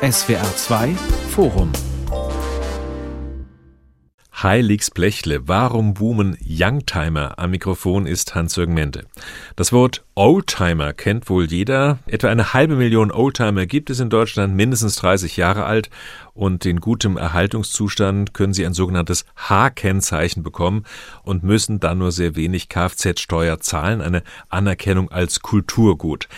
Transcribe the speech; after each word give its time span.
SWR 0.00 0.54
2 0.54 0.94
Forum 1.30 1.72
Heiligs 4.40 4.92
Blechle, 4.92 5.48
warum 5.48 5.94
boomen 5.94 6.38
Youngtimer? 6.40 7.36
Am 7.40 7.50
Mikrofon 7.50 8.06
ist 8.06 8.36
Hans-Jürgen 8.36 8.74
Mente. 8.74 9.06
Das 9.56 9.72
Wort 9.72 10.04
Oldtimer 10.14 10.92
kennt 10.92 11.28
wohl 11.28 11.46
jeder. 11.46 11.98
Etwa 12.06 12.28
eine 12.28 12.52
halbe 12.54 12.76
Million 12.76 13.10
Oldtimer 13.10 13.66
gibt 13.66 13.90
es 13.90 13.98
in 13.98 14.08
Deutschland, 14.08 14.54
mindestens 14.54 14.94
30 14.94 15.36
Jahre 15.36 15.64
alt. 15.64 15.90
Und 16.32 16.64
in 16.64 16.78
gutem 16.78 17.16
Erhaltungszustand 17.16 18.32
können 18.34 18.52
sie 18.52 18.64
ein 18.64 18.74
sogenanntes 18.74 19.24
H-Kennzeichen 19.34 20.44
bekommen 20.44 20.84
und 21.24 21.42
müssen 21.42 21.80
dann 21.80 21.98
nur 21.98 22.12
sehr 22.12 22.36
wenig 22.36 22.68
Kfz-Steuer 22.68 23.58
zahlen, 23.58 24.00
eine 24.00 24.22
Anerkennung 24.48 25.10
als 25.10 25.40
Kulturgut. 25.40 26.28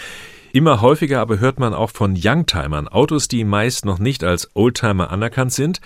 Immer 0.53 0.80
häufiger 0.80 1.21
aber 1.21 1.39
hört 1.39 1.61
man 1.61 1.75
auch 1.75 1.91
von 1.91 2.19
Youngtimern, 2.21 2.89
Autos, 2.89 3.29
die 3.29 3.45
meist 3.45 3.84
noch 3.84 4.01
nicht 4.01 4.24
als 4.24 4.51
Oldtimer 4.55 5.11
anerkannt 5.11 5.52
sind, 5.52 5.80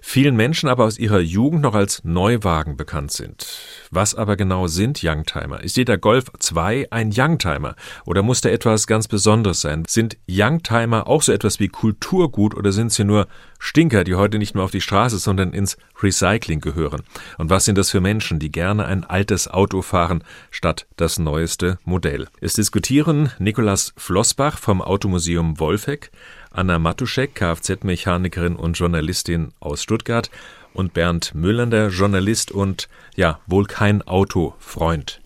vielen 0.00 0.36
Menschen 0.36 0.68
aber 0.68 0.84
aus 0.84 0.98
ihrer 0.98 1.20
Jugend 1.20 1.62
noch 1.62 1.74
als 1.74 2.02
Neuwagen 2.04 2.76
bekannt 2.76 3.12
sind. 3.12 3.46
Was 3.90 4.14
aber 4.14 4.36
genau 4.36 4.66
sind 4.66 5.00
Youngtimer? 5.02 5.62
Ist 5.62 5.76
jeder 5.76 5.98
Golf 5.98 6.30
2 6.38 6.88
ein 6.90 7.12
Youngtimer? 7.14 7.74
Oder 8.06 8.22
muss 8.22 8.40
da 8.40 8.48
etwas 8.48 8.86
ganz 8.86 9.08
Besonderes 9.08 9.60
sein? 9.60 9.84
Sind 9.88 10.16
Youngtimer 10.28 11.06
auch 11.06 11.22
so 11.22 11.32
etwas 11.32 11.60
wie 11.60 11.68
Kulturgut 11.68 12.54
oder 12.54 12.72
sind 12.72 12.92
sie 12.92 13.04
nur 13.04 13.26
Stinker, 13.58 14.04
die 14.04 14.14
heute 14.14 14.38
nicht 14.38 14.54
mehr 14.54 14.64
auf 14.64 14.70
die 14.70 14.80
Straße, 14.80 15.18
sondern 15.18 15.52
ins 15.52 15.76
Recycling 16.02 16.60
gehören? 16.60 17.02
Und 17.38 17.50
was 17.50 17.64
sind 17.64 17.76
das 17.76 17.90
für 17.90 18.00
Menschen, 18.00 18.38
die 18.38 18.50
gerne 18.50 18.86
ein 18.86 19.04
altes 19.04 19.48
Auto 19.48 19.82
fahren, 19.82 20.24
statt 20.50 20.86
das 20.96 21.18
neueste 21.18 21.78
Modell? 21.84 22.28
Es 22.40 22.54
diskutieren 22.54 23.32
Nikolas 23.38 23.92
Flossbach 23.96 24.58
vom 24.58 24.80
Automuseum 24.80 25.60
Wolfegg, 25.60 26.10
Anna 26.50 26.78
Matuschek, 26.78 27.34
Kfz-Mechanikerin 27.34 28.56
und 28.56 28.74
Journalistin 28.74 29.52
aus 29.60 29.82
Stuttgart 29.82 30.30
und 30.74 30.92
Bernd 30.92 31.34
Müllender, 31.34 31.88
Journalist 31.88 32.50
und 32.50 32.88
ja, 33.16 33.40
wohl 33.46 33.66
kein 33.66 34.02
Autofreund. 34.02 35.20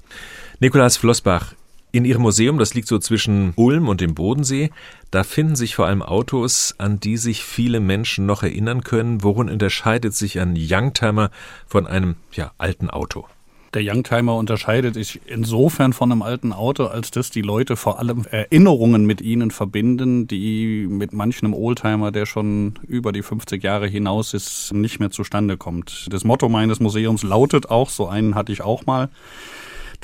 Nikolaus 0.61 0.97
Flossbach, 0.97 1.55
in 1.93 2.05
Ihrem 2.05 2.23
Museum, 2.23 2.59
das 2.59 2.75
liegt 2.75 2.89
so 2.89 2.99
zwischen 2.99 3.53
Ulm 3.55 3.89
und 3.89 4.01
dem 4.01 4.15
Bodensee, 4.15 4.71
da 5.13 5.23
finden 5.23 5.55
sich 5.55 5.77
vor 5.77 5.87
allem 5.87 6.03
Autos, 6.03 6.75
an 6.79 6.99
die 6.99 7.17
sich 7.17 7.45
viele 7.45 7.79
Menschen 7.79 8.27
noch 8.27 8.43
erinnern 8.43 8.83
können. 8.83 9.23
Worin 9.23 9.49
unterscheidet 9.49 10.13
sich 10.13 10.41
ein 10.41 10.57
Youngtimer 10.59 11.31
von 11.69 11.87
einem 11.87 12.17
ja, 12.33 12.53
alten 12.59 12.91
Auto? 12.91 13.29
Der 13.75 13.83
Youngtimer 13.83 14.37
unterscheidet 14.37 14.95
sich 14.95 15.21
insofern 15.27 15.93
von 15.93 16.13
einem 16.13 16.23
alten 16.23 16.53
Auto, 16.53 16.85
als 16.87 17.11
dass 17.11 17.31
die 17.31 17.43
Leute 17.43 17.75
vor 17.75 17.99
allem 17.99 18.25
Erinnerungen 18.31 19.05
mit 19.05 19.21
ihnen 19.21 19.51
verbinden, 19.51 20.29
die 20.29 20.87
mit 20.89 21.13
manchem 21.13 21.53
Oldtimer, 21.53 22.13
der 22.13 22.25
schon 22.25 22.75
über 22.87 23.11
die 23.11 23.23
50 23.23 23.63
Jahre 23.65 23.89
hinaus 23.89 24.33
ist, 24.33 24.73
nicht 24.73 25.01
mehr 25.01 25.11
zustande 25.11 25.57
kommt. 25.57 26.07
Das 26.11 26.23
Motto 26.23 26.49
meines 26.49 26.79
Museums 26.79 27.25
lautet 27.25 27.69
auch, 27.69 27.91
so 27.91 28.07
einen 28.07 28.37
hatte 28.37 28.53
ich 28.53 28.63
auch 28.63 28.87
mal, 28.87 29.09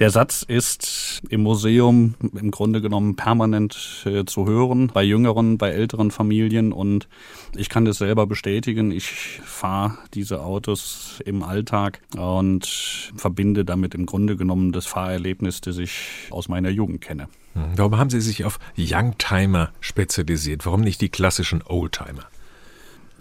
der 0.00 0.10
Satz 0.10 0.42
ist 0.42 1.20
im 1.28 1.42
Museum 1.42 2.14
im 2.34 2.50
Grunde 2.50 2.80
genommen 2.80 3.16
permanent 3.16 4.02
äh, 4.06 4.24
zu 4.24 4.46
hören, 4.46 4.88
bei 4.88 5.02
jüngeren, 5.02 5.58
bei 5.58 5.70
älteren 5.70 6.10
Familien. 6.10 6.72
Und 6.72 7.06
ich 7.54 7.68
kann 7.68 7.84
das 7.84 7.98
selber 7.98 8.26
bestätigen. 8.26 8.92
Ich 8.92 9.10
fahre 9.44 9.98
diese 10.14 10.42
Autos 10.42 11.20
im 11.26 11.42
Alltag 11.42 12.00
und 12.16 13.12
verbinde 13.14 13.66
damit 13.66 13.94
im 13.94 14.06
Grunde 14.06 14.36
genommen 14.36 14.72
das 14.72 14.86
Fahrerlebnis, 14.86 15.60
das 15.60 15.76
ich 15.76 16.28
aus 16.30 16.48
meiner 16.48 16.70
Jugend 16.70 17.02
kenne. 17.02 17.28
Hm, 17.52 17.72
warum 17.76 17.98
haben 17.98 18.10
Sie 18.10 18.22
sich 18.22 18.46
auf 18.46 18.58
Youngtimer 18.78 19.70
spezialisiert? 19.80 20.64
Warum 20.64 20.80
nicht 20.80 21.02
die 21.02 21.10
klassischen 21.10 21.62
Oldtimer? 21.62 22.24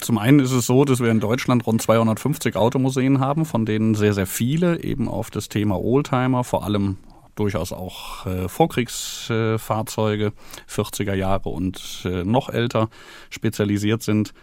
Zum 0.02 0.18
einen 0.18 0.40
ist 0.40 0.52
es 0.52 0.66
so, 0.66 0.86
dass 0.86 1.02
wir 1.02 1.12
in 1.12 1.20
Deutschland 1.20 1.66
rund 1.68 1.82
250 1.82 2.56
Automuseen 2.56 3.20
haben, 3.20 3.46
von 3.46 3.66
denen 3.66 3.96
sehr, 3.96 4.14
sehr 4.14 4.28
viele 4.28 4.82
eben 4.84 5.08
auf 5.08 5.30
das 5.30 5.50
Thema 5.50 5.80
Oldtimer, 5.80 6.44
vor 6.44 6.64
allem 6.64 6.98
durchaus 7.36 7.72
auch 7.72 8.26
äh, 8.26 8.48
Vorkriegsfahrzeuge, 8.48 10.26
äh, 10.28 10.72
40er 10.72 11.14
Jahre 11.14 11.50
und 11.50 12.04
äh, 12.06 12.24
noch 12.24 12.50
älter 12.50 12.90
spezialisiert 13.30 14.04
sind. 14.04 14.34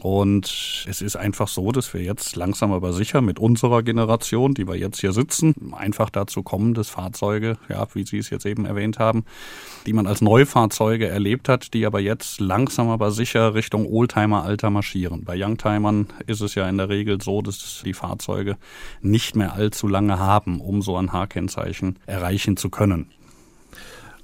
Und 0.00 0.84
es 0.88 1.00
ist 1.00 1.16
einfach 1.16 1.48
so, 1.48 1.72
dass 1.72 1.94
wir 1.94 2.02
jetzt 2.02 2.36
langsam 2.36 2.72
aber 2.72 2.92
sicher 2.92 3.22
mit 3.22 3.38
unserer 3.38 3.82
Generation, 3.82 4.52
die 4.52 4.68
wir 4.68 4.76
jetzt 4.76 5.00
hier 5.00 5.12
sitzen, 5.12 5.72
einfach 5.72 6.10
dazu 6.10 6.42
kommen, 6.42 6.74
dass 6.74 6.90
Fahrzeuge, 6.90 7.56
ja, 7.68 7.86
wie 7.94 8.04
Sie 8.04 8.18
es 8.18 8.28
jetzt 8.30 8.44
eben 8.44 8.66
erwähnt 8.66 8.98
haben, 8.98 9.24
die 9.86 9.94
man 9.94 10.06
als 10.06 10.20
Neufahrzeuge 10.20 11.08
erlebt 11.08 11.48
hat, 11.48 11.72
die 11.72 11.86
aber 11.86 12.00
jetzt 12.00 12.40
langsam 12.40 12.90
aber 12.90 13.10
sicher 13.10 13.54
Richtung 13.54 13.86
Oldtimer-Alter 13.86 14.70
marschieren. 14.70 15.24
Bei 15.24 15.42
Youngtimern 15.42 16.08
ist 16.26 16.42
es 16.42 16.54
ja 16.54 16.68
in 16.68 16.76
der 16.76 16.88
Regel 16.88 17.20
so, 17.20 17.40
dass 17.40 17.82
die 17.84 17.94
Fahrzeuge 17.94 18.58
nicht 19.00 19.34
mehr 19.34 19.54
allzu 19.54 19.88
lange 19.88 20.18
haben, 20.18 20.60
um 20.60 20.82
so 20.82 20.96
ein 20.96 21.12
H-Kennzeichen 21.12 21.98
erreichen 22.06 22.56
zu 22.56 22.68
können. 22.68 23.10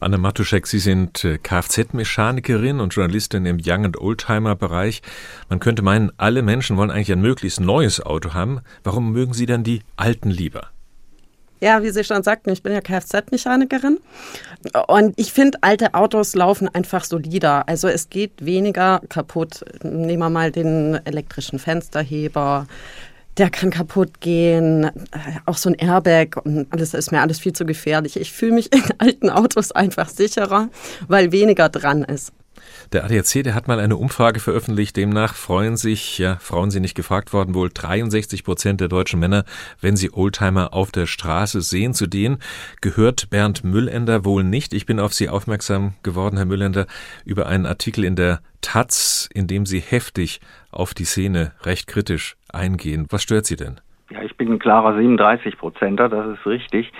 Anne 0.02 0.18
Matuschek, 0.18 0.66
Sie 0.66 0.80
sind 0.80 1.24
äh, 1.24 1.38
Kfz-Mechanikerin 1.38 2.80
und 2.80 2.94
Journalistin 2.94 3.46
im 3.46 3.58
Young- 3.64 3.84
and 3.84 4.00
Oldtimer-Bereich. 4.00 5.00
Man 5.48 5.60
könnte 5.60 5.82
meinen, 5.82 6.10
alle 6.16 6.42
Menschen 6.42 6.76
wollen 6.76 6.90
eigentlich 6.90 7.12
ein 7.12 7.20
möglichst 7.20 7.60
neues 7.60 8.00
Auto 8.00 8.34
haben. 8.34 8.60
Warum 8.82 9.12
mögen 9.12 9.32
Sie 9.32 9.46
dann 9.46 9.62
die 9.64 9.82
alten 9.96 10.30
lieber? 10.30 10.68
Ja, 11.60 11.80
wie 11.84 11.90
Sie 11.90 12.02
schon 12.02 12.24
sagten, 12.24 12.50
ich 12.50 12.64
bin 12.64 12.72
ja 12.72 12.80
Kfz-Mechanikerin 12.80 14.00
und 14.88 15.14
ich 15.16 15.32
finde, 15.32 15.58
alte 15.60 15.94
Autos 15.94 16.34
laufen 16.34 16.68
einfach 16.68 17.04
solider. 17.04 17.68
Also 17.68 17.86
es 17.86 18.10
geht 18.10 18.44
weniger 18.44 19.00
kaputt. 19.08 19.64
Nehmen 19.84 20.18
wir 20.18 20.30
mal 20.30 20.50
den 20.50 20.98
elektrischen 21.04 21.60
Fensterheber, 21.60 22.66
der 23.38 23.50
kann 23.50 23.70
kaputt 23.70 24.20
gehen, 24.20 24.90
auch 25.46 25.56
so 25.56 25.70
ein 25.70 25.74
Airbag 25.74 26.36
und 26.44 26.66
alles 26.70 26.94
ist 26.94 27.12
mir 27.12 27.20
alles 27.20 27.38
viel 27.38 27.52
zu 27.52 27.64
gefährlich. 27.64 28.16
Ich 28.16 28.32
fühle 28.32 28.52
mich 28.52 28.72
in 28.74 28.82
alten 28.98 29.30
Autos 29.30 29.72
einfach 29.72 30.08
sicherer, 30.08 30.68
weil 31.08 31.32
weniger 31.32 31.68
dran 31.68 32.04
ist. 32.04 32.32
Der 32.92 33.04
ADAC, 33.04 33.42
der 33.42 33.54
hat 33.54 33.68
mal 33.68 33.80
eine 33.80 33.96
Umfrage 33.96 34.38
veröffentlicht. 34.38 34.96
Demnach 34.96 35.34
freuen 35.34 35.76
sich, 35.76 36.18
ja, 36.18 36.36
Frauen 36.40 36.70
sind 36.70 36.82
nicht 36.82 36.94
gefragt 36.94 37.32
worden, 37.32 37.54
wohl 37.54 37.70
63 37.72 38.44
Prozent 38.44 38.80
der 38.80 38.88
deutschen 38.88 39.18
Männer, 39.18 39.44
wenn 39.80 39.96
sie 39.96 40.12
Oldtimer 40.12 40.74
auf 40.74 40.92
der 40.92 41.06
Straße 41.06 41.62
sehen. 41.62 41.94
Zu 41.94 42.06
denen 42.06 42.38
gehört 42.80 43.30
Bernd 43.30 43.64
Müllender 43.64 44.24
wohl 44.24 44.44
nicht. 44.44 44.74
Ich 44.74 44.86
bin 44.86 45.00
auf 45.00 45.14
Sie 45.14 45.28
aufmerksam 45.28 45.94
geworden, 46.02 46.36
Herr 46.36 46.46
Müllender, 46.46 46.86
über 47.24 47.46
einen 47.46 47.66
Artikel 47.66 48.04
in 48.04 48.16
der 48.16 48.40
Taz, 48.60 49.28
in 49.32 49.46
dem 49.46 49.64
Sie 49.64 49.80
heftig 49.80 50.40
auf 50.70 50.94
die 50.94 51.04
Szene 51.04 51.52
recht 51.64 51.86
kritisch 51.86 52.36
eingehen. 52.52 53.06
Was 53.10 53.22
stört 53.22 53.46
Sie 53.46 53.56
denn? 53.56 53.80
Ja, 54.10 54.22
ich 54.22 54.36
bin 54.36 54.52
ein 54.52 54.58
klarer 54.58 54.94
37 54.94 55.56
Prozenter, 55.56 56.08
das 56.10 56.38
ist 56.38 56.46
richtig. 56.46 56.92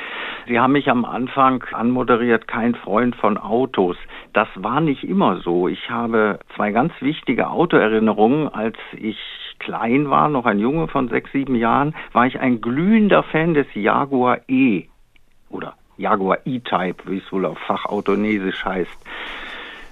Sie 0.49 0.59
haben 0.59 0.73
mich 0.73 0.89
am 0.89 1.05
Anfang 1.05 1.63
anmoderiert, 1.73 2.49
kein 2.49 2.75
Freund 2.75 3.15
von 3.17 3.37
Autos. 3.37 3.97
Das 4.33 4.49
war 4.55 4.81
nicht 4.81 5.05
immer 5.05 5.41
so. 5.41 5.69
Ich 5.69 5.91
habe 5.91 6.39
zwei 6.57 6.73
ganz 6.73 6.93
wichtige 7.01 7.51
Autoerinnerungen. 7.51 8.49
Als 8.49 8.77
ich 8.97 9.19
klein 9.59 10.09
war, 10.09 10.31
noch 10.31 10.47
ein 10.47 10.59
Junge 10.59 10.89
von 10.89 11.09
sechs, 11.09 11.31
sieben 11.33 11.55
Jahren, 11.55 11.95
war 12.13 12.27
ich 12.27 12.41
ein 12.41 12.63
glühender 12.63 13.23
Fan 13.23 13.53
des 13.53 13.67
Jaguar 13.75 14.41
E 14.49 14.85
oder 15.51 15.75
Jaguar 15.99 16.39
E-Type, 16.47 17.05
wie 17.07 17.19
es 17.19 17.31
wohl 17.31 17.45
auf 17.45 17.59
Fachautonesisch 17.59 18.65
heißt. 18.65 18.91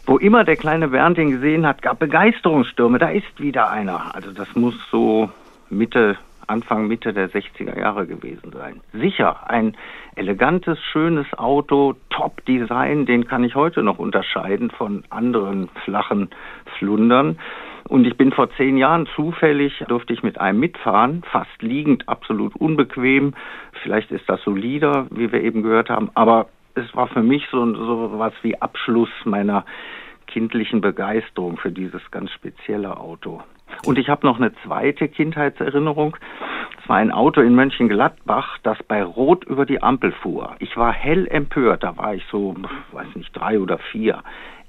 Wo 0.06 0.16
immer 0.16 0.44
der 0.44 0.56
kleine 0.56 0.88
Bernd 0.88 1.19
ihn 1.19 1.31
gesehen 1.31 1.66
hat, 1.66 1.82
gab 1.82 1.98
Begeisterungsstürme. 1.98 2.98
Da 2.98 3.10
ist 3.10 3.38
wieder 3.38 3.71
einer. 3.71 4.15
Also 4.15 4.32
das 4.32 4.56
muss 4.56 4.75
so 4.91 5.31
Mitte 5.71 6.19
Anfang, 6.51 6.89
Mitte 6.89 7.13
der 7.13 7.31
60er 7.31 7.79
Jahre 7.79 8.07
gewesen 8.07 8.51
sein. 8.53 8.81
Sicher, 8.93 9.49
ein 9.49 9.77
elegantes, 10.17 10.79
schönes 10.93 11.27
Auto, 11.39 11.95
Top-Design, 12.11 13.07
den 13.07 13.29
kann 13.29 13.45
ich 13.45 13.55
heute 13.55 13.85
noch 13.85 14.01
unterscheiden 14.01 14.71
von 14.71 15.05
anderen 15.11 15.69
flachen 15.85 16.31
Flundern. 16.79 17.39
Und 17.89 18.05
ich 18.05 18.17
bin 18.17 18.33
vor 18.33 18.51
zehn 18.57 18.77
Jahren 18.77 19.07
zufällig, 19.15 19.84
durfte 19.87 20.13
ich 20.13 20.25
mit 20.25 20.41
einem 20.41 20.59
mitfahren, 20.59 21.22
fast 21.31 21.63
liegend, 21.63 22.09
absolut 22.09 22.57
unbequem. 22.57 23.34
Vielleicht 23.83 24.11
ist 24.11 24.28
das 24.28 24.43
solider, 24.43 25.07
wie 25.11 25.31
wir 25.31 25.43
eben 25.43 25.63
gehört 25.63 25.89
haben, 25.89 26.11
aber 26.15 26.49
es 26.75 26.95
war 26.97 27.07
für 27.07 27.23
mich 27.23 27.47
so, 27.51 27.65
so 27.75 28.19
was 28.19 28.33
wie 28.43 28.61
Abschluss 28.61 29.11
meiner 29.25 29.65
kindlichen 30.27 30.81
Begeisterung 30.81 31.57
für 31.59 31.71
dieses 31.71 32.03
ganz 32.11 32.31
spezielle 32.33 32.97
Auto. 32.97 33.43
Und 33.84 33.99
ich 33.99 34.09
habe 34.09 34.27
noch 34.27 34.39
eine 34.39 34.53
zweite 34.65 35.09
Kindheitserinnerung. 35.09 36.17
Es 36.83 36.89
war 36.89 36.97
ein 36.97 37.13
Auto 37.13 37.41
in 37.41 37.55
Mönchengladbach, 37.55 38.59
das 38.63 38.83
bei 38.84 39.03
Rot 39.03 39.45
über 39.45 39.67
die 39.67 39.83
Ampel 39.83 40.13
fuhr. 40.13 40.57
Ich 40.59 40.77
war 40.77 40.93
hell 40.93 41.27
empört, 41.28 41.83
da 41.83 41.97
war 41.97 42.15
ich 42.15 42.25
so, 42.31 42.55
weiß 42.93 43.15
nicht, 43.17 43.34
drei 43.37 43.59
oder 43.59 43.78
vier. 43.78 44.22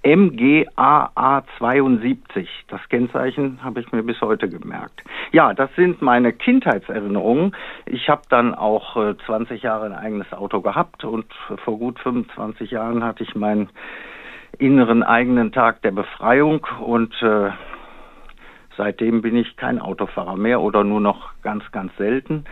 MGAA 0.04 1.44
72. 1.60 2.50
Das 2.70 2.82
Kennzeichen 2.90 3.64
habe 3.64 3.82
ich 3.82 3.92
mir 3.92 4.02
bis 4.02 4.20
heute 4.22 4.50
gemerkt. 4.50 5.04
Ja, 5.32 5.54
das 5.54 5.70
sind 5.76 6.02
meine 6.02 6.34
Kindheitserinnerungen. 6.34 7.56
Ich 7.86 8.10
habe 8.10 8.24
dann 8.30 8.56
auch 8.56 8.96
20 9.28 9.52
äh, 9.52 9.68
Jahre 9.68 9.86
ein 9.86 9.94
eigenes 9.94 10.34
Auto 10.34 10.62
gehabt 10.62 11.04
und 11.04 11.32
vor 11.64 11.78
gut 11.78 12.00
25 12.00 12.72
Jahren 12.72 13.04
hatte 13.04 13.24
ich 13.24 13.36
meinen 13.36 13.70
inneren 14.58 15.04
eigenen 15.04 15.52
Tag 15.52 15.82
der 15.84 15.92
Befreiung 15.92 16.66
und 16.80 17.14
äh, 17.22 17.52
seitdem 18.82 19.22
bin 19.22 19.36
ich 19.36 19.58
kein 19.58 19.78
Autofahrer 19.78 20.36
mehr 20.36 20.60
oder 20.60 20.84
nur 20.84 21.00
noch 21.00 21.30
ganz, 21.44 21.64
ganz 21.72 21.96
selten. 21.98 22.46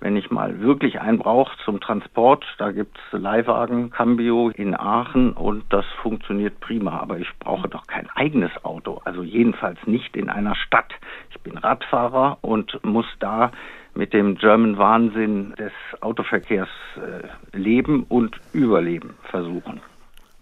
Wenn 0.00 0.16
ich 0.16 0.32
mal 0.32 0.58
wirklich 0.58 1.00
einen 1.00 1.20
brauche 1.20 1.56
zum 1.64 1.78
Transport, 1.78 2.44
da 2.58 2.72
gibt's 2.72 3.00
Leihwagen, 3.12 3.90
Cambio 3.90 4.48
in 4.48 4.74
Aachen 4.74 5.30
und 5.32 5.62
das 5.68 5.84
funktioniert 6.02 6.58
prima. 6.58 6.98
Aber 6.98 7.20
ich 7.20 7.28
brauche 7.38 7.68
doch 7.68 7.86
kein 7.86 8.10
eigenes 8.16 8.50
Auto, 8.64 9.00
also 9.04 9.22
jedenfalls 9.22 9.78
nicht 9.86 10.16
in 10.16 10.28
einer 10.28 10.56
Stadt. 10.56 10.92
Ich 11.30 11.38
bin 11.42 11.56
Radfahrer 11.56 12.38
und 12.40 12.84
muss 12.84 13.06
da 13.20 13.52
mit 13.94 14.12
dem 14.12 14.34
German 14.38 14.78
Wahnsinn 14.78 15.54
des 15.56 15.72
Autoverkehrs 16.00 16.68
äh, 16.96 17.56
leben 17.56 18.06
und 18.08 18.40
überleben 18.52 19.14
versuchen. 19.30 19.80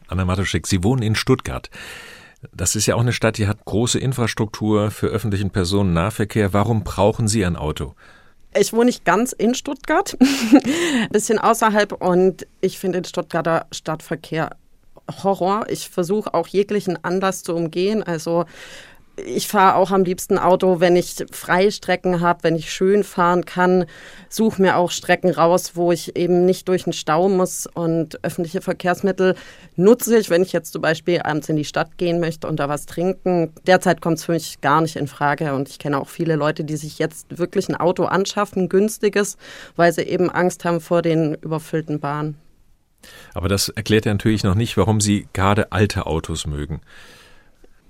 Anna 0.09 0.25
Matuschek, 0.25 0.67
Sie 0.67 0.83
wohnen 0.83 1.03
in 1.03 1.15
Stuttgart. 1.15 1.69
Das 2.53 2.77
ist 2.77 2.87
ja 2.87 2.95
auch 2.95 3.01
eine 3.01 3.13
Stadt, 3.13 3.39
die 3.39 3.47
hat 3.47 3.65
große 3.65 3.99
Infrastruktur 3.99 4.91
für 4.91 5.07
öffentlichen 5.07 5.51
Personennahverkehr. 5.51 6.53
Warum 6.53 6.85
brauchen 6.85 7.29
Sie 7.29 7.45
ein 7.45 7.57
Auto? 7.57 7.95
Ich 8.57 8.73
wohne 8.73 8.87
nicht 8.87 9.05
ganz 9.05 9.33
in 9.33 9.55
Stuttgart, 9.55 10.17
ein 10.21 11.09
bisschen 11.11 11.39
außerhalb 11.39 11.93
und 11.93 12.47
ich 12.61 12.79
finde 12.79 13.01
den 13.01 13.05
Stuttgarter 13.05 13.67
Stadtverkehr 13.73 14.51
Horror. 15.23 15.67
Ich 15.69 15.91
versuche 15.91 16.33
auch 16.35 16.47
jeglichen 16.47 17.03
Anlass 17.05 17.43
zu 17.43 17.55
umgehen. 17.55 18.03
Also 18.03 18.45
ich 19.17 19.49
fahre 19.49 19.77
auch 19.77 19.91
am 19.91 20.05
liebsten 20.05 20.39
Auto, 20.39 20.81
wenn 20.81 20.97
ich 20.97 21.25
Freistrecken 21.31 22.21
habe, 22.21 22.43
wenn 22.43 22.57
ich 22.57 22.73
schön 22.73 23.05
fahren 23.05 23.45
kann. 23.45 23.87
Suche 24.29 24.61
mir 24.61 24.77
auch 24.77 24.91
Strecken 24.91 25.31
raus, 25.31 25.73
wo 25.75 25.93
ich 25.93 26.17
eben 26.17 26.45
nicht 26.45 26.69
durch 26.69 26.85
den 26.85 26.93
Stau 26.93 27.29
muss. 27.29 27.69
Und 27.73 28.23
öffentliche 28.25 28.61
Verkehrsmittel 28.61 29.37
nutze 29.77 30.19
ich, 30.19 30.31
wenn 30.31 30.43
ich 30.43 30.53
jetzt 30.53 30.73
zum 30.73 30.83
Beispiel 30.83 31.21
abends 31.23 31.49
in 31.49 31.57
die 31.57 31.65
Stadt 31.65 31.97
gehen 31.97 32.21
möchte 32.21 32.49
und 32.49 32.59
da 32.59 32.69
was 32.69 32.87
trinken. 32.87 33.53
Derzeit 33.67 34.01
kommt 34.01 34.19
es 34.19 34.25
für 34.25 34.33
mich 34.33 34.61
gar 34.61 34.81
nicht 34.81 34.97
in 34.97 35.07
Frage. 35.07 35.55
Und 35.55 35.69
ich 35.69 35.79
kenne 35.79 36.01
auch 36.01 36.09
viele 36.09 36.37
Leute, 36.37 36.65
die 36.65 36.77
sich 36.77 36.99
jetzt 36.99 37.39
wirklich 37.39 37.69
ein 37.69 37.77
Auto 37.77 38.05
anschaffen, 38.05 38.69
günstiges, 38.69 39.37
weil 39.77 39.93
sie 39.93 40.03
eben 40.03 40.31
Angst 40.31 40.65
haben 40.65 40.81
vor 40.81 41.03
den 41.03 41.35
überfüllten 41.35 42.01
Bahnen. 42.01 42.37
Aber 43.35 43.49
das 43.49 43.69
erklärt 43.69 44.07
ja 44.07 44.13
natürlich 44.13 44.45
noch 44.45 44.55
nicht, 44.55 44.77
warum 44.77 45.01
Sie 45.01 45.29
gerade 45.35 45.73
alte 45.73 46.07
Autos 46.07 46.47
mögen. 46.47 46.81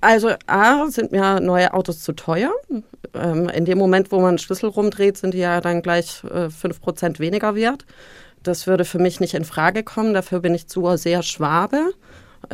Also 0.05 0.35
A, 0.47 0.91
sind 0.91 1.13
mir 1.13 1.41
neue 1.41 1.73
Autos 1.73 2.03
zu 2.03 2.13
teuer. 2.13 2.53
Ähm, 3.15 3.49
in 3.49 3.65
dem 3.65 3.79
Moment, 3.79 4.13
wo 4.13 4.17
man 4.17 4.29
einen 4.29 4.39
Schlüssel 4.39 4.69
rumdreht, 4.69 5.17
sind 5.17 5.33
die 5.33 5.39
ja 5.39 5.63
dann 5.63 5.81
gleich 5.81 6.23
äh, 6.25 6.49
5% 6.49 7.21
weniger 7.21 7.55
wert. 7.55 7.87
Das 8.43 8.67
würde 8.67 8.85
für 8.85 8.99
mich 8.99 9.21
nicht 9.21 9.33
in 9.33 9.47
Frage 9.47 9.83
kommen. 9.83 10.13
Dafür 10.13 10.41
bin 10.41 10.55
ich 10.55 10.69
zu 10.69 10.95
sehr 10.99 11.23
Schwabe. 11.23 11.95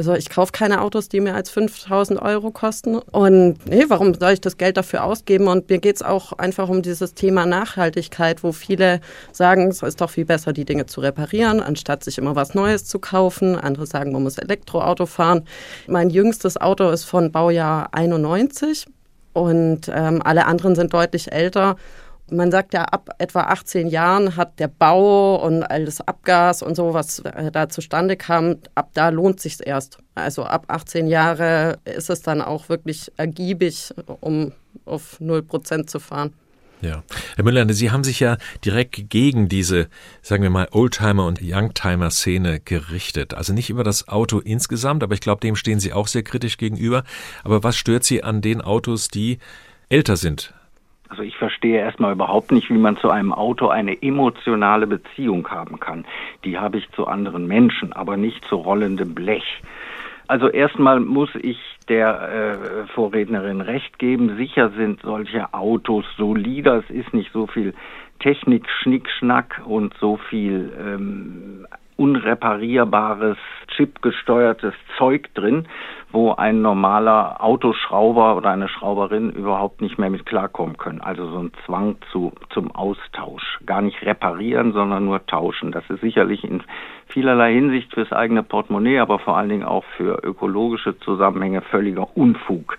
Also 0.01 0.15
ich 0.15 0.31
kaufe 0.31 0.51
keine 0.53 0.81
Autos, 0.81 1.11
die 1.11 1.21
mehr 1.21 1.35
als 1.35 1.51
5000 1.51 2.23
Euro 2.23 2.51
kosten. 2.53 2.95
Und 2.95 3.59
nee, 3.69 3.85
warum 3.89 4.15
soll 4.15 4.33
ich 4.33 4.41
das 4.41 4.57
Geld 4.57 4.79
dafür 4.79 5.05
ausgeben? 5.05 5.47
Und 5.47 5.69
mir 5.69 5.77
geht 5.77 5.97
es 5.97 6.03
auch 6.03 6.33
einfach 6.33 6.71
um 6.71 6.81
dieses 6.81 7.13
Thema 7.13 7.45
Nachhaltigkeit, 7.45 8.43
wo 8.43 8.53
viele 8.53 9.03
sagen, 9.31 9.69
es 9.69 9.83
ist 9.83 10.01
doch 10.01 10.09
viel 10.09 10.25
besser, 10.25 10.55
die 10.55 10.65
Dinge 10.65 10.87
zu 10.87 11.03
reparieren, 11.03 11.61
anstatt 11.61 12.03
sich 12.03 12.17
immer 12.17 12.35
was 12.35 12.55
Neues 12.55 12.87
zu 12.87 12.99
kaufen. 12.99 13.57
Andere 13.57 13.85
sagen, 13.85 14.13
man 14.13 14.23
muss 14.23 14.39
Elektroauto 14.39 15.05
fahren. 15.05 15.45
Mein 15.87 16.09
jüngstes 16.09 16.59
Auto 16.59 16.89
ist 16.89 17.05
von 17.05 17.31
Baujahr 17.31 17.93
91 17.93 18.87
und 19.35 19.91
ähm, 19.95 20.23
alle 20.25 20.47
anderen 20.47 20.77
sind 20.77 20.95
deutlich 20.95 21.31
älter. 21.31 21.77
Man 22.31 22.51
sagt 22.51 22.75
ja, 22.75 22.85
ab 22.85 23.11
etwa 23.19 23.43
18 23.43 23.89
Jahren 23.89 24.37
hat 24.37 24.59
der 24.59 24.69
Bau 24.69 25.37
und 25.37 25.63
all 25.63 25.85
das 25.85 26.01
Abgas 26.01 26.63
und 26.63 26.75
so, 26.75 26.95
was 26.95 27.21
äh, 27.21 27.51
da 27.51 27.69
zustande 27.69 28.17
kam, 28.17 28.57
ab 28.75 28.91
da 28.95 29.09
lohnt 29.09 29.41
sich 29.41 29.59
erst. 29.65 29.99
Also 30.15 30.45
ab 30.45 30.65
18 30.69 31.07
Jahre 31.07 31.79
ist 31.85 32.11
es 32.11 32.23
dann 32.23 32.43
auch 32.43 32.69
wirklich 32.69 33.11
ergiebig, 33.17 33.93
um 34.21 34.53
auf 34.85 35.19
0 35.21 35.43
Prozent 35.43 35.91
zu 35.91 35.99
fahren. 35.99 36.35
Ja. 36.83 37.03
Herr 37.37 37.45
Müller, 37.45 37.71
Sie 37.73 37.91
haben 37.91 38.05
sich 38.05 38.21
ja 38.21 38.39
direkt 38.65 39.11
gegen 39.11 39.49
diese, 39.49 39.89
sagen 40.23 40.43
wir 40.43 40.51
mal, 40.51 40.69
Oldtimer- 40.71 41.27
und 41.27 41.41
Youngtimer-Szene 41.43 42.61
gerichtet. 42.61 43.35
Also 43.35 43.53
nicht 43.53 43.69
über 43.69 43.85
das 43.85 44.09
Auto 44.09 44.39
insgesamt, 44.39 45.03
aber 45.03 45.15
ich 45.15 45.21
glaube, 45.21 45.41
dem 45.41 45.57
stehen 45.57 45.79
Sie 45.79 45.93
auch 45.93 46.07
sehr 46.09 46.23
kritisch 46.23 46.57
gegenüber. 46.57 47.05
Aber 47.45 47.63
was 47.63 47.77
stört 47.77 48.05
Sie 48.05 48.23
an 48.23 48.41
den 48.41 48.63
Autos, 48.63 49.09
die 49.09 49.39
älter 49.91 50.17
sind 50.17 50.55
also 51.11 51.23
ich 51.23 51.37
verstehe 51.37 51.79
erstmal 51.79 52.13
überhaupt 52.13 52.53
nicht, 52.53 52.71
wie 52.71 52.79
man 52.79 52.97
zu 52.97 53.11
einem 53.11 53.33
Auto 53.33 53.69
eine 53.69 54.01
emotionale 54.01 54.87
Beziehung 54.87 55.49
haben 55.49 55.81
kann. 55.81 56.05
Die 56.45 56.57
habe 56.59 56.79
ich 56.79 56.89
zu 56.93 57.07
anderen 57.07 57.49
Menschen, 57.49 57.93
aber 57.93 58.17
nicht 58.17 58.45
zu 58.45 58.57
rollendem 58.57 59.15
Blech. 59.15 59.61
Also 60.29 60.49
erstmal 60.49 61.01
muss 61.01 61.31
ich 61.35 61.59
der 61.89 62.87
äh, 62.87 62.87
Vorrednerin 62.95 63.61
recht 63.61 63.99
geben. 63.99 64.37
Sicher 64.37 64.71
sind 64.71 65.01
solche 65.03 65.53
Autos 65.53 66.05
solider. 66.17 66.77
Es 66.77 66.91
ist 66.91 67.13
nicht 67.13 67.33
so 67.33 67.49
viel 67.49 67.75
Technik, 68.21 68.69
Schnickschnack 68.71 69.61
und 69.65 69.93
so 69.99 70.17
viel 70.17 70.73
ähm, 70.79 71.67
unreparierbares, 71.97 73.37
chipgesteuertes 73.77 74.75
Zeug 74.97 75.35
drin, 75.35 75.67
wo 76.13 76.33
ein 76.33 76.61
normaler 76.61 77.43
Autoschrauber 77.43 78.37
oder 78.37 78.51
eine 78.51 78.69
Schrauberin 78.69 79.31
überhaupt 79.31 79.81
nicht 79.81 79.99
mehr 79.99 80.11
mit 80.11 80.27
klarkommen 80.27 80.77
können. 80.77 81.01
Also 81.01 81.31
so 81.31 81.39
ein 81.39 81.53
Zwang 81.65 81.97
zu, 82.11 82.33
zum 82.51 82.75
Austausch. 82.75 83.61
Gar 83.65 83.83
nicht 83.83 84.03
reparieren, 84.03 84.73
sondern 84.73 85.05
nur 85.05 85.25
tauschen. 85.27 85.73
Das 85.73 85.89
ist 85.89 86.01
sicherlich 86.01 86.43
in 86.45 86.63
vielerlei 87.07 87.55
Hinsicht 87.55 87.95
fürs 87.95 88.13
eigene 88.13 88.43
Portemonnaie, 88.43 88.99
aber 88.99 89.19
vor 89.19 89.37
allen 89.37 89.51
Dingen 89.51 89.65
auch 89.65 89.85
für 89.97 90.23
ökologische 90.25 90.99
Zusammenhänge 90.99 91.61
völliger 91.63 92.17
Unfug 92.17 92.77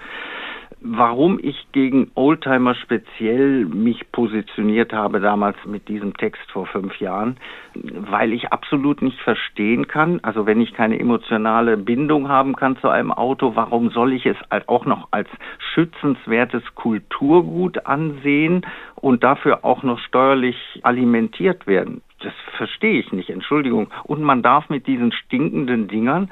warum 0.81 1.39
ich 1.41 1.67
gegen 1.71 2.11
Oldtimer 2.15 2.73
speziell 2.73 3.65
mich 3.65 4.11
positioniert 4.11 4.93
habe 4.93 5.19
damals 5.19 5.55
mit 5.65 5.87
diesem 5.87 6.17
Text 6.17 6.41
vor 6.51 6.65
fünf 6.65 6.99
Jahren, 6.99 7.37
weil 7.75 8.33
ich 8.33 8.51
absolut 8.51 9.03
nicht 9.03 9.19
verstehen 9.21 9.87
kann, 9.87 10.19
also 10.23 10.47
wenn 10.47 10.59
ich 10.59 10.73
keine 10.73 10.99
emotionale 10.99 11.77
Bindung 11.77 12.29
haben 12.29 12.55
kann 12.55 12.77
zu 12.77 12.89
einem 12.89 13.11
Auto, 13.11 13.55
warum 13.55 13.91
soll 13.91 14.13
ich 14.13 14.25
es 14.25 14.37
auch 14.65 14.85
noch 14.85 15.09
als 15.11 15.29
schützenswertes 15.73 16.63
Kulturgut 16.73 17.85
ansehen 17.85 18.65
und 18.95 19.23
dafür 19.23 19.63
auch 19.63 19.83
noch 19.83 19.99
steuerlich 19.99 20.79
alimentiert 20.81 21.67
werden? 21.67 22.01
Das 22.23 22.33
verstehe 22.57 22.99
ich 22.99 23.11
nicht, 23.11 23.29
Entschuldigung. 23.29 23.89
Und 24.03 24.21
man 24.21 24.41
darf 24.41 24.69
mit 24.69 24.87
diesen 24.87 25.11
stinkenden 25.11 25.87
Dingern 25.87 26.29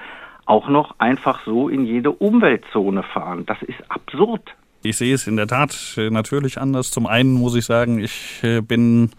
auch 0.50 0.68
noch 0.68 0.96
einfach 0.98 1.46
so 1.46 1.70
in 1.70 1.86
jede 1.86 2.12
Umweltzone 2.12 3.04
fahren. 3.04 3.46
Das 3.46 3.62
ist 3.62 3.80
absurd. 3.90 4.42
Ich 4.82 4.98
sehe 4.98 5.14
es 5.14 5.28
in 5.28 5.38
der 5.38 5.48
Tat 5.48 5.96
äh, 5.98 6.10
natürlich 6.10 6.60
anders. 6.60 6.90
Zum 6.90 7.06
einen 7.06 7.34
muss 7.34 7.56
ich 7.56 7.66
sagen, 7.66 8.00
ich 8.00 8.40
äh, 8.44 8.62
bin 8.62 9.12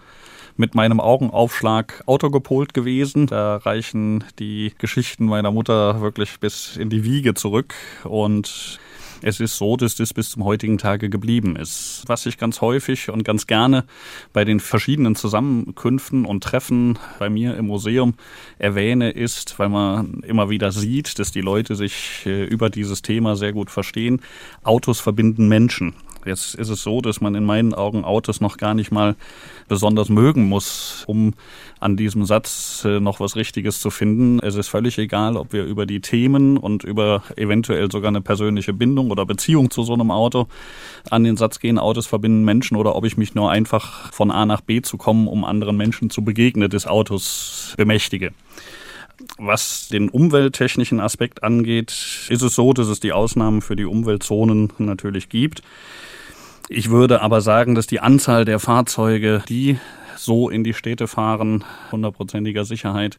mit 0.57 0.75
meinem 0.75 0.99
Augenaufschlag 0.99 2.03
Auto 2.07 2.31
gepolt 2.31 2.75
gewesen. 2.75 3.29
Da 3.29 3.57
reichen 3.57 4.25
die 4.41 4.73
Geschichten 4.79 5.27
meiner 5.27 5.53
Mutter 5.53 6.01
wirklich 6.01 6.41
bis 6.41 6.77
in 6.77 6.91
die 6.91 7.05
Wiege 7.05 7.35
zurück 7.35 7.75
und 8.03 8.81
es 9.23 9.41
ist 9.41 9.57
so, 9.57 9.77
dass 9.77 9.97
das 9.97 10.15
bis 10.15 10.31
zum 10.31 10.45
heutigen 10.45 10.79
Tage 10.79 11.11
geblieben 11.11 11.57
ist. 11.57 12.05
Was 12.07 12.27
ich 12.27 12.39
ganz 12.39 12.61
häufig 12.61 13.11
und 13.11 13.25
ganz 13.25 13.47
gerne 13.47 13.85
bei 14.33 14.45
den 14.45 14.61
verschiedenen 14.61 15.17
Zusammenkünften 15.17 16.25
und 16.25 16.43
Treffen 16.43 16.99
bei 17.19 17.29
mir 17.29 17.57
im 17.57 17.67
Museum 17.67 18.15
erwähne, 18.59 19.11
ist, 19.11 19.59
weil 19.59 19.69
man 19.69 20.21
immer 20.21 20.51
wieder 20.51 20.73
sieht, 20.73 21.19
dass 21.19 21.33
die 21.33 21.41
Leute 21.41 21.75
sich 21.75 22.23
äh, 22.27 22.45
über 22.45 22.71
dieses 22.71 23.03
Thema 23.03 23.37
sehr 23.37 23.53
gut 23.53 23.71
verstehen. 23.71 24.21
Autos 24.63 25.01
verbinden 25.01 25.49
Menschen. 25.49 25.95
Jetzt 26.25 26.55
ist 26.55 26.69
es 26.69 26.83
so, 26.83 27.01
dass 27.01 27.21
man 27.21 27.35
in 27.35 27.45
meinen 27.45 27.75
Augen 27.75 28.05
Autos 28.05 28.41
noch 28.41 28.57
gar 28.57 28.75
nicht 28.75 28.93
mal 28.93 29.17
besonders 29.69 30.09
mögen 30.09 30.49
muss, 30.49 31.05
um 31.07 31.35
an 31.79 31.97
diesem 31.97 32.25
Satz 32.25 32.85
äh, 32.85 33.01
noch 33.01 33.21
was 33.21 33.37
Richtiges 33.37 33.81
zu 33.81 33.91
finden. 33.91 34.39
Es 34.41 34.55
ist 34.55 34.69
völlig 34.69 34.99
egal, 34.99 35.37
ob 35.37 35.53
wir 35.53 35.65
über 35.65 35.87
die 35.87 36.01
Themen 36.01 36.57
und 36.57 36.85
über 36.85 37.23
eventuell 37.37 37.91
sogar 37.91 38.09
eine 38.09 38.21
persönliche 38.21 38.73
Bindung 38.73 39.11
oder 39.11 39.25
Beziehung 39.25 39.71
zu 39.71 39.83
so 39.83 39.95
einem 39.95 40.11
Auto 40.11 40.47
an 41.11 41.25
den 41.25 41.37
Satz 41.37 41.59
gehen, 41.59 41.79
Autos 41.79 42.07
verbinden 42.07 42.45
Menschen 42.45 42.77
oder 42.77 42.97
ob 42.97 43.05
ich 43.05 43.17
mich 43.17 43.35
nur 43.35 43.51
einfach 43.51 44.13
von 44.13 44.31
A 44.31 44.45
nach 44.45 44.61
B 44.61 44.83
zu 44.83 44.99
kommen, 44.99 45.27
um 45.27 45.45
anderen 45.45 45.77
Menschen 45.77 46.11
zu 46.11 46.23
begegnen, 46.23 46.69
des 46.69 46.87
Autos 46.87 47.75
bemächtige. 47.77 48.33
Was 49.37 49.89
den 49.89 50.09
umwelttechnischen 50.09 51.01
Aspekt 51.01 51.43
angeht, 51.43 52.27
ist 52.29 52.43
es 52.43 52.55
so, 52.55 52.73
dass 52.73 52.89
es 52.89 53.01
die 53.01 53.13
Ausnahmen 53.13 53.61
für 53.61 53.77
die 53.77 53.85
Umweltzonen 53.85 54.73
natürlich 54.79 55.29
gibt. 55.29 55.63
Ich 56.73 56.89
würde 56.89 57.21
aber 57.21 57.41
sagen, 57.41 57.75
dass 57.75 57.89
die 57.89 57.99
Anzahl 57.99 58.45
der 58.45 58.61
Fahrzeuge, 58.61 59.43
die 59.49 59.81
so 60.17 60.49
in 60.49 60.63
die 60.63 60.73
Städte 60.73 61.09
fahren, 61.09 61.65
hundertprozentiger 61.91 62.65
Sicherheit, 62.65 63.19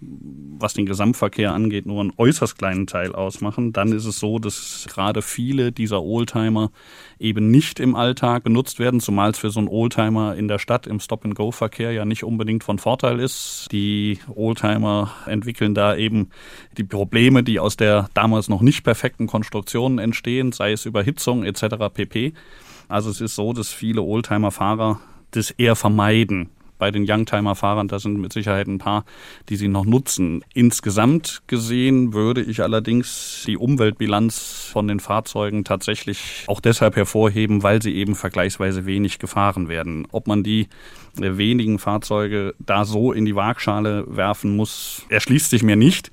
was 0.00 0.74
den 0.74 0.86
Gesamtverkehr 0.86 1.52
angeht, 1.52 1.84
nur 1.84 2.00
einen 2.00 2.12
äußerst 2.16 2.56
kleinen 2.56 2.86
Teil 2.86 3.12
ausmachen. 3.12 3.72
Dann 3.72 3.90
ist 3.90 4.04
es 4.04 4.20
so, 4.20 4.38
dass 4.38 4.86
gerade 4.88 5.20
viele 5.20 5.72
dieser 5.72 6.00
Oldtimer 6.00 6.70
eben 7.18 7.50
nicht 7.50 7.80
im 7.80 7.96
Alltag 7.96 8.44
genutzt 8.44 8.78
werden, 8.78 9.00
zumal 9.00 9.30
es 9.30 9.38
für 9.38 9.50
so 9.50 9.58
einen 9.58 9.68
Oldtimer 9.68 10.36
in 10.36 10.46
der 10.46 10.60
Stadt 10.60 10.86
im 10.86 11.00
Stop-and-Go-Verkehr 11.00 11.90
ja 11.90 12.04
nicht 12.04 12.22
unbedingt 12.22 12.62
von 12.62 12.78
Vorteil 12.78 13.18
ist. 13.18 13.66
Die 13.72 14.20
Oldtimer 14.32 15.10
entwickeln 15.26 15.74
da 15.74 15.96
eben 15.96 16.28
die 16.76 16.84
Probleme, 16.84 17.42
die 17.42 17.58
aus 17.58 17.76
der 17.76 18.08
damals 18.14 18.48
noch 18.48 18.60
nicht 18.60 18.84
perfekten 18.84 19.26
Konstruktion 19.26 19.98
entstehen, 19.98 20.52
sei 20.52 20.70
es 20.70 20.86
Überhitzung 20.86 21.42
etc. 21.42 21.92
pp. 21.92 22.32
Also 22.88 23.10
es 23.10 23.20
ist 23.20 23.34
so, 23.34 23.52
dass 23.52 23.72
viele 23.72 24.02
Oldtimer-Fahrer 24.02 25.00
das 25.32 25.50
eher 25.50 25.76
vermeiden, 25.76 26.50
bei 26.78 26.90
den 26.90 27.06
Youngtimer-Fahrern, 27.08 27.88
da 27.88 27.98
sind 27.98 28.18
mit 28.18 28.32
Sicherheit 28.32 28.66
ein 28.66 28.78
paar, 28.78 29.04
die 29.48 29.56
sie 29.56 29.68
noch 29.68 29.84
nutzen. 29.84 30.44
Insgesamt 30.52 31.42
gesehen 31.46 32.12
würde 32.12 32.42
ich 32.42 32.62
allerdings 32.62 33.44
die 33.46 33.56
Umweltbilanz 33.56 34.68
von 34.72 34.88
den 34.88 35.00
Fahrzeugen 35.00 35.64
tatsächlich 35.64 36.44
auch 36.46 36.60
deshalb 36.60 36.96
hervorheben, 36.96 37.62
weil 37.62 37.80
sie 37.80 37.94
eben 37.94 38.14
vergleichsweise 38.14 38.86
wenig 38.86 39.18
gefahren 39.18 39.68
werden. 39.68 40.06
Ob 40.12 40.26
man 40.26 40.42
die 40.42 40.68
wenigen 41.14 41.78
Fahrzeuge 41.78 42.54
da 42.58 42.84
so 42.84 43.12
in 43.12 43.24
die 43.24 43.36
Waagschale 43.36 44.04
werfen 44.08 44.54
muss, 44.56 45.06
erschließt 45.08 45.50
sich 45.50 45.62
mir 45.62 45.76
nicht. 45.76 46.10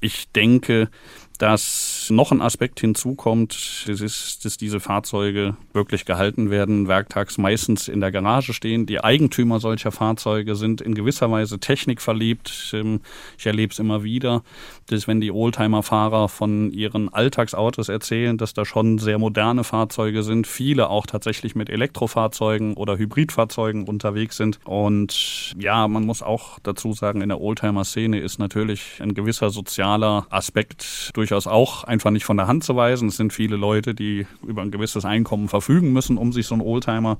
Ich 0.00 0.30
denke, 0.30 0.90
dass 1.38 2.08
noch 2.10 2.32
ein 2.32 2.42
Aspekt 2.42 2.80
hinzukommt, 2.80 3.84
das 3.86 4.00
ist, 4.00 4.44
dass 4.44 4.56
diese 4.56 4.80
Fahrzeuge 4.80 5.56
wirklich 5.72 6.04
gehalten 6.04 6.50
werden, 6.50 6.88
werktags 6.88 7.38
meistens 7.38 7.86
in 7.86 8.00
der 8.00 8.10
Garage 8.10 8.52
stehen. 8.52 8.86
Die 8.86 9.02
Eigentümer 9.02 9.60
solcher 9.60 9.92
Fahrzeuge 9.92 10.56
sind 10.56 10.80
in 10.80 10.94
gewisser 10.94 11.30
Weise 11.30 11.60
technikverliebt. 11.60 12.72
Ähm, 12.74 13.00
ich 13.38 13.46
erlebe 13.46 13.72
es 13.72 13.78
immer 13.78 14.02
wieder, 14.02 14.42
dass 14.86 15.06
wenn 15.06 15.20
die 15.20 15.30
Oldtimer-Fahrer 15.30 16.28
von 16.28 16.72
ihren 16.72 17.12
Alltagsautos 17.12 17.88
erzählen, 17.88 18.36
dass 18.36 18.52
da 18.52 18.64
schon 18.64 18.98
sehr 18.98 19.18
moderne 19.18 19.62
Fahrzeuge 19.62 20.24
sind, 20.24 20.46
viele 20.46 20.90
auch 20.90 21.06
tatsächlich 21.06 21.54
mit 21.54 21.70
Elektrofahrzeugen 21.70 22.74
oder 22.74 22.98
Hybridfahrzeugen 22.98 23.84
unterwegs 23.84 24.36
sind. 24.36 24.58
Und 24.64 25.54
ja, 25.58 25.86
man 25.86 26.04
muss 26.04 26.22
auch 26.22 26.58
dazu 26.64 26.92
sagen, 26.94 27.20
in 27.20 27.28
der 27.28 27.40
Oldtimer-Szene 27.40 28.18
ist 28.18 28.38
natürlich 28.38 29.00
ein 29.00 29.14
gewisser 29.14 29.50
sozialer 29.50 30.26
Aspekt 30.30 31.10
durch 31.14 31.27
durchaus 31.28 31.46
auch 31.46 31.84
einfach 31.84 32.10
nicht 32.10 32.24
von 32.24 32.38
der 32.38 32.46
Hand 32.46 32.64
zu 32.64 32.74
weisen. 32.74 33.08
Es 33.08 33.16
sind 33.16 33.32
viele 33.32 33.56
Leute, 33.56 33.94
die 33.94 34.26
über 34.46 34.62
ein 34.62 34.70
gewisses 34.70 35.04
Einkommen 35.04 35.48
verfügen 35.48 35.92
müssen, 35.92 36.16
um 36.16 36.32
sich 36.32 36.46
so 36.46 36.54
einen 36.54 36.62
Oldtimer 36.62 37.18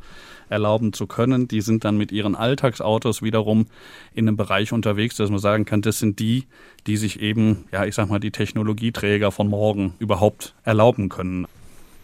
erlauben 0.49 0.95
zu 0.95 1.07
können. 1.07 1.47
Die 1.47 1.61
sind 1.61 1.85
dann 1.85 1.99
mit 1.99 2.11
ihren 2.11 2.35
Alltagsautos 2.35 3.23
wiederum 3.23 3.67
in 4.15 4.27
einem 4.27 4.39
Bereich 4.39 4.73
unterwegs, 4.73 5.17
dass 5.17 5.29
man 5.29 5.39
sagen 5.39 5.67
kann, 5.67 5.83
das 5.83 5.99
sind 5.99 6.21
die, 6.21 6.47
die 6.87 6.97
sich 6.97 7.21
eben, 7.21 7.65
ja, 7.71 7.85
ich 7.85 7.95
sag 7.95 8.09
mal, 8.09 8.19
die 8.19 8.31
Technologieträger 8.31 9.31
von 9.31 9.49
morgen 9.49 9.93
überhaupt 9.99 10.55
erlauben 10.65 11.11
können. 11.11 11.47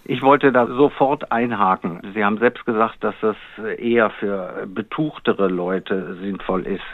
Ich 0.07 0.21
wollte 0.21 0.53
da 0.53 0.67
sofort 0.67 1.33
einhaken. 1.33 2.01
Sie 2.15 2.23
haben 2.23 2.37
selbst 2.37 2.67
gesagt, 2.67 3.03
dass 3.03 3.15
das 3.23 3.37
eher 3.79 4.11
für 4.11 4.67
betuchtere 4.67 5.49
Leute 5.49 6.17
sinnvoll 6.21 6.67
ist. 6.67 6.85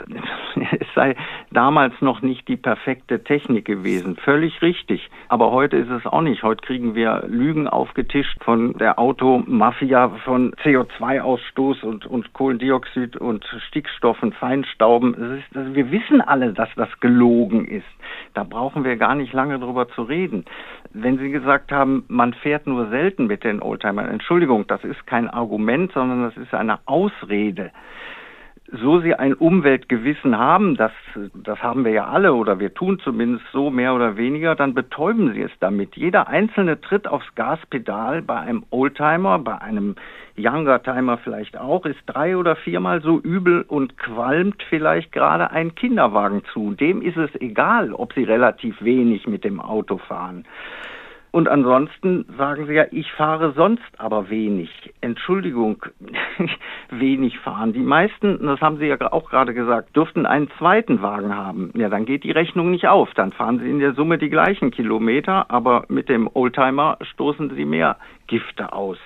Es 0.73 0.87
sei 0.95 1.17
damals 1.51 1.95
noch 2.01 2.23
nicht 2.23 2.49
die 2.49 2.57
perfekte 2.57 3.23
Technik 3.23 3.65
gewesen. 3.65 4.17
Völlig 4.17 4.61
richtig. 4.63 5.09
Aber 5.29 5.51
heute 5.51 5.77
ist 5.77 5.91
es 5.91 6.07
auch 6.07 6.21
nicht. 6.21 6.43
Heute 6.43 6.63
kriegen 6.63 6.95
wir 6.95 7.25
Lügen 7.27 7.69
aufgetischt 7.69 8.43
von 8.45 8.75
der 8.75 8.99
Automafia, 8.99 10.09
von 10.25 10.53
CO2-Ausstoß 10.57 11.85
und, 11.85 12.07
und 12.07 12.33
Kohlendioxid 12.33 13.17
und 13.17 13.45
Stickstoffen, 13.69 14.33
Feinstauben. 14.33 15.15
Ist, 15.15 15.57
also 15.57 15.75
wir 15.75 15.91
wissen 15.91 16.21
alle, 16.21 16.53
dass 16.53 16.69
das 16.77 16.89
gelogen 17.01 17.67
ist. 17.67 17.87
Da 18.35 18.45
brauchen 18.45 18.85
wir 18.85 18.97
gar 18.97 19.15
nicht 19.15 19.33
lange 19.33 19.59
drüber 19.59 19.89
zu 19.89 20.03
reden. 20.03 20.45
Wenn 20.93 21.19
Sie 21.19 21.31
gesagt 21.31 21.73
haben, 21.73 22.05
man 22.09 22.35
fährt 22.35 22.67
nur 22.67 22.89
selten 22.89 23.27
mit 23.27 23.45
den 23.45 23.63
Oldtimern, 23.63 24.09
Entschuldigung, 24.09 24.67
das 24.67 24.85
ist 24.85 25.07
kein 25.07 25.29
Argument, 25.29 25.93
sondern 25.93 26.23
das 26.23 26.37
ist 26.37 26.55
eine 26.55 26.79
Ausrede. 26.87 27.71
So 28.73 29.01
Sie 29.01 29.15
ein 29.15 29.35
Umweltgewissen 29.35 30.39
haben, 30.39 30.77
das, 30.77 30.93
das 31.35 31.61
haben 31.61 31.85
wir 31.85 31.91
ja 31.91 32.07
alle 32.07 32.35
oder 32.35 32.61
wir 32.61 32.73
tun 32.73 33.01
zumindest 33.03 33.45
so 33.53 33.69
mehr 33.69 33.95
oder 33.95 34.17
weniger, 34.17 34.55
dann 34.55 34.75
betäuben 34.75 35.33
Sie 35.35 35.43
es 35.43 35.51
damit. 35.59 35.97
Jeder 35.97 36.29
einzelne 36.29 36.81
Tritt 36.81 37.09
aufs 37.09 37.35
Gaspedal 37.35 38.23
bei 38.23 38.39
einem 38.39 38.65
Oldtimer, 38.71 39.41
bei 39.41 39.61
einem 39.61 39.97
Younger 40.37 40.83
Timer 40.83 41.19
vielleicht 41.19 41.59
auch, 41.59 41.85
ist 41.85 41.99
drei 42.07 42.37
oder 42.37 42.55
viermal 42.55 43.03
so 43.03 43.19
übel 43.19 43.63
und 43.63 43.99
qualmt 43.99 44.63
vielleicht 44.69 45.11
gerade 45.11 45.51
ein 45.51 45.75
Kinderwagen 45.75 46.43
zu. 46.53 46.75
Dem 46.75 47.03
ist 47.03 47.17
es 47.17 47.31
egal, 47.41 47.93
ob 47.93 48.13
sie 48.13 48.23
relativ 48.23 48.81
wenig 48.83 49.27
mit 49.27 49.43
dem 49.43 49.61
Auto 49.61 49.99
fahren. 49.99 50.45
Und 51.33 51.49
ansonsten 51.49 52.25
sagen 52.37 52.67
sie 52.67 52.75
ja, 52.75 52.87
ich 52.91 53.13
fahre 53.13 53.53
sonst 53.53 53.83
aber 53.99 54.31
wenig. 54.31 54.71
Entschuldigung, 55.01 55.85
wenig 56.91 57.39
fahren. 57.39 57.73
Die 57.73 57.79
meisten, 57.79 58.45
das 58.45 58.61
haben 58.61 58.79
Sie 58.79 58.87
ja 58.87 58.97
auch 59.13 59.31
gerade 59.31 59.55
gesagt, 59.55 59.95
dürften 59.95 60.27
einen 60.27 60.51
zweiten 60.59 61.03
Wagen 61.03 61.37
haben. 61.37 61.71
Ja, 61.77 61.89
dann 61.89 62.05
geht 62.05 62.25
die 62.25 62.33
Rechnung 62.33 62.71
nicht 62.71 62.89
auf. 62.89 63.15
Dann 63.15 63.33
fahren 63.33 63.61
Sie 63.61 63.71
in 63.71 63.79
der 63.79 63.95
Summe 63.95 64.19
die 64.19 64.31
gleichen 64.31 64.73
Kilometer, 64.73 65.51
aber 65.51 65.85
mit 65.89 66.09
dem 66.09 66.29
Oldtimer 66.33 66.99
stoßen 67.01 67.55
Sie 67.55 67.65
mehr 67.65 67.97
Gifte 68.27 68.73
aus. 68.73 68.99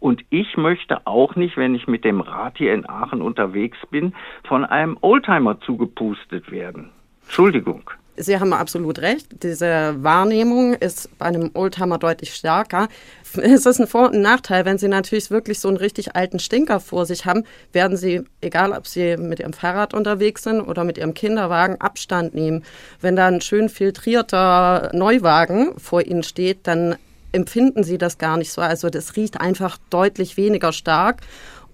Und 0.00 0.24
ich 0.30 0.56
möchte 0.56 1.06
auch 1.06 1.36
nicht, 1.36 1.56
wenn 1.56 1.74
ich 1.74 1.86
mit 1.86 2.04
dem 2.04 2.20
Rad 2.20 2.58
hier 2.58 2.74
in 2.74 2.88
Aachen 2.88 3.20
unterwegs 3.20 3.78
bin, 3.90 4.14
von 4.44 4.64
einem 4.64 4.96
Oldtimer 5.00 5.60
zugepustet 5.60 6.50
werden. 6.50 6.90
Entschuldigung. 7.24 7.90
Sie 8.18 8.38
haben 8.38 8.52
absolut 8.52 8.98
recht. 8.98 9.26
Diese 9.42 9.94
Wahrnehmung 10.02 10.74
ist 10.74 11.16
bei 11.18 11.26
einem 11.26 11.50
Oldtimer 11.54 11.98
deutlich 11.98 12.34
stärker. 12.34 12.88
Es 13.36 13.66
ist 13.66 13.80
ein 13.80 13.86
Vor- 13.86 14.10
und 14.10 14.20
Nachteil. 14.20 14.64
Wenn 14.64 14.78
Sie 14.78 14.88
natürlich 14.88 15.30
wirklich 15.30 15.60
so 15.60 15.68
einen 15.68 15.76
richtig 15.76 16.16
alten 16.16 16.38
Stinker 16.38 16.80
vor 16.80 17.06
sich 17.06 17.26
haben, 17.26 17.44
werden 17.72 17.96
Sie, 17.96 18.22
egal 18.40 18.72
ob 18.72 18.86
Sie 18.86 19.16
mit 19.16 19.40
Ihrem 19.40 19.52
Fahrrad 19.52 19.94
unterwegs 19.94 20.42
sind 20.42 20.60
oder 20.60 20.84
mit 20.84 20.98
Ihrem 20.98 21.14
Kinderwagen, 21.14 21.80
Abstand 21.80 22.34
nehmen. 22.34 22.64
Wenn 23.00 23.16
da 23.16 23.26
ein 23.26 23.40
schön 23.40 23.68
filtrierter 23.68 24.90
Neuwagen 24.92 25.78
vor 25.78 26.02
Ihnen 26.02 26.22
steht, 26.22 26.66
dann 26.66 26.96
empfinden 27.32 27.84
sie 27.84 27.98
das 27.98 28.18
gar 28.18 28.36
nicht 28.36 28.52
so. 28.52 28.60
Also 28.60 28.90
das 28.90 29.16
riecht 29.16 29.40
einfach 29.40 29.78
deutlich 29.90 30.36
weniger 30.36 30.72
stark. 30.72 31.20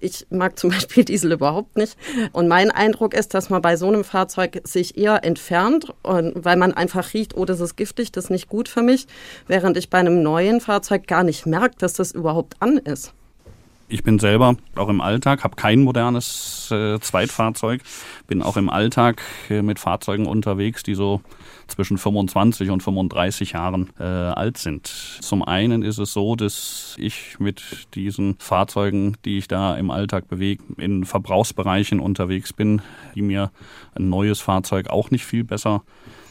Ich 0.04 0.26
mag 0.28 0.58
zum 0.58 0.70
Beispiel 0.70 1.04
Diesel 1.04 1.32
überhaupt 1.32 1.76
nicht. 1.76 1.96
Und 2.32 2.46
mein 2.46 2.70
Eindruck 2.70 3.14
ist, 3.14 3.32
dass 3.34 3.48
man 3.48 3.62
bei 3.62 3.76
so 3.76 3.88
einem 3.88 4.04
Fahrzeug 4.04 4.60
sich 4.64 4.98
eher 4.98 5.24
entfernt, 5.24 5.92
weil 6.02 6.56
man 6.56 6.74
einfach 6.74 7.14
riecht, 7.14 7.36
oh, 7.36 7.44
das 7.44 7.60
ist 7.60 7.76
giftig, 7.76 8.12
das 8.12 8.24
ist 8.24 8.30
nicht 8.30 8.48
gut 8.48 8.68
für 8.68 8.82
mich, 8.82 9.06
während 9.46 9.76
ich 9.76 9.88
bei 9.88 9.98
einem 9.98 10.22
neuen 10.22 10.60
Fahrzeug 10.60 11.06
gar 11.06 11.24
nicht 11.24 11.46
merke, 11.46 11.76
dass 11.78 11.94
das 11.94 12.12
überhaupt 12.12 12.56
an 12.60 12.76
ist. 12.76 13.14
Ich 13.88 14.02
bin 14.02 14.18
selber 14.18 14.56
auch 14.76 14.88
im 14.88 15.00
Alltag, 15.00 15.44
habe 15.44 15.56
kein 15.56 15.82
modernes 15.82 16.68
äh, 16.70 16.98
Zweitfahrzeug, 17.00 17.82
bin 18.26 18.42
auch 18.42 18.56
im 18.56 18.70
Alltag 18.70 19.22
äh, 19.50 19.62
mit 19.62 19.78
Fahrzeugen 19.78 20.26
unterwegs, 20.26 20.82
die 20.82 20.94
so 20.94 21.20
zwischen 21.66 21.98
25 21.98 22.70
und 22.70 22.82
35 22.82 23.52
Jahren 23.52 23.90
äh, 23.98 24.04
alt 24.04 24.58
sind. 24.58 24.86
Zum 24.86 25.42
einen 25.42 25.82
ist 25.82 25.98
es 25.98 26.12
so, 26.12 26.36
dass 26.36 26.96
ich 26.98 27.38
mit 27.38 27.62
diesen 27.94 28.36
Fahrzeugen, 28.38 29.16
die 29.24 29.38
ich 29.38 29.48
da 29.48 29.76
im 29.76 29.90
Alltag 29.90 30.28
bewege, 30.28 30.62
in 30.76 31.04
Verbrauchsbereichen 31.04 32.00
unterwegs 32.00 32.52
bin, 32.52 32.82
die 33.14 33.22
mir 33.22 33.50
ein 33.94 34.08
neues 34.08 34.40
Fahrzeug 34.40 34.88
auch 34.88 35.10
nicht 35.10 35.24
viel 35.24 35.44
besser 35.44 35.82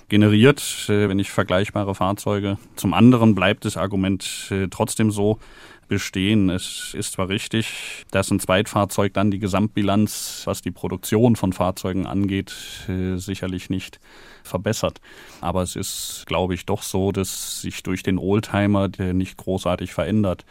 generiert, 0.09 0.61
äh, 0.89 1.09
wenn 1.09 1.19
ich 1.19 1.31
vergleichbare 1.31 1.95
Fahrzeuge. 1.95 2.57
Zum 2.75 2.93
anderen 2.93 3.35
bleibt 3.35 3.65
das 3.65 3.77
Argument 3.77 4.47
äh, 4.51 4.67
trotzdem 4.69 5.11
so, 5.11 5.39
bestehen. 5.87 6.49
Es 6.49 6.93
ist 6.93 7.13
zwar 7.13 7.29
richtig, 7.29 8.05
dass 8.11 8.31
ein 8.31 8.39
Zweitfahrzeug 8.39 9.13
dann 9.13 9.31
die 9.31 9.39
Gesamtbilanz, 9.39 10.43
was 10.45 10.61
die 10.61 10.71
Produktion 10.71 11.35
von 11.35 11.53
Fahrzeugen 11.53 12.05
angeht, 12.05 12.53
äh, 12.87 13.17
sicherlich 13.17 13.69
nicht 13.69 13.99
verbessert. 14.43 15.01
Aber 15.41 15.61
es 15.61 15.75
ist, 15.75 16.25
glaube 16.25 16.53
ich, 16.53 16.65
doch 16.65 16.81
so, 16.81 17.11
dass 17.11 17.61
sich 17.61 17.83
durch 17.83 18.03
den 18.03 18.17
Oldtimer 18.17 18.89
der 18.89 19.13
nicht 19.13 19.37
großartig 19.37 19.93
verändert, 19.93 20.45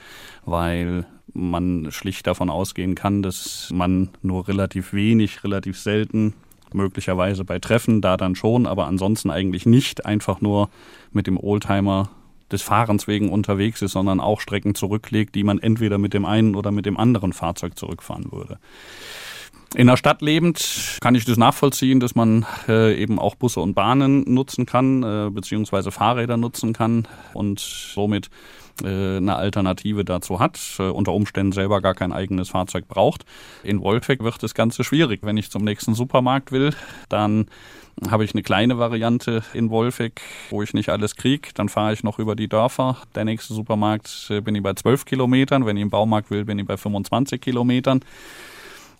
weil 0.44 1.06
man 1.34 1.90
schlicht 1.90 2.26
davon 2.26 2.50
ausgehen 2.50 2.94
kann, 2.94 3.22
dass 3.22 3.70
man 3.72 4.10
nur 4.22 4.48
relativ 4.48 4.92
wenig, 4.92 5.44
relativ 5.44 5.78
selten 5.78 6.34
möglicherweise 6.74 7.44
bei 7.44 7.58
Treffen 7.58 8.00
da 8.00 8.16
dann 8.16 8.34
schon, 8.34 8.66
aber 8.66 8.86
ansonsten 8.86 9.30
eigentlich 9.30 9.66
nicht 9.66 10.06
einfach 10.06 10.40
nur 10.40 10.70
mit 11.12 11.26
dem 11.26 11.38
Oldtimer 11.38 12.10
des 12.52 12.62
Fahrens 12.62 13.06
wegen 13.08 13.30
unterwegs 13.30 13.82
ist, 13.82 13.92
sondern 13.92 14.20
auch 14.20 14.40
Strecken 14.40 14.74
zurücklegt, 14.74 15.34
die 15.34 15.44
man 15.44 15.58
entweder 15.58 15.98
mit 15.98 16.14
dem 16.14 16.24
einen 16.24 16.54
oder 16.54 16.70
mit 16.70 16.86
dem 16.86 16.96
anderen 16.96 17.32
Fahrzeug 17.32 17.78
zurückfahren 17.78 18.30
würde. 18.30 18.58
In 19.74 19.86
der 19.86 19.96
Stadt 19.96 20.20
lebend 20.20 20.98
kann 21.00 21.14
ich 21.14 21.24
das 21.24 21.38
nachvollziehen, 21.38 21.98
dass 21.98 22.14
man 22.14 22.44
äh, 22.68 22.94
eben 23.00 23.18
auch 23.18 23.36
Busse 23.36 23.60
und 23.60 23.72
Bahnen 23.72 24.22
nutzen 24.32 24.66
kann, 24.66 25.02
äh, 25.02 25.30
beziehungsweise 25.30 25.90
Fahrräder 25.90 26.36
nutzen 26.36 26.74
kann 26.74 27.08
und 27.32 27.58
somit 27.58 28.28
äh, 28.82 29.16
eine 29.16 29.36
Alternative 29.36 30.04
dazu 30.04 30.40
hat, 30.40 30.58
äh, 30.78 30.82
unter 30.82 31.12
Umständen 31.12 31.52
selber 31.52 31.80
gar 31.80 31.94
kein 31.94 32.12
eigenes 32.12 32.50
Fahrzeug 32.50 32.86
braucht. 32.86 33.24
In 33.62 33.80
Wolfegg 33.80 34.22
wird 34.22 34.42
das 34.42 34.52
Ganze 34.54 34.84
schwierig. 34.84 35.20
Wenn 35.22 35.38
ich 35.38 35.50
zum 35.50 35.64
nächsten 35.64 35.94
Supermarkt 35.94 36.52
will, 36.52 36.74
dann 37.08 37.46
habe 38.10 38.24
ich 38.24 38.34
eine 38.34 38.42
kleine 38.42 38.78
Variante 38.78 39.42
in 39.54 39.70
Wolfegg, 39.70 40.20
wo 40.50 40.62
ich 40.62 40.74
nicht 40.74 40.88
alles 40.88 41.16
kriege. 41.16 41.50
Dann 41.54 41.68
fahre 41.68 41.92
ich 41.92 42.02
noch 42.02 42.18
über 42.18 42.36
die 42.36 42.48
Dörfer. 42.48 42.98
Der 43.14 43.24
nächste 43.24 43.54
Supermarkt 43.54 44.28
äh, 44.30 44.40
bin 44.40 44.54
ich 44.54 44.62
bei 44.62 44.74
12 44.74 45.04
Kilometern. 45.04 45.66
Wenn 45.66 45.76
ich 45.76 45.82
im 45.82 45.90
Baumarkt 45.90 46.30
will, 46.30 46.44
bin 46.44 46.58
ich 46.58 46.66
bei 46.66 46.76
25 46.76 47.40
Kilometern. 47.40 48.00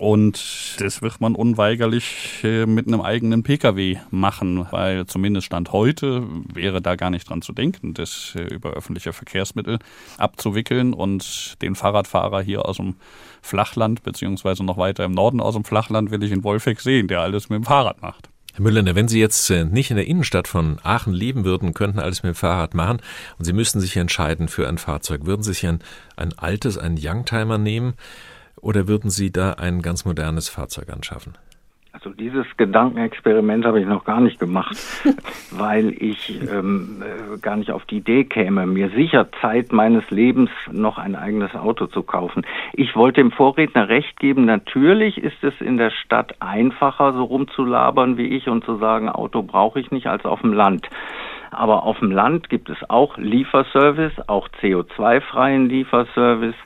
Und 0.03 0.81
das 0.81 1.01
wird 1.01 1.21
man 1.21 1.37
unweigerlich 1.37 2.41
äh, 2.43 2.67
mit 2.67 2.89
einem 2.89 3.03
eigenen 3.03 3.45
Pkw 3.45 3.99
machen, 4.11 4.67
weil 4.73 5.07
zumindest 5.07 5.47
Stand 5.47 5.73
heute 5.73 6.27
wäre 6.53 6.83
da 6.83 6.97
gar 6.97 7.11
nicht 7.11 7.31
dran 7.31 7.41
zu 7.41 7.53
denken, 7.53 7.95
das 7.95 8.35
äh, 8.35 8.43
über 8.53 8.71
öffentliche 8.71 9.13
Verkehrsmittel 9.13 9.79
abzuwickeln 10.19 10.93
und 10.93 11.63
den 11.63 11.77
Fahrradfahrer 11.77 12.43
hier 12.43 12.67
aus 12.67 12.79
dem 12.79 12.97
Flachland 13.43 14.03
beziehungsweise 14.03 14.65
noch 14.65 14.77
weiter 14.77 15.05
im 15.05 15.13
Norden 15.13 15.41
aus 15.41 15.55
dem 15.55 15.63
Flachland 15.63 16.11
will 16.11 16.25
ich 16.25 16.33
in 16.33 16.43
Wolfegg 16.43 16.81
sehen, 16.81 17.07
der 17.07 17.21
alles 17.21 17.49
mit 17.49 17.59
dem 17.59 17.65
Fahrrad 17.65 18.03
macht. 18.03 18.32
Herr 18.55 18.61
Müller, 18.61 18.95
wenn 18.95 19.09
Sie 19.09 19.19
jetzt 19.19 19.49
äh, 19.49 19.65
nicht 19.65 19.91
in 19.91 19.97
der 19.97 20.07
Innenstadt 20.07 20.47
von 20.47 20.79
Aachen 20.83 21.15
leben 21.15 21.47
würden, 21.47 21.73
könnten 21.73 21.99
alles 21.99 22.23
mit 22.23 22.35
dem 22.35 22.37
Fahrrad 22.37 22.75
machen 22.75 23.01
und 23.39 23.47
Sie 23.47 23.55
müssten 23.55 23.81
sich 23.81 23.97
entscheiden 23.97 24.49
für 24.49 24.69
ein 24.69 24.77
Fahrzeug, 24.77 25.25
würden 25.25 25.43
Sie 25.43 25.55
sich 25.55 25.67
ein, 25.67 25.81
ein 26.17 26.39
altes, 26.39 26.77
ein 26.77 26.99
Youngtimer 27.01 27.57
nehmen? 27.57 27.95
Oder 28.57 28.89
würden 28.89 29.11
Sie 29.11 29.33
da 29.33 29.55
ein 29.55 29.81
ganz 29.81 30.05
modernes 30.05 30.51
Fahrzeug 30.51 30.91
anschaffen? 30.91 31.33
Also 31.95 32.09
dieses 32.09 32.47
Gedankenexperiment 32.57 33.67
habe 33.67 33.79
ich 33.79 33.87
noch 33.87 34.05
gar 34.05 34.21
nicht 34.21 34.41
gemacht, 34.41 34.75
weil 35.51 35.91
ich 35.91 36.41
ähm, 36.51 37.03
äh, 37.03 37.39
gar 37.39 37.57
nicht 37.57 37.71
auf 37.71 37.85
die 37.85 37.99
Idee 37.99 38.25
käme, 38.25 38.67
mir 38.67 38.89
sicher 38.89 39.29
Zeit 39.43 39.73
meines 39.73 40.11
Lebens 40.11 40.49
noch 40.71 40.97
ein 40.97 41.15
eigenes 41.15 41.55
Auto 41.55 41.87
zu 41.87 42.03
kaufen. 42.03 42.47
Ich 42.73 42.97
wollte 42.97 43.21
dem 43.21 43.31
Vorredner 43.31 43.91
recht 43.91 44.19
geben, 44.19 44.47
natürlich 44.47 45.19
ist 45.19 45.45
es 45.45 45.53
in 45.61 45.77
der 45.77 45.91
Stadt 45.91 46.35
einfacher, 46.41 47.13
so 47.13 47.25
rumzulabern 47.25 48.17
wie 48.17 48.29
ich 48.29 48.49
und 48.49 48.65
zu 48.65 48.79
sagen, 48.79 49.11
Auto 49.11 49.43
brauche 49.43 49.79
ich 49.79 49.91
nicht, 49.91 50.07
als 50.07 50.25
auf 50.25 50.41
dem 50.41 50.55
Land. 50.55 50.89
Aber 51.51 51.83
auf 51.83 51.99
dem 51.99 52.11
Land 52.11 52.49
gibt 52.49 52.71
es 52.71 52.79
auch 52.89 53.19
Lieferservice, 53.19 54.15
auch 54.29 54.49
CO2-freien 54.63 55.69
Lieferservice. 55.69 56.57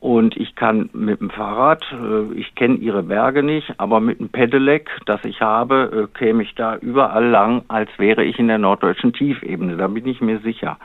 Und 0.00 0.36
ich 0.36 0.54
kann 0.54 0.90
mit 0.92 1.20
dem 1.20 1.30
Fahrrad, 1.30 1.84
äh, 1.92 2.38
ich 2.38 2.54
kenne 2.54 2.76
ihre 2.76 3.02
Berge 3.02 3.42
nicht, 3.42 3.74
aber 3.78 4.00
mit 4.00 4.20
dem 4.20 4.28
Pedelec, 4.28 4.90
das 5.06 5.24
ich 5.24 5.40
habe, 5.40 6.08
äh, 6.14 6.18
käme 6.18 6.42
ich 6.42 6.54
da 6.54 6.76
überall 6.76 7.26
lang, 7.26 7.62
als 7.68 7.90
wäre 7.98 8.24
ich 8.24 8.38
in 8.38 8.48
der 8.48 8.58
norddeutschen 8.58 9.12
Tiefebene. 9.12 9.76
Da 9.76 9.88
bin 9.88 10.06
ich 10.06 10.20
mir 10.20 10.38
sicher. 10.40 10.78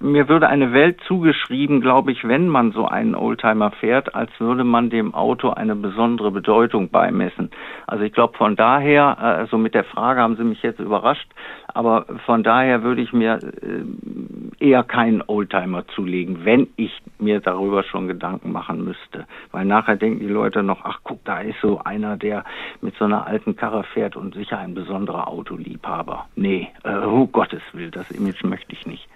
Mir 0.00 0.28
würde 0.28 0.48
eine 0.48 0.72
Welt 0.72 1.00
zugeschrieben, 1.08 1.80
glaube 1.80 2.12
ich, 2.12 2.26
wenn 2.26 2.48
man 2.48 2.70
so 2.70 2.86
einen 2.86 3.16
Oldtimer 3.16 3.72
fährt, 3.72 4.14
als 4.14 4.30
würde 4.38 4.62
man 4.62 4.90
dem 4.90 5.12
Auto 5.12 5.50
eine 5.50 5.74
besondere 5.74 6.30
Bedeutung 6.30 6.90
beimessen. 6.90 7.50
Also 7.86 8.04
ich 8.04 8.12
glaube, 8.12 8.36
von 8.36 8.54
daher, 8.54 9.18
also 9.18 9.58
mit 9.58 9.74
der 9.74 9.82
Frage 9.82 10.20
haben 10.20 10.36
Sie 10.36 10.44
mich 10.44 10.62
jetzt 10.62 10.78
überrascht, 10.78 11.28
aber 11.66 12.06
von 12.26 12.44
daher 12.44 12.84
würde 12.84 13.02
ich 13.02 13.12
mir 13.12 13.38
äh, 13.40 14.64
eher 14.64 14.84
keinen 14.84 15.22
Oldtimer 15.26 15.86
zulegen, 15.88 16.44
wenn 16.44 16.68
ich 16.76 16.96
mir 17.18 17.40
darüber 17.40 17.82
schon 17.82 18.06
Gedanken 18.06 18.52
machen 18.52 18.84
müsste. 18.84 19.26
Weil 19.50 19.64
nachher 19.64 19.96
denken 19.96 20.20
die 20.20 20.32
Leute 20.32 20.62
noch, 20.62 20.84
ach 20.84 21.00
guck, 21.02 21.24
da 21.24 21.40
ist 21.40 21.60
so 21.60 21.80
einer, 21.84 22.16
der 22.16 22.44
mit 22.80 22.94
so 22.96 23.04
einer 23.04 23.26
alten 23.26 23.56
Karre 23.56 23.82
fährt 23.82 24.14
und 24.14 24.34
sicher 24.34 24.58
ein 24.58 24.74
besonderer 24.74 25.26
Autoliebhaber. 25.26 26.26
Nee, 26.36 26.68
äh, 26.84 26.98
oh 26.98 27.26
Gottes 27.26 27.62
Willen, 27.72 27.90
das 27.90 28.10
Image 28.12 28.44
möchte 28.44 28.72
ich 28.72 28.86
nicht. 28.86 29.08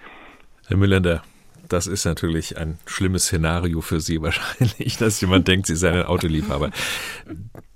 Herr 0.73 0.79
Müllender, 0.79 1.21
das 1.69 1.85
ist 1.85 2.03
natürlich 2.03 2.57
ein 2.57 2.79
schlimmes 2.87 3.25
Szenario 3.25 3.81
für 3.81 4.01
Sie 4.01 4.19
wahrscheinlich, 4.23 4.97
dass 4.97 5.21
jemand 5.21 5.47
denkt, 5.47 5.67
Sie 5.67 5.75
seien 5.75 5.93
ein 5.93 6.05
Autoliebhaber. 6.07 6.71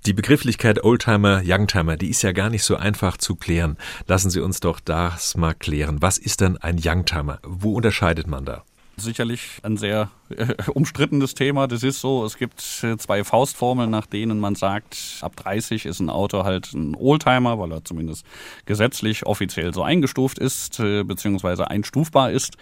Die 0.04 0.12
Begrifflichkeit 0.12 0.82
Oldtimer, 0.82 1.42
Youngtimer, 1.44 1.96
die 1.96 2.10
ist 2.10 2.22
ja 2.22 2.32
gar 2.32 2.50
nicht 2.50 2.64
so 2.64 2.74
einfach 2.74 3.16
zu 3.16 3.36
klären. 3.36 3.76
Lassen 4.08 4.30
Sie 4.30 4.40
uns 4.40 4.58
doch 4.58 4.80
das 4.80 5.36
mal 5.36 5.54
klären. 5.54 6.02
Was 6.02 6.18
ist 6.18 6.40
denn 6.40 6.56
ein 6.56 6.80
Youngtimer? 6.82 7.38
Wo 7.44 7.74
unterscheidet 7.74 8.26
man 8.26 8.44
da? 8.44 8.64
Sicherlich 9.00 9.60
ein 9.62 9.76
sehr 9.76 10.10
äh, 10.30 10.54
umstrittenes 10.74 11.34
Thema. 11.34 11.66
Das 11.66 11.82
ist 11.82 12.00
so, 12.00 12.24
es 12.24 12.36
gibt 12.36 12.62
äh, 12.82 12.96
zwei 12.96 13.24
Faustformeln, 13.24 13.90
nach 13.90 14.06
denen 14.06 14.38
man 14.40 14.54
sagt, 14.54 15.18
ab 15.22 15.36
30 15.36 15.86
ist 15.86 16.00
ein 16.00 16.10
Auto 16.10 16.44
halt 16.44 16.72
ein 16.74 16.94
Oldtimer, 16.94 17.58
weil 17.58 17.72
er 17.72 17.84
zumindest 17.84 18.26
gesetzlich 18.66 19.26
offiziell 19.26 19.72
so 19.72 19.82
eingestuft 19.82 20.38
ist, 20.38 20.80
äh, 20.80 21.04
beziehungsweise 21.04 21.70
einstufbar 21.70 22.30
ist. 22.30 22.56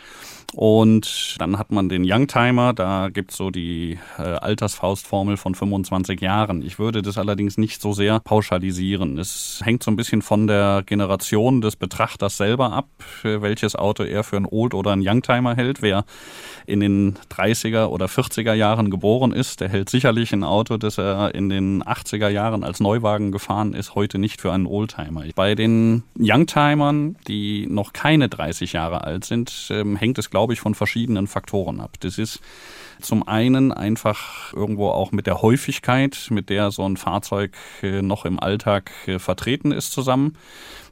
Und 0.55 1.37
dann 1.39 1.59
hat 1.59 1.73
man 1.73 1.89
den 1.89 2.05
Youngtimer, 2.07 2.73
da 2.73 3.09
gibt's 3.09 3.37
so 3.37 3.51
die 3.51 3.99
äh, 4.17 4.23
Altersfaustformel 4.23 5.37
von 5.37 5.55
25 5.55 6.21
Jahren. 6.21 6.63
Ich 6.63 6.79
würde 6.79 7.03
das 7.03 7.19
allerdings 7.19 7.59
nicht 7.59 7.83
so 7.83 7.93
sehr 7.93 8.21
pauschalisieren. 8.21 9.19
Es 9.19 9.61
hängt 9.65 9.83
so 9.83 9.91
ein 9.91 9.97
bisschen 9.97 10.23
von 10.23 10.47
der 10.47 10.83
Generation 10.87 11.61
des 11.61 11.77
Betrachters 11.77 12.37
selber 12.37 12.73
ab, 12.73 12.89
welches 13.23 13.75
Auto 13.75 14.05
er 14.05 14.23
für 14.23 14.37
ein 14.37 14.47
Old- 14.47 14.75
oder 14.75 14.93
ein 14.93 15.03
Youngtimer 15.05 15.57
hält. 15.57 15.83
Wer 15.83 16.05
in 16.67 16.81
den 16.81 17.17
30er 17.31 17.87
oder 17.87 18.07
40er 18.07 18.53
Jahren 18.53 18.91
geboren 18.91 19.33
ist, 19.33 19.61
der 19.61 19.69
hält 19.69 19.89
sicherlich 19.89 20.33
ein 20.33 20.45
Auto, 20.45 20.77
das 20.77 20.99
er 20.99 21.35
in 21.35 21.49
den 21.49 21.83
80er 21.83 22.29
Jahren 22.29 22.65
als 22.65 22.81
Neuwagen 22.81 23.33
gefahren 23.33 23.73
ist, 23.73 23.95
heute 23.95 24.19
nicht 24.19 24.41
für 24.41 24.53
einen 24.53 24.67
Oldtimer. 24.67 25.25
Bei 25.35 25.55
den 25.55 26.03
Youngtimern, 26.19 27.17
die 27.29 27.67
noch 27.69 27.93
keine 27.93 28.29
30 28.29 28.73
Jahre 28.73 29.05
alt 29.05 29.25
sind, 29.25 29.69
ähm, 29.71 29.97
hängt 29.97 30.19
es, 30.19 30.31
glaube 30.31 30.53
ich, 30.53 30.61
von 30.61 30.75
verschiedenen 30.75 31.27
Faktoren 31.29 31.81
ab. 31.81 31.93
Das 32.01 32.19
ist 32.19 32.41
zum 33.01 33.27
einen 33.29 33.73
einfach 33.73 34.53
irgendwo 34.55 34.89
auch 34.89 35.13
mit 35.13 35.27
der 35.27 35.43
Häufigkeit, 35.43 36.29
mit 36.31 36.49
der 36.51 36.71
so 36.71 36.89
ein 36.89 36.97
Fahrzeug 36.97 37.53
äh, 37.83 38.03
noch 38.03 38.25
im 38.25 38.41
Alltag 38.41 38.91
äh, 39.07 39.19
vertreten 39.19 39.73
ist, 39.73 39.93
zusammen. 39.93 40.37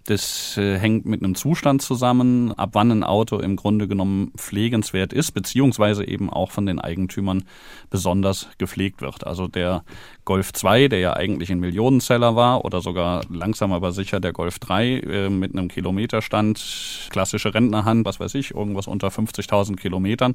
Das 0.05 0.59
äh, 0.59 0.79
hängt 0.79 1.07
mit 1.07 1.23
einem 1.23 1.35
Zustand 1.35 1.81
zusammen, 1.81 2.53
ab 2.53 2.71
wann 2.73 2.91
ein 2.91 3.05
Auto 3.05 3.39
im 3.39 3.57
Grunde 3.57 3.89
genommen 3.89 4.33
pflegenswert 4.37 5.15
ist, 5.15 5.33
beziehungsweise 5.33 6.07
eben 6.07 6.29
auch 6.29 6.51
von 6.51 6.67
den 6.67 6.79
Eigentümern 6.79 7.45
besonders 7.89 8.49
gepflegt 8.59 9.01
wird. 9.01 9.27
Also 9.27 9.49
der 9.49 9.83
Golf 10.25 10.53
2, 10.53 10.89
der 10.89 11.01
ja 11.01 11.13
eigentlich 11.15 11.51
ein 11.51 11.61
Millionenseller 11.61 12.35
war, 12.35 12.65
oder 12.65 12.81
sogar 12.81 13.23
langsam 13.29 13.73
aber 13.73 13.93
sicher 13.93 14.21
der 14.21 14.33
Golf 14.33 14.59
3 14.59 14.87
äh, 14.87 15.29
mit 15.29 15.53
einem 15.53 15.69
Kilometerstand, 15.69 17.09
klassische 17.11 17.53
Rentnerhand, 17.53 18.07
was 18.07 18.21
weiß 18.21 18.35
ich, 18.35 18.55
irgendwas 18.55 18.87
unter 18.87 19.09
50.000 19.09 19.77
Kilometern. 19.77 20.35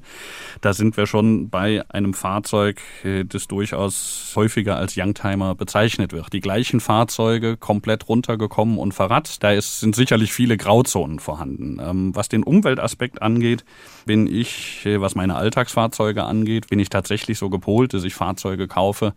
Da 0.61 0.73
sind 0.73 0.95
wir 0.95 1.07
schon 1.07 1.49
bei 1.49 1.83
einem 1.89 2.13
Fahrzeug, 2.13 2.81
äh, 3.03 3.25
das 3.25 3.47
durchaus 3.47 4.33
häufiger 4.35 4.77
als 4.77 4.95
Youngtimer 4.95 5.55
bezeichnet 5.55 6.13
wird. 6.13 6.33
Die 6.33 6.41
gleichen 6.41 6.79
Fahrzeuge 6.79 7.57
komplett 7.57 8.07
runtergekommen 8.07 8.77
und 8.77 8.93
verratzt. 8.93 9.43
Da 9.43 9.53
es 9.53 9.79
sind 9.79 9.95
sicherlich 9.95 10.31
viele 10.31 10.57
Grauzonen 10.57 11.19
vorhanden. 11.19 11.79
Ähm, 11.81 12.15
was 12.15 12.29
den 12.29 12.43
Umweltaspekt 12.43 13.21
angeht, 13.21 13.65
bin 14.05 14.27
ich, 14.27 14.85
äh, 14.85 15.01
was 15.01 15.15
meine 15.15 15.35
Alltagsfahrzeuge 15.35 16.23
angeht, 16.23 16.69
bin 16.69 16.79
ich 16.79 16.89
tatsächlich 16.89 17.39
so 17.39 17.49
gepolt, 17.49 17.93
dass 17.93 18.03
ich 18.03 18.13
Fahrzeuge 18.13 18.67
kaufe, 18.67 19.13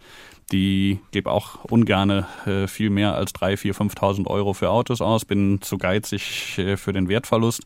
die 0.50 0.98
gebe 1.12 1.30
auch 1.30 1.64
ungerne 1.64 2.26
äh, 2.46 2.66
viel 2.66 2.90
mehr 2.90 3.14
als 3.14 3.34
3.000, 3.34 3.74
4.000, 3.74 3.94
5.000 3.94 4.26
Euro 4.26 4.52
für 4.52 4.70
Autos 4.70 5.00
aus, 5.00 5.24
bin 5.24 5.60
zu 5.62 5.78
geizig 5.78 6.58
äh, 6.58 6.76
für 6.76 6.92
den 6.92 7.08
Wertverlust 7.08 7.62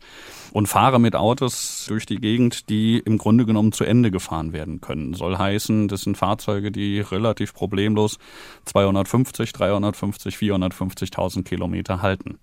und 0.53 0.67
fahre 0.67 0.99
mit 0.99 1.17
Autos 1.17 1.87
durch 1.89 2.07
die 2.07 2.17
Gegend, 2.17 2.69
die 2.69 2.99
im 2.99 3.19
Grunde 3.19 3.47
genommen 3.47 3.73
zu 3.73 3.85
Ende 3.85 4.11
gefahren 4.11 4.53
werden 4.53 4.81
können. 4.81 5.15
Soll 5.15 5.39
heißen, 5.39 5.89
das 5.89 6.03
sind 6.03 6.17
Fahrzeuge, 6.17 6.71
die 6.71 7.01
relativ 7.01 7.55
problemlos 7.55 8.19
250, 8.67 9.53
350, 9.53 10.37
450.000 10.37 11.45
Kilometer 11.45 12.03
halten. 12.03 12.39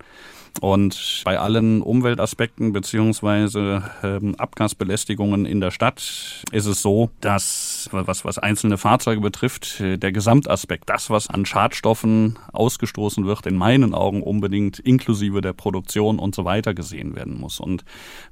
Und 0.60 1.22
bei 1.24 1.38
allen 1.38 1.82
Umweltaspekten 1.82 2.72
beziehungsweise 2.72 3.82
ähm, 4.02 4.36
Abgasbelästigungen 4.36 5.46
in 5.46 5.60
der 5.60 5.72
Stadt 5.72 6.42
ist 6.52 6.66
es 6.66 6.80
so, 6.80 7.10
dass 7.20 7.88
was, 7.90 8.24
was 8.24 8.38
einzelne 8.38 8.78
Fahrzeuge 8.78 9.20
betrifft, 9.20 9.80
äh, 9.80 9.98
der 9.98 10.12
Gesamtaspekt, 10.12 10.88
das, 10.88 11.10
was 11.10 11.28
an 11.28 11.44
Schadstoffen 11.44 12.38
ausgestoßen 12.52 13.26
wird, 13.26 13.46
in 13.46 13.56
meinen 13.56 13.94
Augen 13.94 14.22
unbedingt 14.22 14.78
inklusive 14.78 15.40
der 15.40 15.52
Produktion 15.52 16.18
und 16.18 16.34
so 16.34 16.44
weiter 16.44 16.72
gesehen 16.72 17.16
werden 17.16 17.38
muss. 17.38 17.58
Und 17.58 17.84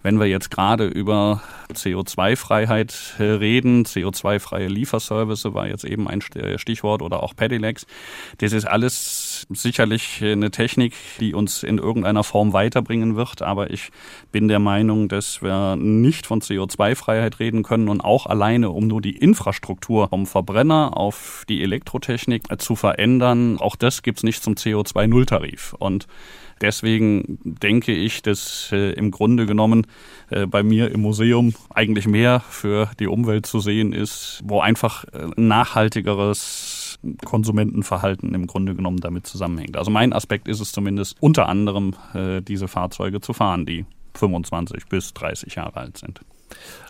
wenn 0.02 0.20
wir 0.20 0.26
jetzt 0.26 0.50
gerade 0.50 0.86
über 0.86 1.42
CO2-Freiheit 1.74 3.16
äh, 3.18 3.24
reden, 3.24 3.84
CO2-freie 3.84 4.68
Lieferservice 4.68 5.52
war 5.52 5.66
jetzt 5.66 5.84
eben 5.84 6.08
ein 6.08 6.20
Stichwort 6.56 7.02
oder 7.02 7.22
auch 7.22 7.34
Pedelecs, 7.34 7.86
das 8.38 8.52
ist 8.52 8.64
alles 8.64 9.46
sicherlich 9.50 10.22
eine 10.22 10.50
Technik, 10.52 10.94
die 11.18 11.34
uns 11.34 11.62
in 11.62 11.78
irgendeiner 11.78 12.11
Form 12.22 12.52
weiterbringen 12.52 13.16
wird. 13.16 13.40
Aber 13.40 13.70
ich 13.70 13.90
bin 14.30 14.48
der 14.48 14.58
Meinung, 14.58 15.08
dass 15.08 15.42
wir 15.42 15.76
nicht 15.76 16.26
von 16.26 16.40
CO2-Freiheit 16.40 17.40
reden 17.40 17.62
können 17.62 17.88
und 17.88 18.02
auch 18.02 18.26
alleine, 18.26 18.70
um 18.70 18.86
nur 18.86 19.00
die 19.00 19.16
Infrastruktur 19.16 20.08
vom 20.08 20.26
Verbrenner 20.26 20.96
auf 20.96 21.44
die 21.48 21.62
Elektrotechnik 21.62 22.42
zu 22.58 22.76
verändern, 22.76 23.58
auch 23.58 23.76
das 23.76 24.02
gibt's 24.02 24.22
nicht 24.22 24.42
zum 24.42 24.54
CO2-Nulltarif. 24.54 25.74
Und 25.78 26.06
deswegen 26.60 27.38
denke 27.42 27.92
ich, 27.92 28.22
dass 28.22 28.70
äh, 28.72 28.92
im 28.92 29.10
Grunde 29.10 29.46
genommen 29.46 29.86
äh, 30.30 30.46
bei 30.46 30.62
mir 30.62 30.90
im 30.90 31.02
Museum 31.02 31.54
eigentlich 31.74 32.06
mehr 32.06 32.40
für 32.48 32.90
die 32.98 33.06
Umwelt 33.06 33.46
zu 33.46 33.60
sehen 33.60 33.92
ist, 33.92 34.40
wo 34.44 34.60
einfach 34.60 35.04
äh, 35.04 35.28
nachhaltigeres 35.36 36.71
Konsumentenverhalten 37.24 38.34
im 38.34 38.46
Grunde 38.46 38.74
genommen 38.74 38.98
damit 38.98 39.26
zusammenhängt. 39.26 39.76
Also 39.76 39.90
mein 39.90 40.12
Aspekt 40.12 40.48
ist 40.48 40.60
es 40.60 40.72
zumindest 40.72 41.16
unter 41.20 41.48
anderem, 41.48 41.94
äh, 42.14 42.40
diese 42.40 42.68
Fahrzeuge 42.68 43.20
zu 43.20 43.32
fahren, 43.32 43.66
die 43.66 43.84
25 44.14 44.86
bis 44.86 45.12
30 45.14 45.54
Jahre 45.56 45.76
alt 45.76 45.98
sind. 45.98 46.20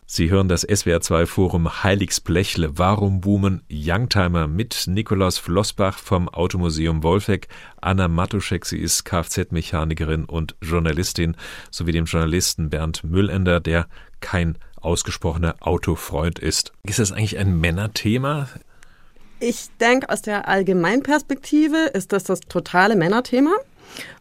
Sie 0.06 0.28
hören 0.28 0.48
das 0.48 0.68
SWR2 0.68 1.26
Forum 1.26 1.82
Heiligsblechle. 1.82 2.78
Warum 2.78 3.20
boomen 3.20 3.62
Youngtimer 3.70 4.46
mit 4.46 4.84
Nikolaus 4.86 5.38
Flossbach 5.38 5.96
vom 5.96 6.28
Automuseum 6.28 7.02
Wolfegg, 7.02 7.48
Anna 7.80 8.08
Matuschek, 8.08 8.66
sie 8.66 8.78
ist 8.78 9.04
Kfz-Mechanikerin 9.04 10.24
und 10.24 10.56
Journalistin, 10.60 11.36
sowie 11.70 11.92
dem 11.92 12.04
Journalisten 12.06 12.68
Bernd 12.68 13.04
Müllender, 13.04 13.60
der 13.60 13.86
kein 14.20 14.58
ausgesprochener 14.80 15.54
Autofreund 15.60 16.38
ist. 16.38 16.72
Ist 16.82 16.98
das 16.98 17.12
eigentlich 17.12 17.38
ein 17.38 17.58
Männerthema? 17.58 18.48
Ich 19.44 19.70
denke, 19.80 20.08
aus 20.08 20.22
der 20.22 20.46
Allgemeinperspektive 20.46 21.76
ist 21.94 22.12
das 22.12 22.22
das 22.22 22.38
totale 22.42 22.94
Männerthema. 22.94 23.50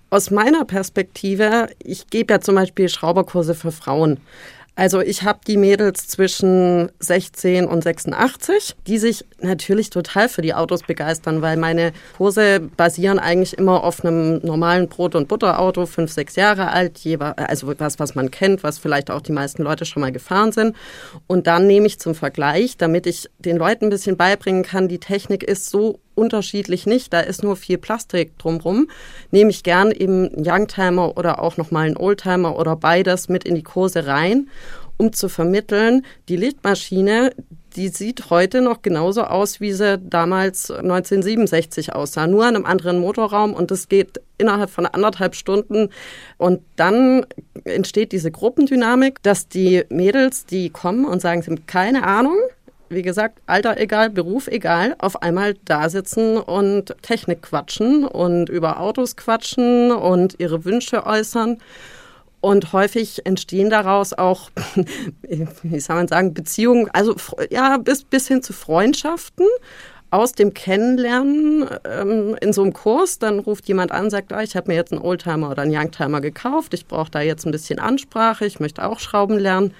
Aus 0.10 0.32
meiner 0.32 0.66
Perspektive, 0.66 1.70
ich 1.78 2.08
gebe 2.08 2.34
ja 2.34 2.42
zum 2.42 2.56
Beispiel 2.56 2.90
Schrauberkurse 2.90 3.54
für 3.54 3.72
Frauen. 3.72 4.20
Also 4.76 5.02
ich 5.02 5.24
habe 5.24 5.40
die 5.46 5.58
Mädels 5.58 6.08
zwischen 6.08 6.90
16 7.00 7.66
und 7.68 7.84
86, 7.84 8.76
die 8.88 8.98
sich 9.00 9.26
natürlich 9.42 9.90
total 9.90 10.30
für 10.30 10.42
die 10.42 10.54
Autos 10.54 10.84
begeistern, 10.84 11.42
weil 11.42 11.58
meine 11.58 11.92
Kurse 12.16 12.62
basieren 12.78 13.20
eigentlich 13.20 13.58
immer 13.58 13.84
auf 13.84 14.04
einem 14.04 14.40
normalen 14.40 14.88
Brot- 14.88 15.16
und 15.16 15.28
Butterauto, 15.28 15.86
fünf, 15.86 16.12
sechs 16.12 16.38
Jahre 16.38 16.72
alt, 16.72 17.02
also 17.36 17.74
was, 17.80 18.00
was 18.00 18.16
man 18.16 18.32
kennt, 18.32 18.64
was 18.64 18.80
vielleicht 18.80 19.12
auch 19.12 19.22
die 19.22 19.34
meisten 19.34 19.62
Leute 19.62 19.84
schon 19.84 20.02
mal 20.02 20.14
gefahren 20.14 20.54
sind. 20.54 20.76
Und 21.28 21.48
dann 21.48 21.68
nehme 21.68 21.86
ich 21.86 22.00
zum 22.00 22.16
Vergleich, 22.16 22.78
damit 22.78 23.08
ich 23.08 23.30
den 23.40 23.58
Leuten 23.58 23.86
ein 23.86 23.90
bisschen 23.90 24.16
beibringen 24.16 24.64
kann, 24.64 24.88
die 24.88 25.00
Technik 25.00 25.44
ist 25.44 25.70
so 25.70 26.00
unterschiedlich 26.16 26.86
nicht, 26.86 27.14
da 27.14 27.20
ist 27.20 27.44
nur 27.44 27.56
viel 27.56 27.78
Plastik 27.78 28.38
drumrum, 28.38 28.90
nehme 29.32 29.50
ich 29.52 29.64
gern 29.64 29.92
eben 29.92 30.30
einen 30.30 30.48
Youngtimer 30.48 31.18
oder 31.18 31.42
auch 31.42 31.58
nochmal 31.58 31.88
einen 31.88 31.98
Oldtimer 31.98 32.58
oder 32.58 32.76
beides 32.76 33.30
mit 33.30 33.44
in 33.44 33.56
die 33.56 33.64
Kurse 33.64 34.08
rein, 34.08 34.50
um 34.98 35.14
zu 35.14 35.30
vermitteln, 35.30 36.06
die 36.30 36.38
Lichtmaschine, 36.38 37.32
die 37.76 37.88
sieht 37.88 38.30
heute 38.30 38.62
noch 38.62 38.82
genauso 38.82 39.24
aus, 39.24 39.62
wie 39.62 39.72
sie 39.72 39.98
damals 39.98 40.70
1967 40.70 41.94
aussah, 41.94 42.28
nur 42.28 42.48
in 42.48 42.56
einem 42.56 42.66
anderen 42.66 43.00
Motorraum 43.00 43.54
und 43.54 43.72
das 43.72 43.88
geht 43.88 44.22
innerhalb 44.38 44.70
von 44.70 44.86
anderthalb 44.86 45.36
Stunden. 45.36 45.90
Und 46.38 46.62
dann 46.76 47.26
entsteht 47.64 48.12
diese 48.12 48.32
Gruppendynamik, 48.32 49.24
dass 49.24 49.48
die 49.48 49.86
Mädels, 49.90 50.46
die 50.46 50.70
kommen 50.70 51.06
und 51.06 51.22
sagen, 51.22 51.42
sie 51.42 51.52
haben 51.52 51.66
keine 51.66 52.04
Ahnung, 52.04 52.38
wie 52.92 53.02
gesagt, 53.02 53.40
Alter 53.46 53.78
egal, 53.78 54.10
Beruf 54.10 54.48
egal, 54.48 54.96
auf 55.00 55.22
einmal 55.22 55.56
da 55.66 55.90
sitzen 55.90 56.38
und 56.38 56.96
Technik 57.02 57.42
quatschen 57.44 58.06
und 58.06 58.50
über 58.50 58.80
Autos 58.80 59.16
quatschen 59.16 59.92
und 59.92 60.36
ihre 60.40 60.66
Wünsche 60.66 61.06
äußern. 61.06 61.58
Und 62.42 62.74
häufig 62.74 63.26
entstehen 63.26 63.70
daraus 63.70 64.14
auch, 64.14 64.50
wie 65.64 65.80
soll 65.80 65.96
man 65.96 66.08
sagen, 66.08 66.34
Beziehungen, 66.34 66.90
also 66.92 67.16
ja, 67.52 67.78
bis, 67.78 68.04
bis 68.04 68.28
hin 68.28 68.42
zu 68.42 68.52
Freundschaften 68.52 69.46
aus 70.12 70.34
dem 70.34 70.54
Kennenlernen 70.54 71.66
ähm, 71.86 72.36
in 72.42 72.52
so 72.52 72.64
einem 72.64 72.74
Kurs, 72.74 73.18
dann 73.18 73.40
ruft 73.40 73.68
jemand 73.70 73.94
an, 73.94 74.10
sagt, 74.10 74.34
ah, 74.34 74.44
ich 74.44 74.58
habe 74.58 74.70
mir 74.70 74.76
jetzt 74.76 74.92
einen 74.92 75.02
Oldtimer 75.02 75.50
oder 75.50 75.62
einen 75.62 75.74
Youngtimer 75.74 76.20
gekauft, 76.20 76.74
ich 76.74 76.86
brauche 76.86 77.10
da 77.10 77.22
jetzt 77.22 77.46
ein 77.46 77.52
bisschen 77.52 77.80
Ansprache, 77.80 78.46
ich 78.46 78.60
möchte 78.60 78.86
auch 78.86 79.00
Schrauben 79.00 79.40
lernen. 79.40 79.74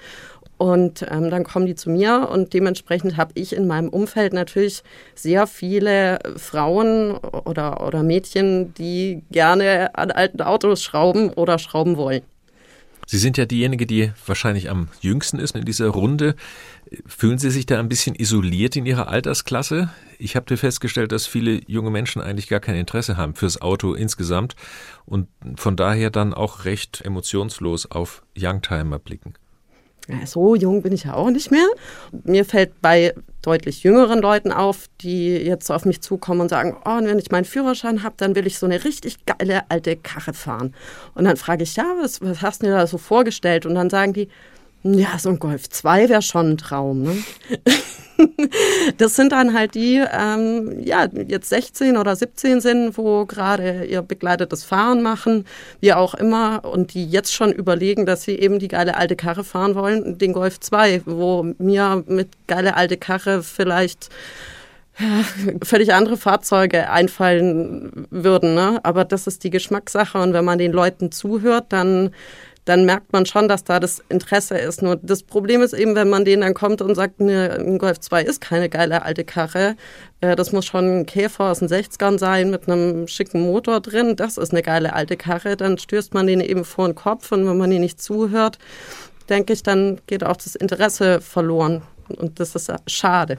Und 0.62 1.04
ähm, 1.10 1.28
dann 1.28 1.42
kommen 1.42 1.66
die 1.66 1.74
zu 1.74 1.90
mir 1.90 2.28
und 2.30 2.54
dementsprechend 2.54 3.16
habe 3.16 3.32
ich 3.34 3.52
in 3.52 3.66
meinem 3.66 3.88
Umfeld 3.88 4.32
natürlich 4.32 4.84
sehr 5.16 5.48
viele 5.48 6.20
Frauen 6.36 7.16
oder, 7.16 7.84
oder 7.84 8.04
Mädchen, 8.04 8.72
die 8.74 9.24
gerne 9.32 9.92
an 9.96 10.12
alten 10.12 10.40
Autos 10.40 10.80
schrauben 10.80 11.30
oder 11.30 11.58
schrauben 11.58 11.96
wollen. 11.96 12.22
Sie 13.08 13.18
sind 13.18 13.38
ja 13.38 13.44
diejenige, 13.44 13.88
die 13.88 14.12
wahrscheinlich 14.24 14.70
am 14.70 14.86
jüngsten 15.00 15.40
ist 15.40 15.56
in 15.56 15.64
dieser 15.64 15.88
Runde. 15.88 16.36
Fühlen 17.06 17.38
Sie 17.38 17.50
sich 17.50 17.66
da 17.66 17.80
ein 17.80 17.88
bisschen 17.88 18.14
isoliert 18.14 18.76
in 18.76 18.86
Ihrer 18.86 19.08
Altersklasse? 19.08 19.90
Ich 20.20 20.36
habe 20.36 20.56
festgestellt, 20.56 21.10
dass 21.10 21.26
viele 21.26 21.60
junge 21.66 21.90
Menschen 21.90 22.22
eigentlich 22.22 22.46
gar 22.46 22.60
kein 22.60 22.76
Interesse 22.76 23.16
haben 23.16 23.34
fürs 23.34 23.60
Auto 23.60 23.94
insgesamt 23.94 24.54
und 25.06 25.26
von 25.56 25.74
daher 25.74 26.10
dann 26.10 26.32
auch 26.32 26.66
recht 26.66 27.00
emotionslos 27.04 27.90
auf 27.90 28.22
Youngtimer 28.38 29.00
blicken. 29.00 29.34
So 30.26 30.54
jung 30.54 30.82
bin 30.82 30.92
ich 30.92 31.04
ja 31.04 31.14
auch 31.14 31.30
nicht 31.30 31.50
mehr. 31.50 31.66
Mir 32.24 32.44
fällt 32.44 32.80
bei 32.80 33.14
deutlich 33.42 33.82
jüngeren 33.82 34.20
Leuten 34.20 34.52
auf, 34.52 34.86
die 35.00 35.36
jetzt 35.36 35.70
auf 35.70 35.84
mich 35.84 36.00
zukommen 36.00 36.40
und 36.40 36.48
sagen, 36.48 36.76
oh, 36.84 36.98
wenn 37.02 37.18
ich 37.18 37.30
meinen 37.30 37.44
Führerschein 37.44 38.02
habe, 38.02 38.14
dann 38.18 38.34
will 38.34 38.46
ich 38.46 38.58
so 38.58 38.66
eine 38.66 38.84
richtig 38.84 39.26
geile 39.26 39.62
alte 39.68 39.96
Karre 39.96 40.32
fahren. 40.32 40.74
Und 41.14 41.24
dann 41.24 41.36
frage 41.36 41.64
ich, 41.64 41.76
ja, 41.76 41.84
was, 42.00 42.20
was 42.20 42.42
hast 42.42 42.62
du 42.62 42.66
dir 42.66 42.74
da 42.74 42.86
so 42.86 42.98
vorgestellt? 42.98 43.66
Und 43.66 43.74
dann 43.74 43.90
sagen 43.90 44.12
die, 44.12 44.28
ja, 44.84 45.18
so 45.18 45.28
ein 45.28 45.38
Golf 45.38 45.68
2 45.68 46.08
wäre 46.08 46.22
schon 46.22 46.50
ein 46.50 46.58
Traum. 46.58 47.02
Ne? 47.02 47.16
das 48.98 49.16
sind 49.16 49.32
dann 49.32 49.54
halt 49.54 49.74
die, 49.74 50.02
ähm, 50.12 50.80
ja, 50.84 51.06
jetzt 51.28 51.48
16 51.48 51.96
oder 51.96 52.16
17 52.16 52.60
sind, 52.60 52.98
wo 52.98 53.24
gerade 53.26 53.84
ihr 53.84 54.02
begleitetes 54.02 54.64
Fahren 54.64 55.02
machen, 55.02 55.46
wie 55.80 55.92
auch 55.92 56.14
immer, 56.14 56.64
und 56.64 56.94
die 56.94 57.06
jetzt 57.06 57.32
schon 57.32 57.52
überlegen, 57.52 58.06
dass 58.06 58.22
sie 58.22 58.38
eben 58.38 58.58
die 58.58 58.68
geile 58.68 58.96
alte 58.96 59.16
Karre 59.16 59.44
fahren 59.44 59.74
wollen, 59.74 60.18
den 60.18 60.32
Golf 60.32 60.60
2, 60.60 61.02
wo 61.06 61.46
mir 61.58 62.02
mit 62.06 62.28
geile 62.46 62.76
alte 62.76 62.96
Karre 62.96 63.42
vielleicht 63.42 64.08
ja, 64.98 65.24
völlig 65.64 65.94
andere 65.94 66.16
Fahrzeuge 66.16 66.90
einfallen 66.90 68.06
würden. 68.10 68.54
Ne? 68.54 68.80
Aber 68.82 69.04
das 69.04 69.26
ist 69.26 69.44
die 69.44 69.50
Geschmackssache 69.50 70.18
und 70.18 70.32
wenn 70.32 70.44
man 70.44 70.58
den 70.58 70.72
Leuten 70.72 71.12
zuhört, 71.12 71.66
dann 71.70 72.10
dann 72.64 72.84
merkt 72.84 73.12
man 73.12 73.26
schon, 73.26 73.48
dass 73.48 73.64
da 73.64 73.80
das 73.80 74.02
Interesse 74.08 74.56
ist. 74.56 74.82
Nur 74.82 74.96
das 74.96 75.22
Problem 75.24 75.62
ist 75.62 75.72
eben, 75.72 75.94
wenn 75.94 76.08
man 76.08 76.24
denen 76.24 76.42
dann 76.42 76.54
kommt 76.54 76.80
und 76.80 76.94
sagt, 76.94 77.20
ne, 77.20 77.56
ein 77.58 77.78
Golf 77.78 77.98
2 77.98 78.22
ist 78.22 78.40
keine 78.40 78.68
geile 78.68 79.02
alte 79.02 79.24
Karre, 79.24 79.76
äh, 80.20 80.36
das 80.36 80.52
muss 80.52 80.66
schon 80.66 81.00
ein 81.00 81.06
Käfer 81.06 81.50
aus 81.50 81.58
den 81.58 81.68
60ern 81.68 82.18
sein 82.18 82.50
mit 82.50 82.68
einem 82.68 83.08
schicken 83.08 83.40
Motor 83.40 83.80
drin, 83.80 84.14
das 84.16 84.36
ist 84.36 84.52
eine 84.52 84.62
geile 84.62 84.92
alte 84.92 85.16
Karre, 85.16 85.56
dann 85.56 85.78
stößt 85.78 86.14
man 86.14 86.26
denen 86.26 86.42
eben 86.42 86.64
vor 86.64 86.88
den 86.88 86.94
Kopf 86.94 87.32
und 87.32 87.46
wenn 87.46 87.58
man 87.58 87.72
ihnen 87.72 87.80
nicht 87.82 88.00
zuhört, 88.00 88.58
denke 89.28 89.52
ich, 89.52 89.62
dann 89.62 90.00
geht 90.06 90.24
auch 90.24 90.36
das 90.36 90.54
Interesse 90.54 91.20
verloren. 91.20 91.82
Und 92.08 92.40
das 92.40 92.54
ist 92.54 92.70
schade. 92.86 93.38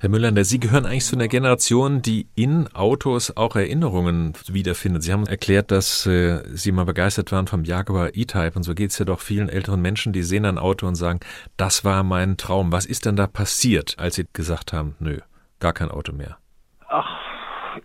Herr 0.00 0.08
Müller, 0.08 0.32
Sie 0.44 0.60
gehören 0.60 0.86
eigentlich 0.86 1.04
zu 1.04 1.16
einer 1.16 1.28
Generation, 1.28 2.02
die 2.02 2.28
in 2.34 2.68
Autos 2.74 3.36
auch 3.36 3.56
Erinnerungen 3.56 4.34
wiederfindet. 4.46 5.02
Sie 5.02 5.12
haben 5.12 5.26
erklärt, 5.26 5.70
dass 5.70 6.06
äh, 6.06 6.42
Sie 6.54 6.72
mal 6.72 6.84
begeistert 6.84 7.32
waren 7.32 7.46
vom 7.46 7.64
Jaguar 7.64 8.10
E-Type 8.14 8.52
und 8.54 8.62
so 8.62 8.74
geht 8.74 8.90
es 8.90 8.98
ja 8.98 9.04
doch 9.04 9.20
vielen 9.20 9.48
älteren 9.48 9.80
Menschen, 9.80 10.12
die 10.12 10.22
sehen 10.22 10.44
ein 10.44 10.58
Auto 10.58 10.86
und 10.86 10.94
sagen, 10.94 11.20
das 11.56 11.84
war 11.84 12.02
mein 12.02 12.36
Traum. 12.36 12.72
Was 12.72 12.86
ist 12.86 13.06
denn 13.06 13.16
da 13.16 13.26
passiert, 13.26 13.96
als 13.98 14.16
Sie 14.16 14.26
gesagt 14.32 14.72
haben, 14.72 14.94
nö, 15.00 15.18
gar 15.60 15.72
kein 15.72 15.90
Auto 15.90 16.12
mehr? 16.12 16.38
Ach, 16.88 17.18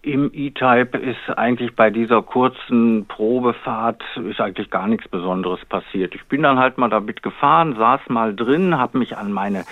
im 0.01 0.32
E-Type 0.34 0.97
ist 0.97 1.38
eigentlich 1.38 1.75
bei 1.75 1.89
dieser 1.89 2.21
kurzen 2.21 3.06
Probefahrt 3.08 4.01
ist 4.27 4.41
eigentlich 4.41 4.69
gar 4.69 4.88
nichts 4.88 5.08
Besonderes 5.08 5.63
passiert. 5.65 6.15
Ich 6.15 6.25
bin 6.25 6.43
dann 6.43 6.58
halt 6.58 6.77
mal 6.77 6.89
damit 6.89 7.23
gefahren, 7.23 7.75
saß 7.75 8.01
mal 8.10 8.36
drin, 8.36 8.77
habe 8.77 8.97
mich 8.97 9.17
an 9.17 9.32
meine 9.32 9.65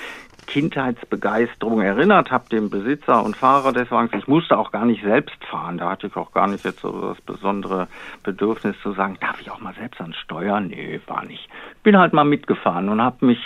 Kindheitsbegeisterung 0.52 1.82
erinnert, 1.82 2.30
habe 2.30 2.50
den 2.50 2.70
Besitzer 2.70 3.24
und 3.24 3.38
Fahrer 3.38 3.72
des 3.72 3.90
Wagens, 3.90 4.12
ich 4.14 4.28
musste 4.28 4.58
auch 4.58 4.74
gar 4.74 4.86
nicht 4.86 5.02
selbst 5.02 5.42
fahren, 5.46 5.78
da 5.78 5.92
hatte 5.92 6.08
ich 6.08 6.16
auch 6.18 6.34
gar 6.34 6.48
nicht 6.48 6.66
jetzt 6.66 6.82
so 6.82 7.14
das 7.14 7.22
besondere 7.22 7.88
Bedürfnis 8.24 8.76
zu 8.84 8.92
sagen, 8.92 9.18
darf 9.22 9.40
ich 9.40 9.50
auch 9.50 9.62
mal 9.62 9.74
selbst 9.76 10.02
an 10.02 10.14
Steuern? 10.14 10.68
Nee, 10.68 11.00
war 11.08 11.24
nicht. 11.24 11.48
Bin 11.84 11.98
halt 11.98 12.12
mal 12.12 12.26
mitgefahren 12.26 12.90
und 12.90 13.02
habe 13.02 13.26
mich 13.26 13.40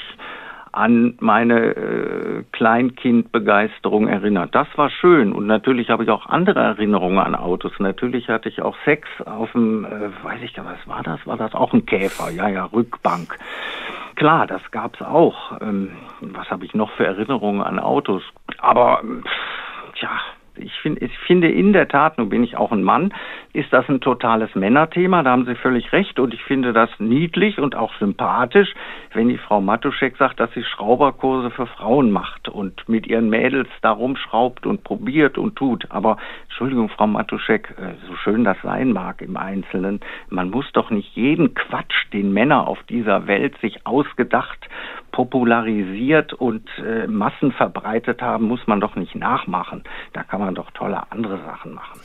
an 0.72 1.16
meine 1.20 1.76
äh, 1.76 2.44
Kleinkindbegeisterung 2.52 4.08
erinnert. 4.08 4.56
Das 4.56 4.68
war 4.76 4.90
schön 4.90 5.32
und 5.32 5.46
natürlich 5.46 5.90
habe 5.90 6.04
ich 6.04 6.10
auch 6.10 6.26
andere 6.26 6.60
Erinnerungen 6.60 7.20
an 7.20 7.36
Autos. 7.36 7.72
Natürlich 7.78 8.30
hatte 8.30 8.50
ich 8.50 8.64
auch 8.64 8.76
Sex 8.84 9.08
auf 9.26 9.52
dem, 9.52 9.86
äh, 9.86 10.10
weiß 10.24 10.42
ich 10.42 10.56
gar 10.56 10.66
was 10.66 10.88
war 10.88 11.04
das? 11.04 11.26
War 11.28 11.38
das 11.38 11.54
auch 11.54 11.72
ein 11.72 11.86
Käfer? 11.86 12.32
Ja, 12.32 12.50
ja, 12.50 12.66
Rückbank. 12.66 13.38
Klar, 14.16 14.48
das 14.48 14.62
gab's 14.72 15.02
auch. 15.02 15.60
Ähm, 15.62 15.92
was 16.22 16.50
habe 16.50 16.66
ich 16.66 16.74
noch 16.74 16.92
für 16.92 17.06
Erinnerungen 17.06 17.62
an 17.62 17.80
Autos? 17.80 18.24
Aber 18.60 19.02
tja, 19.96 20.10
Ich, 20.58 20.74
find, 20.82 21.02
ich 21.02 21.18
finde 21.20 21.50
in 21.50 21.74
der 21.74 21.88
Tat, 21.88 22.18
nun 22.18 22.30
bin 22.30 22.44
ich 22.44 22.58
auch 22.58 22.72
ein 22.72 22.84
Mann, 22.84 23.14
ist 23.54 23.72
das 23.72 23.88
ein 23.90 24.02
totales 24.02 24.54
Männerthema. 24.56 25.24
Da 25.24 25.32
haben 25.32 25.46
Sie 25.46 25.56
völlig 25.56 25.92
recht. 25.94 26.20
Und 26.20 26.34
ich 26.34 26.44
finde 26.44 26.74
das 26.74 26.90
niedlich 27.00 27.60
und 27.60 27.76
auch 27.76 27.94
sympathisch, 28.00 28.74
wenn 29.14 29.30
die 29.30 29.38
Frau 29.38 29.62
Matuschek 29.62 30.18
sagt, 30.18 30.40
dass 30.40 30.52
sie 30.54 30.64
Schrauberkurse 30.64 31.52
für 31.52 31.68
Frauen 31.68 32.12
macht 32.12 32.50
und 32.50 32.88
mit 32.88 33.08
ihren 33.08 33.30
Mädels 33.30 33.70
darum 33.82 34.16
schraubt 34.16 34.66
und 34.66 34.84
probiert 34.84 35.38
und 35.38 35.56
tut. 35.56 35.86
Aber 35.90 36.18
Entschuldigung, 36.44 36.90
Frau 36.90 37.08
Matuschek, 37.08 37.74
äh, 37.78 37.94
so 38.08 38.16
schön 38.18 38.44
das 38.44 38.58
sein 38.62 38.92
mag 38.92 39.22
im 39.22 39.38
Einzelnen, 39.38 40.00
man 40.30 40.50
muss 40.50 40.72
doch 40.74 40.90
nicht 40.90 41.16
jeden 41.16 41.54
Quatsch, 41.54 42.06
den 42.14 42.34
Männer 42.34 42.68
auf 42.68 42.82
dieser 42.84 43.28
Welt 43.28 43.58
sich 43.60 43.86
ausgedacht 43.86 44.70
popularisiert 45.16 46.34
und 46.34 46.68
äh, 46.78 47.08
Massen 47.08 47.54
verbreitet 47.54 48.22
haben, 48.22 48.50
muss 48.50 48.68
man 48.68 48.82
doch 48.82 48.98
nicht 48.98 49.16
nachmachen. 49.16 49.86
Da 50.12 50.24
kann 50.24 50.42
man 50.42 50.45
doch 50.54 50.70
tolle 50.72 51.02
andere 51.12 51.40
Sachen 51.40 51.74
machen. 51.74 52.00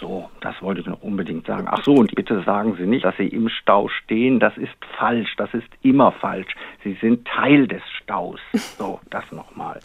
So, 0.00 0.28
das 0.40 0.60
wollte 0.62 0.80
ich 0.80 0.86
noch 0.86 1.02
unbedingt 1.02 1.46
sagen. 1.46 1.66
Ach 1.70 1.82
so, 1.84 1.94
und 1.94 2.14
bitte 2.14 2.42
sagen 2.44 2.76
Sie 2.78 2.86
nicht, 2.86 3.04
dass 3.04 3.16
Sie 3.16 3.28
im 3.28 3.48
Stau 3.48 3.88
stehen. 3.88 4.40
Das 4.40 4.56
ist 4.56 4.72
falsch. 4.96 5.34
Das 5.36 5.52
ist 5.54 5.68
immer 5.82 6.12
falsch. 6.12 6.54
Sie 6.84 6.96
sind 7.00 7.26
Teil 7.26 7.66
des 7.66 7.82
Staus. 8.02 8.40
So, 8.78 9.00
das 9.10 9.24
nochmal. 9.32 9.80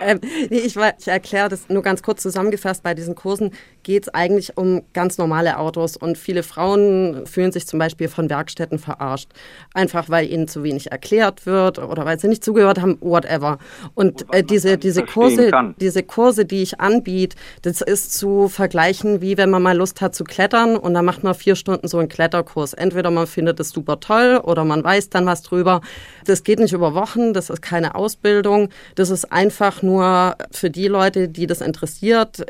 Ähm, 0.00 0.20
nee, 0.50 0.58
ich, 0.58 0.76
ich 0.76 1.08
erkläre 1.08 1.48
das 1.48 1.68
nur 1.68 1.82
ganz 1.82 2.02
kurz 2.02 2.22
zusammengefasst. 2.22 2.82
Bei 2.82 2.94
diesen 2.94 3.14
Kursen 3.14 3.52
geht 3.82 4.04
es 4.04 4.08
eigentlich 4.08 4.56
um 4.56 4.82
ganz 4.92 5.18
normale 5.18 5.58
Autos 5.58 5.96
und 5.96 6.16
viele 6.18 6.42
Frauen 6.42 7.26
fühlen 7.26 7.52
sich 7.52 7.66
zum 7.66 7.78
Beispiel 7.78 8.08
von 8.08 8.30
Werkstätten 8.30 8.78
verarscht. 8.78 9.30
Einfach 9.74 10.08
weil 10.08 10.30
ihnen 10.30 10.48
zu 10.48 10.62
wenig 10.62 10.90
erklärt 10.90 11.46
wird 11.46 11.78
oder 11.78 12.04
weil 12.04 12.18
sie 12.18 12.28
nicht 12.28 12.44
zugehört 12.44 12.80
haben, 12.80 12.98
whatever. 13.00 13.58
Und 13.94 14.26
äh, 14.32 14.42
diese, 14.42 14.78
diese, 14.78 15.04
Kurse, 15.04 15.50
diese 15.78 16.02
Kurse, 16.02 16.44
die 16.44 16.62
ich 16.62 16.80
anbiete, 16.80 17.13
das 17.62 17.80
ist 17.80 18.14
zu 18.14 18.48
vergleichen, 18.48 19.20
wie 19.20 19.36
wenn 19.36 19.50
man 19.50 19.62
mal 19.62 19.76
Lust 19.76 20.00
hat 20.00 20.14
zu 20.14 20.24
klettern 20.24 20.76
und 20.76 20.94
dann 20.94 21.04
macht 21.04 21.22
man 21.22 21.34
vier 21.34 21.56
Stunden 21.56 21.88
so 21.88 21.98
einen 21.98 22.08
Kletterkurs. 22.08 22.72
Entweder 22.72 23.10
man 23.10 23.26
findet 23.26 23.60
es 23.60 23.70
super 23.70 24.00
toll 24.00 24.40
oder 24.42 24.64
man 24.64 24.82
weiß 24.82 25.10
dann 25.10 25.26
was 25.26 25.42
drüber. 25.42 25.80
Das 26.24 26.44
geht 26.44 26.58
nicht 26.58 26.72
über 26.72 26.94
Wochen, 26.94 27.32
das 27.32 27.50
ist 27.50 27.62
keine 27.62 27.94
Ausbildung. 27.94 28.68
Das 28.94 29.10
ist 29.10 29.32
einfach 29.32 29.82
nur 29.82 30.36
für 30.50 30.70
die 30.70 30.88
Leute, 30.88 31.28
die 31.28 31.46
das 31.46 31.60
interessiert, 31.60 32.44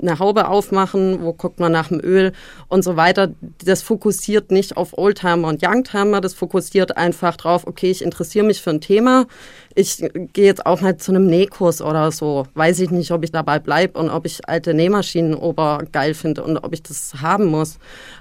eine 0.00 0.18
Haube 0.18 0.48
aufmachen, 0.48 1.22
wo 1.22 1.32
guckt 1.32 1.60
man 1.60 1.72
nach 1.72 1.88
dem 1.88 2.00
Öl 2.00 2.32
und 2.68 2.82
so 2.82 2.96
weiter. 2.96 3.32
Das 3.64 3.82
fokussiert 3.82 4.50
nicht 4.50 4.76
auf 4.76 4.96
Oldtimer 4.96 5.48
und 5.48 5.62
Youngtimer, 5.62 6.20
das 6.20 6.34
fokussiert 6.34 6.96
einfach 6.96 7.36
drauf, 7.36 7.66
okay, 7.66 7.90
ich 7.90 8.02
interessiere 8.02 8.46
mich 8.46 8.62
für 8.62 8.70
ein 8.70 8.80
Thema. 8.80 9.26
Ich 9.74 9.98
gehe 10.32 10.46
jetzt 10.46 10.66
auch 10.66 10.80
mal 10.80 10.96
zu 10.96 11.12
einem 11.12 11.26
Nähkurs 11.26 11.80
oder 11.80 12.10
so. 12.10 12.46
Weiß 12.54 12.80
ich 12.80 12.90
nicht, 12.90 13.12
ob 13.12 13.22
ich 13.22 13.30
dabei 13.30 13.58
bleibe 13.58 13.98
und 13.98 14.10
ob 14.10 14.26
ich 14.26 14.48
alte 14.48 14.74
Nähmaschinen 14.74 15.34
ober 15.34 15.84
geil 15.92 16.14
finde 16.14 16.42
und 16.42 16.58
ob 16.58 16.72
ich 16.72 16.82
das 16.82 17.14
haben 17.20 17.46
muss. 17.46 17.78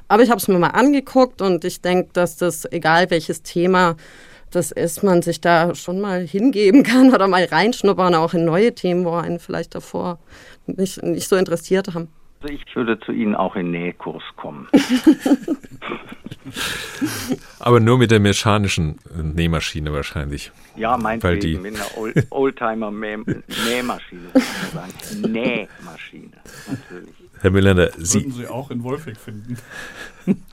Aber 0.08 0.24
ich 0.24 0.30
habe 0.30 0.40
es 0.40 0.48
mir 0.48 0.60
mal 0.60 0.68
angeguckt 0.68 1.42
und 1.42 1.66
ich 1.66 1.82
denke, 1.82 2.10
dass 2.14 2.38
das, 2.38 2.66
egal 2.72 3.10
welches 3.10 3.42
Thema, 3.42 3.96
das 4.52 4.72
ist, 4.72 5.04
man 5.04 5.22
sich 5.22 5.42
da 5.42 5.76
schon 5.76 6.00
mal 6.00 6.22
hingeben 6.26 6.84
kann 6.84 7.14
oder 7.14 7.28
mal 7.28 7.44
reinschnuppern, 7.44 8.16
auch 8.16 8.34
in 8.34 8.46
neue 8.46 8.74
Themen, 8.74 9.06
wo 9.06 9.12
einen 9.12 9.40
vielleicht 9.40 9.76
davor 9.76 10.20
nicht, 10.68 11.02
nicht 11.04 11.28
so 11.28 11.36
interessiert 11.36 11.94
haben. 11.94 12.10
Also 12.42 12.54
ich 12.54 12.76
würde 12.76 13.00
zu 13.00 13.12
Ihnen 13.12 13.34
auch 13.36 13.56
in 13.56 13.72
Nähkurs 13.72 14.22
kommen. 14.36 14.68
Aber 17.60 17.80
nur 17.80 17.98
mit 17.98 18.12
der 18.12 18.20
mechanischen 18.20 19.00
Nähmaschine 19.16 19.92
wahrscheinlich. 19.92 20.52
Ja, 20.76 20.98
meinetwegen 20.98 21.40
die 21.42 21.58
mit 21.58 21.76
einer 21.76 21.88
Oldtimer-Nähmaschine. 22.32 24.30
Nähmaschine, 25.28 26.38
natürlich. 26.68 27.16
Herr 27.42 27.52
Müller, 27.52 27.92
Sie. 27.98 28.20
Würden 28.20 28.32
Sie 28.34 28.48
auch 28.48 28.70
in 28.72 28.84
Wolfig 28.84 29.18
finden. 29.18 29.58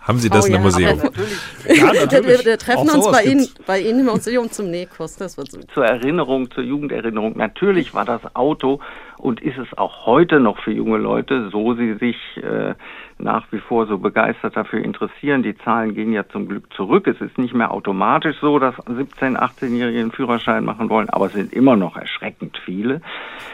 Haben 0.01 0.19
Sie 0.19 0.29
das 0.29 0.45
oh, 0.45 0.49
in 0.49 0.55
einem 0.55 0.65
ja, 0.65 0.71
Museum? 0.71 0.99
Natürlich. 0.99 1.81
Ja, 1.81 1.93
natürlich. 1.93 2.39
Wir, 2.39 2.45
wir 2.45 2.59
treffen 2.59 2.91
auch 2.91 2.95
uns 2.95 3.11
bei 3.11 3.25
Ihnen, 3.25 3.49
bei 3.67 3.81
Ihnen 3.81 4.01
im 4.01 4.07
Museum 4.07 4.51
zum 4.51 4.71
Nähkurs. 4.71 5.17
Das 5.17 5.37
wird 5.37 5.51
so. 5.51 5.61
Zur 5.73 5.87
Erinnerung, 5.87 6.51
zur 6.51 6.65
Jugenderinnerung. 6.65 7.37
Natürlich 7.37 7.95
war 7.95 8.05
das 8.05 8.21
Auto 8.35 8.81
und 9.19 9.41
ist 9.41 9.59
es 9.59 9.77
auch 9.79 10.07
heute 10.07 10.41
noch 10.41 10.59
für 10.59 10.73
junge 10.73 10.99
Leute, 10.99 11.49
so 11.51 11.75
sie 11.75 11.95
sich 11.95 12.17
äh, 12.37 12.75
nach 13.19 13.47
wie 13.53 13.59
vor 13.59 13.87
so 13.87 13.99
begeistert 13.99 14.57
dafür 14.57 14.85
interessieren. 14.85 15.43
Die 15.43 15.57
Zahlen 15.57 15.95
gehen 15.95 16.13
ja 16.13 16.29
zum 16.29 16.49
Glück 16.49 16.73
zurück. 16.75 17.07
Es 17.07 17.21
ist 17.21 17.39
nicht 17.39 17.55
mehr 17.55 17.71
automatisch 17.71 18.37
so, 18.41 18.59
dass 18.59 18.75
17-, 18.77 19.37
18-Jährige 19.37 20.01
einen 20.01 20.13
Führerschein 20.13 20.65
machen 20.65 20.91
wollen, 20.91 21.09
aber 21.11 21.27
es 21.27 21.33
sind 21.33 21.53
immer 21.53 21.77
noch 21.77 21.97
erschreckend 21.97 22.61
viele. 22.65 23.01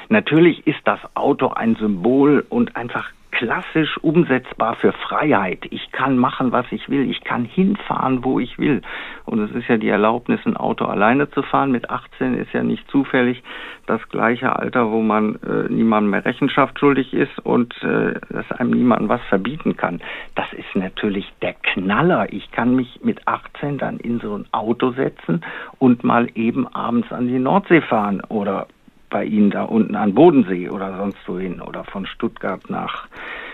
Natürlich 0.09 0.67
ist 0.67 0.81
das 0.85 0.99
Auto 1.15 1.49
ein 1.49 1.77
Symbol 1.77 2.45
und 2.49 2.77
einfach 2.77 3.11
klassisch 3.41 3.97
umsetzbar 4.03 4.75
für 4.75 4.93
Freiheit. 4.93 5.61
Ich 5.71 5.91
kann 5.93 6.19
machen, 6.19 6.53
was 6.53 6.67
ich 6.73 6.91
will. 6.91 7.11
Ich 7.11 7.25
kann 7.25 7.47
hinfahren, 7.47 8.23
wo 8.23 8.39
ich 8.39 8.59
will. 8.59 8.83
Und 9.25 9.41
es 9.41 9.51
ist 9.53 9.67
ja 9.67 9.79
die 9.79 9.89
Erlaubnis, 9.89 10.41
ein 10.45 10.59
Auto 10.59 10.85
alleine 10.85 11.31
zu 11.31 11.41
fahren. 11.41 11.73
Mit 11.73 11.89
18 11.89 12.35
ist 12.35 12.53
ja 12.53 12.63
nicht 12.63 12.87
zufällig 12.91 13.43
das 13.87 14.07
gleiche 14.11 14.55
Alter, 14.55 14.91
wo 14.91 15.01
man 15.01 15.37
äh, 15.37 15.73
niemandem 15.73 16.11
mehr 16.11 16.25
Rechenschaft 16.27 16.79
schuldig 16.79 17.15
ist 17.15 17.39
und 17.39 17.73
äh, 17.83 18.21
dass 18.29 18.53
einem 18.53 18.73
niemand 18.73 19.09
was 19.09 19.23
verbieten 19.31 19.75
kann. 19.75 20.03
Das 20.35 20.53
ist 20.53 20.77
natürlich 20.77 21.33
der 21.41 21.55
Knaller. 21.55 22.31
Ich 22.35 22.53
kann 22.53 22.77
mich 22.77 23.01
mit 23.03 23.27
18 23.27 23.79
dann 23.79 23.97
in 24.01 24.21
so 24.21 24.37
ein 24.37 24.45
Auto 24.53 24.91
setzen 24.91 25.43
und 25.79 26.05
mal 26.05 26.29
eben 26.35 26.69
abends 26.75 27.11
an 27.11 27.27
die 27.27 27.39
Nordsee 27.39 27.81
fahren 27.81 28.21
oder 28.29 28.67
bei 29.11 29.25
Ihnen 29.25 29.51
da 29.51 29.65
unten 29.65 29.97
an 29.97 30.15
Bodensee 30.15 30.69
oder 30.69 30.97
sonst 30.97 31.19
wohin 31.27 31.61
oder 31.61 31.85
von 31.85 32.07
Stuttgart 32.07 32.69
nach 32.71 33.09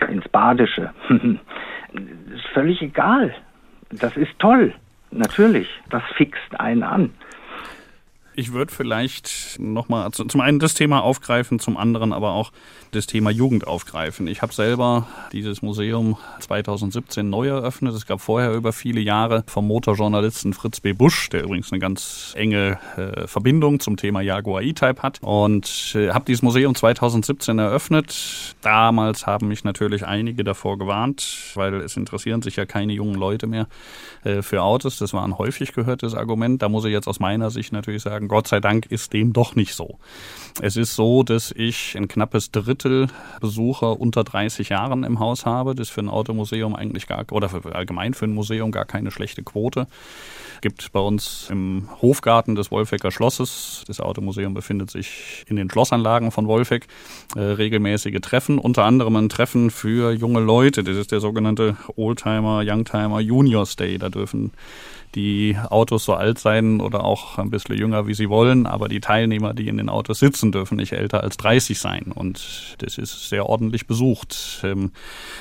ins 0.09 0.27
Badische. 0.29 0.91
ist 1.09 2.47
völlig 2.53 2.81
egal. 2.81 3.33
Das 3.89 4.15
ist 4.15 4.37
toll. 4.39 4.73
Natürlich. 5.11 5.67
Das 5.89 6.03
fixt 6.15 6.59
einen 6.59 6.83
an. 6.83 7.11
Ich 8.39 8.53
würde 8.53 8.71
vielleicht 8.71 9.57
nochmal 9.57 10.11
zum 10.11 10.41
einen 10.41 10.59
das 10.59 10.75
Thema 10.75 11.01
aufgreifen, 11.01 11.57
zum 11.57 11.75
anderen 11.75 12.13
aber 12.13 12.33
auch 12.33 12.51
das 12.91 13.07
Thema 13.07 13.31
Jugend 13.31 13.65
aufgreifen. 13.65 14.27
Ich 14.27 14.43
habe 14.43 14.53
selber 14.53 15.07
dieses 15.31 15.63
Museum 15.63 16.17
2017 16.41 17.27
neu 17.27 17.47
eröffnet. 17.47 17.95
Es 17.95 18.05
gab 18.05 18.21
vorher 18.21 18.53
über 18.53 18.73
viele 18.73 19.01
Jahre 19.01 19.43
vom 19.47 19.65
Motorjournalisten 19.65 20.53
Fritz 20.53 20.81
B. 20.81 20.93
Busch, 20.93 21.29
der 21.29 21.45
übrigens 21.45 21.71
eine 21.71 21.79
ganz 21.79 22.33
enge 22.37 22.77
äh, 22.95 23.25
Verbindung 23.25 23.79
zum 23.79 23.97
Thema 23.97 24.21
Jaguar 24.21 24.61
E-Type 24.61 25.01
hat. 25.01 25.17
Und 25.21 25.95
äh, 25.95 26.09
habe 26.09 26.25
dieses 26.25 26.43
Museum 26.43 26.75
2017 26.75 27.57
eröffnet. 27.57 28.55
Damals 28.61 29.25
haben 29.25 29.47
mich 29.47 29.63
natürlich 29.63 30.05
einige 30.05 30.43
davor 30.43 30.77
gewarnt, 30.77 31.53
weil 31.55 31.73
es 31.81 31.97
interessieren 31.97 32.43
sich 32.43 32.55
ja 32.55 32.67
keine 32.67 32.93
jungen 32.93 33.15
Leute 33.15 33.47
mehr 33.47 33.67
äh, 34.23 34.43
für 34.43 34.61
Autos. 34.61 34.99
Das 34.99 35.13
war 35.13 35.23
ein 35.23 35.39
häufig 35.39 35.73
gehörtes 35.73 36.13
Argument. 36.13 36.61
Da 36.61 36.69
muss 36.69 36.85
ich 36.85 36.91
jetzt 36.91 37.07
aus 37.07 37.19
meiner 37.19 37.49
Sicht 37.49 37.73
natürlich 37.73 38.03
sagen, 38.03 38.26
Gott 38.27 38.47
sei 38.47 38.59
Dank 38.59 38.85
ist 38.87 39.13
dem 39.13 39.33
doch 39.33 39.55
nicht 39.55 39.73
so. 39.73 39.99
Es 40.61 40.75
ist 40.75 40.95
so, 40.95 41.21
dass 41.21 41.51
ich 41.51 41.95
ein 41.95 42.07
knappes 42.07 42.51
Drittel 42.51 43.07
Besucher 43.39 43.99
unter 43.99 44.23
30 44.23 44.69
Jahren 44.69 45.03
im 45.03 45.19
Haus 45.19 45.45
habe. 45.45 45.75
Das 45.75 45.89
ist 45.89 45.93
für 45.93 46.01
ein 46.01 46.09
Automuseum 46.09 46.75
eigentlich 46.75 47.05
gar, 47.05 47.25
oder 47.31 47.49
für, 47.49 47.75
allgemein 47.75 48.13
für 48.15 48.25
ein 48.25 48.33
Museum 48.33 48.71
gar 48.71 48.85
keine 48.85 49.11
schlechte 49.11 49.43
Quote. 49.43 49.87
Gibt 50.61 50.91
bei 50.91 50.99
uns 50.99 51.49
im 51.51 51.87
Hofgarten 52.01 52.55
des 52.55 52.71
Wolfecker 52.71 53.11
Schlosses, 53.11 53.83
das 53.87 53.99
Automuseum 53.99 54.55
befindet 54.55 54.89
sich 54.89 55.45
in 55.47 55.55
den 55.55 55.69
Schlossanlagen 55.69 56.31
von 56.31 56.47
Wolfeck, 56.47 56.87
äh, 57.35 57.39
regelmäßige 57.39 58.19
Treffen, 58.21 58.57
unter 58.57 58.83
anderem 58.83 59.15
ein 59.17 59.29
Treffen 59.29 59.69
für 59.69 60.11
junge 60.11 60.39
Leute. 60.39 60.83
Das 60.83 60.97
ist 60.97 61.11
der 61.11 61.19
sogenannte 61.19 61.77
Oldtimer, 61.95 62.63
Youngtimer 62.65 63.19
Juniors 63.19 63.75
Day. 63.75 63.99
Da 63.99 64.09
dürfen 64.09 64.51
die 65.15 65.57
Autos 65.69 66.05
so 66.05 66.13
alt 66.13 66.39
sein 66.39 66.81
oder 66.81 67.03
auch 67.03 67.37
ein 67.37 67.49
bisschen 67.49 67.77
jünger, 67.77 68.07
wie 68.07 68.13
sie 68.13 68.29
wollen, 68.29 68.65
aber 68.65 68.87
die 68.87 68.99
Teilnehmer, 68.99 69.53
die 69.53 69.67
in 69.67 69.77
den 69.77 69.89
Autos 69.89 70.19
sitzen, 70.19 70.51
dürfen 70.51 70.77
nicht 70.77 70.93
älter 70.93 71.23
als 71.23 71.37
30 71.37 71.79
sein. 71.79 72.11
Und 72.13 72.75
das 72.79 72.97
ist 72.97 73.29
sehr 73.29 73.47
ordentlich 73.47 73.87
besucht. 73.87 74.61
Ähm, 74.63 74.91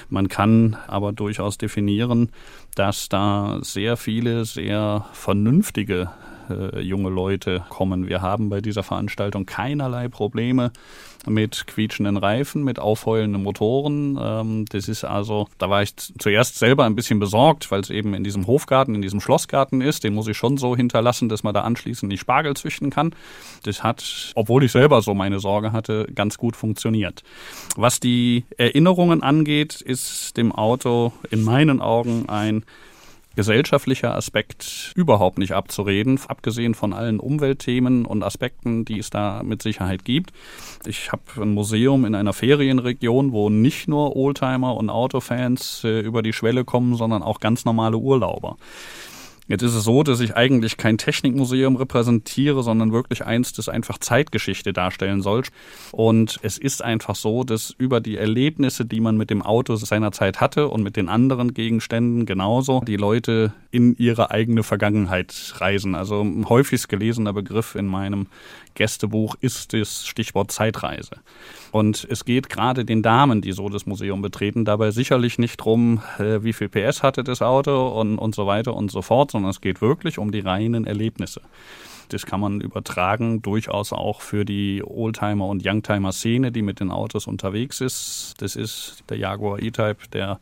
man 0.09 0.29
kann 0.29 0.77
aber 0.87 1.13
durchaus 1.13 1.59
definieren, 1.59 2.31
dass 2.75 3.09
da 3.09 3.59
sehr 3.63 3.97
viele 3.97 4.45
sehr 4.45 5.07
vernünftige 5.13 6.11
äh, 6.51 6.81
junge 6.81 7.11
Leute 7.11 7.65
kommen. 7.69 8.09
Wir 8.09 8.23
haben 8.23 8.49
bei 8.49 8.61
dieser 8.61 8.83
Veranstaltung 8.83 9.47
keinerlei 9.47 10.09
Probleme 10.09 10.73
mit 11.27 11.67
quietschenden 11.67 12.17
Reifen, 12.17 12.63
mit 12.63 12.79
aufheulenden 12.79 13.43
Motoren. 13.43 14.19
Ähm, 14.21 14.65
das 14.69 14.89
ist 14.89 15.05
also, 15.05 15.49
da 15.59 15.69
war 15.71 15.83
ich 15.83 15.97
zuerst 15.97 16.59
selber 16.59 16.85
ein 16.85 16.95
bisschen 16.95 17.19
besorgt, 17.19 17.71
weil 17.71 17.81
es 17.81 17.91
eben 17.91 18.15
in 18.15 18.25
diesem 18.25 18.47
Hofgarten, 18.47 18.95
in 18.95 19.03
diesem 19.03 19.21
Schlossgarten 19.21 19.81
ist. 19.81 20.05
Den 20.05 20.15
muss 20.15 20.29
ich 20.29 20.37
schon 20.37 20.57
so 20.57 20.77
hinterlassen, 20.77 21.29
dass 21.29 21.43
man 21.43 21.55
da 21.55 21.63
anschließend 21.63 22.11
nicht 22.11 22.21
Spargel 22.21 22.55
züchten 22.55 22.91
kann. 22.91 23.15
Das 23.65 23.83
hat, 23.83 24.33
obwohl 24.35 24.65
ich 24.65 24.73
selber 24.73 25.03
so 25.03 25.15
meine 25.15 25.41
Sorge 25.41 25.73
hatte, 25.73 26.07
ganz 26.15 26.39
gut 26.39 26.57
funktioniert. 26.57 27.23
Was 27.77 28.01
die 28.01 28.45
Erinnerungen 28.57 29.23
angeht, 29.23 29.81
ist 29.81 30.37
dem 30.37 30.53
Auto 30.53 31.13
in 31.31 31.43
meinen 31.43 31.81
Augen 31.81 32.29
ein 32.29 32.65
gesellschaftlicher 33.37 34.14
Aspekt 34.14 34.92
überhaupt 34.96 35.38
nicht 35.38 35.53
abzureden, 35.53 36.18
abgesehen 36.27 36.75
von 36.75 36.92
allen 36.92 37.20
Umweltthemen 37.20 38.05
und 38.05 38.22
Aspekten, 38.22 38.85
die 38.85 38.99
es 38.99 39.11
da 39.11 39.42
mit 39.44 39.62
Sicherheit 39.62 40.05
gibt. 40.05 40.33
Ich 40.87 41.12
habe 41.12 41.22
ein 41.40 41.55
Museum 41.55 42.05
in 42.05 42.14
einer 42.14 42.33
Ferienregion, 42.33 43.33
wo 43.33 43.51
nicht 43.51 43.87
nur 43.87 44.16
Oldtimer 44.16 44.77
und 44.77 44.90
Autofans 44.90 45.85
äh, 45.85 46.01
über 46.01 46.22
die 46.22 46.33
Schwelle 46.33 46.64
kommen, 46.64 46.96
sondern 46.96 47.22
auch 47.22 47.38
ganz 47.38 47.64
normale 47.64 47.99
Urlauber. 47.99 48.57
Jetzt 49.49 49.63
ist 49.63 49.75
es 49.75 49.85
so, 49.85 50.03
dass 50.03 50.21
ich 50.21 50.37
eigentlich 50.37 50.77
kein 50.77 50.99
Technikmuseum 50.99 51.77
repräsentiere, 51.77 52.63
sondern 52.65 52.93
wirklich 52.93 53.25
eins, 53.25 53.53
das 53.53 53.69
einfach 53.69 53.99
Zeitgeschichte 53.99 54.73
darstellen 54.73 55.23
soll. 55.23 55.45
Und 55.93 56.39
es 56.43 56.59
ist 56.59 56.83
einfach 56.83 57.15
so, 57.15 57.45
dass 57.45 57.75
über 57.79 58.01
die 58.01 58.17
Erlebnisse, 58.17 58.85
die 58.85 59.01
man 59.01 59.17
mit 59.17 59.31
dem 59.31 59.43
Auto 59.43 59.77
seinerzeit 59.77 60.41
hatte 60.41 60.69
und 60.69 60.83
mit 60.83 60.97
den 60.97 61.09
anderen 61.09 61.55
Gegenständen 61.55 62.27
genauso, 62.27 62.81
die 62.81 62.97
Leute 62.97 63.53
in 63.71 63.95
ihre 63.97 64.33
eigene 64.33 64.65
Vergangenheit 64.65 65.55
reisen. 65.59 65.95
Also 65.95 66.23
ein 66.23 66.49
häufigst 66.49 66.89
gelesener 66.89 67.33
Begriff 67.33 67.77
in 67.77 67.87
meinem 67.87 68.27
Gästebuch 68.77 69.35
ist 69.41 69.73
das 69.73 70.07
Stichwort 70.07 70.53
Zeitreise. 70.53 71.17
Und 71.73 72.07
es 72.09 72.25
geht 72.25 72.49
gerade 72.49 72.85
den 72.85 73.03
Damen, 73.03 73.43
die 73.43 73.53
so 73.53 73.69
das 73.69 73.87
Museum 73.87 74.23
betreten, 74.23 74.65
dabei 74.65 74.93
sicherlich 74.93 75.39
nicht 75.39 75.57
drum, 75.57 76.01
äh, 76.19 76.45
wie 76.45 76.53
viel 76.53 76.69
PS 76.69 77.03
hatte 77.03 77.25
das 77.25 77.43
Auto 77.43 77.89
und, 77.89 78.19
und 78.19 78.35
so 78.35 78.47
weiter 78.47 78.75
und 78.75 78.91
so 78.91 79.03
fort, 79.03 79.33
sondern 79.33 79.51
es 79.51 79.61
geht 79.61 79.81
wirklich 79.81 80.19
um 80.19 80.31
die 80.31 80.41
reinen 80.41 80.87
Erlebnisse. 80.87 81.41
Das 82.09 82.27
kann 82.27 82.40
man 82.40 82.61
übertragen, 82.61 83.42
durchaus 83.42 83.92
auch 83.92 84.21
für 84.21 84.45
die 84.45 84.83
Oldtimer- 84.85 85.49
und 85.49 85.66
Youngtimer-Szene, 85.66 86.53
die 86.53 86.62
mit 86.62 86.81
den 86.81 86.90
Autos 86.90 87.27
unterwegs 87.27 87.81
ist. 87.81 88.35
Das 88.38 88.57
ist 88.57 89.03
der 89.09 89.19
Jaguar 89.19 89.61
E-Type, 89.61 90.09
der, 90.12 90.38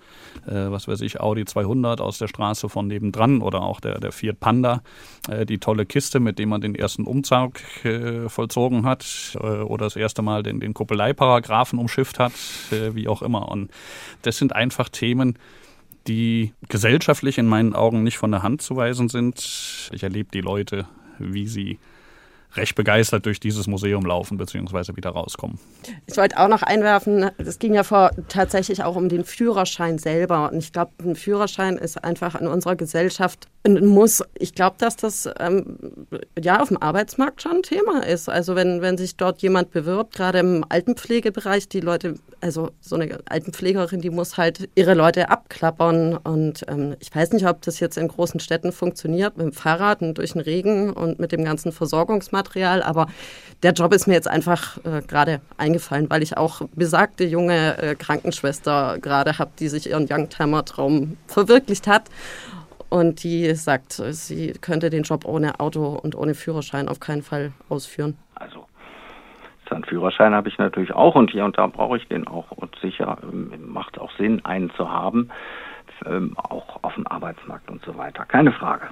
äh, 0.47 0.71
was 0.71 0.89
weiß 0.89 1.01
ich, 1.01 1.21
Audi 1.21 1.45
200 1.45 2.01
aus 2.01 2.19
der 2.19 2.29
Straße 2.29 2.69
von 2.69 2.87
nebendran 2.87 3.41
oder 3.41 3.63
auch 3.63 3.81
der, 3.81 4.01
der 4.01 4.13
Fiat 4.13 4.41
Panda, 4.41 4.83
äh, 5.29 5.47
die 5.47 5.59
tolle 5.59 5.87
Kiste, 5.87 6.21
mit 6.21 6.39
dem 6.39 6.51
man 6.51 6.61
den 6.61 6.75
ersten 6.75 7.05
Umzug 7.05 7.55
äh, 7.85 8.29
vollzogen 8.29 8.85
hat 8.85 9.37
äh, 9.41 9.47
oder 9.63 9.87
das 9.87 9.97
erste 9.97 10.23
Mal 10.23 10.43
den, 10.43 10.61
den 10.61 10.75
Kuppeleiparagraphen 10.75 11.79
umschifft 11.79 12.19
hat, 12.19 12.33
äh, 12.71 12.95
wie 12.95 13.09
auch 13.09 13.23
immer. 13.23 13.49
Und 13.49 13.71
das 14.23 14.37
sind 14.39 14.55
einfach 14.55 14.89
Themen, 14.89 15.39
die 16.07 16.53
gesellschaftlich 16.69 17.39
in 17.39 17.47
meinen 17.47 17.75
Augen 17.75 18.03
nicht 18.03 18.19
von 18.19 18.31
der 18.31 18.43
Hand 18.43 18.63
zu 18.63 18.77
weisen 18.77 19.09
sind. 19.09 19.91
Ich 19.93 20.03
erlebe 20.03 20.31
die 20.33 20.41
Leute 20.41 20.87
wie 21.19 21.47
sie 21.47 21.79
recht 22.57 22.75
begeistert 22.75 23.27
durch 23.27 23.41
dieses 23.41 23.67
Museum 23.67 24.05
laufen 24.05 24.37
bzw. 24.37 24.97
wieder 24.97 25.11
rauskommen. 25.11 25.59
Ich 26.07 26.17
wollte 26.17 26.39
auch 26.39 26.49
noch 26.49 26.63
einwerfen, 26.63 27.31
es 27.39 27.59
ging 27.59 27.75
ja 27.75 27.83
vor 27.83 28.11
tatsächlich 28.29 28.83
auch 28.85 28.97
um 28.97 29.09
den 29.09 29.25
Führerschein 29.25 29.99
selber. 29.99 30.51
Und 30.51 30.59
ich 30.59 30.73
glaube, 30.73 30.93
ein 31.03 31.17
Führerschein 31.17 31.77
ist 31.77 32.03
einfach 32.03 32.35
in 32.41 32.47
unserer 32.47 32.77
Gesellschaft 32.77 33.49
muss, 33.67 34.23
ich 34.39 34.55
glaube, 34.55 34.77
dass 34.79 34.97
das 34.97 35.29
ähm, 35.41 35.79
ja 36.39 36.61
auf 36.61 36.69
dem 36.69 36.77
Arbeitsmarkt 36.77 37.41
schon 37.41 37.57
ein 37.57 37.63
Thema 37.63 38.05
ist. 38.07 38.29
Also 38.29 38.57
wenn, 38.57 38.83
wenn 38.83 38.99
sich 38.99 39.17
dort 39.17 39.41
jemand 39.41 39.71
bewirbt, 39.71 40.15
gerade 40.15 40.41
im 40.41 40.67
Altenpflegebereich, 40.69 41.69
die 41.71 41.81
Leute, 41.81 42.15
also 42.43 42.73
so 42.81 42.97
eine 42.97 43.21
Altenpflegerin, 43.25 44.03
die 44.03 44.11
muss 44.11 44.37
halt 44.37 44.69
ihre 44.75 44.93
Leute 44.93 45.31
abklappern. 45.31 46.19
Und 46.19 46.67
ähm, 46.69 46.97
ich 47.01 47.15
weiß 47.15 47.33
nicht, 47.33 47.47
ob 47.47 47.63
das 47.63 47.81
jetzt 47.81 47.97
in 47.97 48.09
großen 48.09 48.39
Städten 48.39 48.71
funktioniert, 48.71 49.39
mit 49.39 49.47
dem 49.47 49.53
Fahrrad 49.53 50.03
und 50.03 50.19
durch 50.19 50.33
den 50.33 50.43
Regen 50.43 50.93
und 50.93 51.19
mit 51.19 51.33
dem 51.33 51.43
ganzen 51.43 51.73
Versorgungsmaterial. 51.73 52.44
Aber 52.83 53.07
der 53.63 53.73
Job 53.73 53.93
ist 53.93 54.07
mir 54.07 54.15
jetzt 54.15 54.29
einfach 54.29 54.79
äh, 54.85 55.03
gerade 55.07 55.41
eingefallen, 55.57 56.11
weil 56.11 56.23
ich 56.23 56.37
auch 56.37 56.63
besagte 56.75 57.25
junge 57.25 57.79
äh, 57.79 57.95
Krankenschwester 57.95 58.99
gerade 59.01 59.39
habe, 59.39 59.53
die 59.59 59.69
sich 59.69 59.89
ihren 59.89 60.07
Youngtimer-Traum 60.11 61.17
verwirklicht 61.27 61.87
hat. 61.87 62.11
Und 62.91 63.25
die 63.25 63.55
sagt, 63.55 63.93
sie 63.93 64.53
könnte 64.61 64.91
den 64.91 65.03
Job 65.03 65.25
ohne 65.25 65.59
Auto 65.59 65.99
und 66.01 66.15
ohne 66.15 66.35
Führerschein 66.35 66.89
auf 66.89 67.01
keinen 67.01 67.23
Fall 67.23 67.53
ausführen. 67.69 68.17
Also 68.35 68.67
einen 69.75 69.85
Führerschein 69.85 70.35
habe 70.35 70.49
ich 70.49 70.59
natürlich 70.59 70.93
auch 70.93 71.15
und 71.15 71.31
hier 71.31 71.45
und 71.45 71.59
da 71.59 71.67
brauche 71.67 71.97
ich 71.97 72.09
den 72.09 72.27
auch 72.27 72.51
und 72.53 72.75
sicher 72.81 73.19
ähm, 73.23 73.53
macht 73.67 73.99
auch 73.99 74.11
Sinn, 74.17 74.45
einen 74.45 74.71
zu 74.71 74.91
haben, 74.91 75.31
ähm, 76.07 76.37
auch 76.37 76.83
auf 76.83 76.95
dem 76.95 77.07
Arbeitsmarkt 77.07 77.71
und 77.71 77.85
so 77.85 77.97
weiter. 77.97 78.25
Keine 78.25 78.53
Frage. 78.53 78.89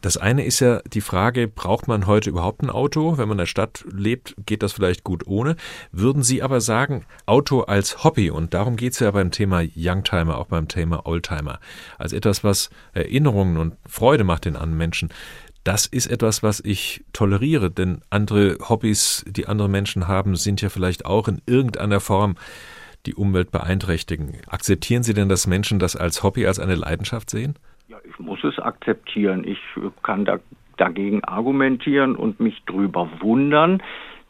Das 0.00 0.16
eine 0.16 0.44
ist 0.44 0.60
ja 0.60 0.80
die 0.80 1.00
Frage, 1.00 1.46
braucht 1.46 1.86
man 1.86 2.06
heute 2.06 2.30
überhaupt 2.30 2.62
ein 2.62 2.70
Auto? 2.70 3.18
Wenn 3.18 3.28
man 3.28 3.36
in 3.36 3.42
der 3.42 3.46
Stadt 3.46 3.84
lebt, 3.90 4.34
geht 4.44 4.62
das 4.62 4.72
vielleicht 4.72 5.04
gut 5.04 5.26
ohne. 5.26 5.56
Würden 5.92 6.22
Sie 6.22 6.42
aber 6.42 6.60
sagen, 6.60 7.04
Auto 7.24 7.60
als 7.60 8.02
Hobby, 8.02 8.30
und 8.30 8.52
darum 8.52 8.76
geht 8.76 8.94
es 8.94 8.98
ja 8.98 9.10
beim 9.12 9.30
Thema 9.30 9.62
Youngtimer, 9.76 10.38
auch 10.38 10.46
beim 10.46 10.66
Thema 10.66 11.06
Oldtimer, 11.06 11.60
als 11.98 12.12
etwas, 12.12 12.42
was 12.42 12.70
Erinnerungen 12.94 13.58
und 13.58 13.76
Freude 13.86 14.24
macht 14.24 14.44
den 14.44 14.56
anderen 14.56 14.76
Menschen, 14.76 15.10
das 15.62 15.86
ist 15.86 16.06
etwas, 16.06 16.44
was 16.44 16.60
ich 16.60 17.04
toleriere, 17.12 17.72
denn 17.72 18.00
andere 18.08 18.56
Hobbys, 18.68 19.24
die 19.26 19.46
andere 19.46 19.68
Menschen 19.68 20.06
haben, 20.06 20.36
sind 20.36 20.62
ja 20.62 20.68
vielleicht 20.68 21.04
auch 21.04 21.26
in 21.26 21.42
irgendeiner 21.46 21.98
Form 21.98 22.36
die 23.04 23.14
Umwelt 23.14 23.50
beeinträchtigen. 23.50 24.36
Akzeptieren 24.46 25.02
Sie 25.02 25.14
denn, 25.14 25.28
dass 25.28 25.46
Menschen 25.46 25.78
das 25.80 25.96
als 25.96 26.22
Hobby, 26.22 26.46
als 26.46 26.60
eine 26.60 26.76
Leidenschaft 26.76 27.30
sehen? 27.30 27.56
Ich 28.08 28.18
muss 28.18 28.42
es 28.44 28.58
akzeptieren. 28.58 29.44
Ich 29.46 29.58
kann 30.02 30.24
da, 30.24 30.38
dagegen 30.76 31.24
argumentieren 31.24 32.16
und 32.16 32.40
mich 32.40 32.62
drüber 32.64 33.08
wundern, 33.20 33.82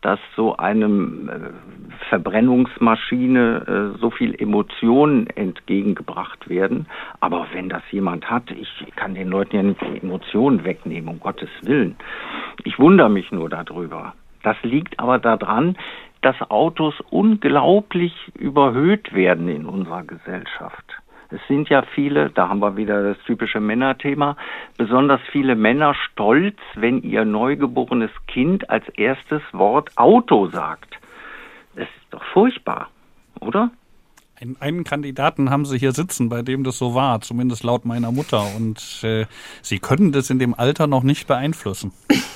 dass 0.03 0.21
so 0.37 0.57
einem 0.57 1.29
äh, 1.29 1.33
Verbrennungsmaschine 2.09 3.95
äh, 3.97 3.99
so 3.99 4.11
viel 4.11 4.41
Emotionen 4.41 5.27
entgegengebracht 5.27 6.49
werden. 6.49 6.87
Aber 7.21 7.49
wenn 7.53 7.69
das 7.69 7.83
jemand 7.91 8.31
hat, 8.31 8.51
ich 8.51 8.69
kann 8.95 9.15
den 9.15 9.29
Leuten 9.29 9.57
ja 9.57 9.63
nicht 9.63 9.81
die 9.81 10.01
Emotionen 10.01 10.65
wegnehmen, 10.65 11.09
um 11.09 11.21
Gottes 11.21 11.49
Willen. 11.63 11.97
Ich 12.63 12.79
wundere 12.79 13.11
mich 13.11 13.33
nur 13.33 13.49
darüber. 13.49 14.15
Das 14.43 14.57
liegt 14.63 15.01
aber 15.01 15.19
daran, 15.19 15.77
dass 16.23 16.37
Autos 16.51 16.95
unglaublich 17.11 18.13
überhöht 18.35 19.13
werden 19.13 19.49
in 19.49 19.67
unserer 19.67 20.05
Gesellschaft. 20.05 20.85
Es 21.31 21.41
sind 21.49 21.69
ja 21.69 21.83
viele, 21.95 22.31
da 22.31 22.49
haben 22.49 22.61
wir 22.61 22.77
wieder 22.77 23.03
das 23.03 23.19
typische 23.27 23.61
Männerthema, 23.61 24.37
besonders 24.77 25.21
viele 25.33 25.57
Männer 25.57 25.95
stolz, 25.95 26.57
wenn 26.75 27.03
ihr 27.03 27.25
neugeborenes 27.25 28.11
Kind 28.29 28.71
als 28.71 28.89
erstes 28.91 29.43
Wort 29.53 29.91
Auto 29.97 30.49
sagt. 30.49 30.99
Das 31.75 31.85
ist 31.85 32.07
doch 32.11 32.25
furchtbar, 32.33 32.91
oder? 33.41 33.71
Einen, 34.39 34.57
einen 34.61 34.85
Kandidaten 34.85 35.51
haben 35.51 35.65
Sie 35.65 35.79
hier 35.79 35.93
sitzen, 35.93 36.29
bei 36.29 36.43
dem 36.43 36.63
das 36.63 36.79
so 36.79 36.95
war, 36.95 37.21
zumindest 37.23 37.65
laut 37.65 37.85
meiner 37.87 38.13
Mutter. 38.13 38.45
Und 38.57 39.03
äh, 39.03 39.25
Sie 39.63 39.79
können 39.79 40.13
das 40.13 40.29
in 40.31 40.39
dem 40.39 40.55
Alter 40.55 40.87
noch 40.87 41.03
nicht 41.03 41.27
beeinflussen. 41.27 41.93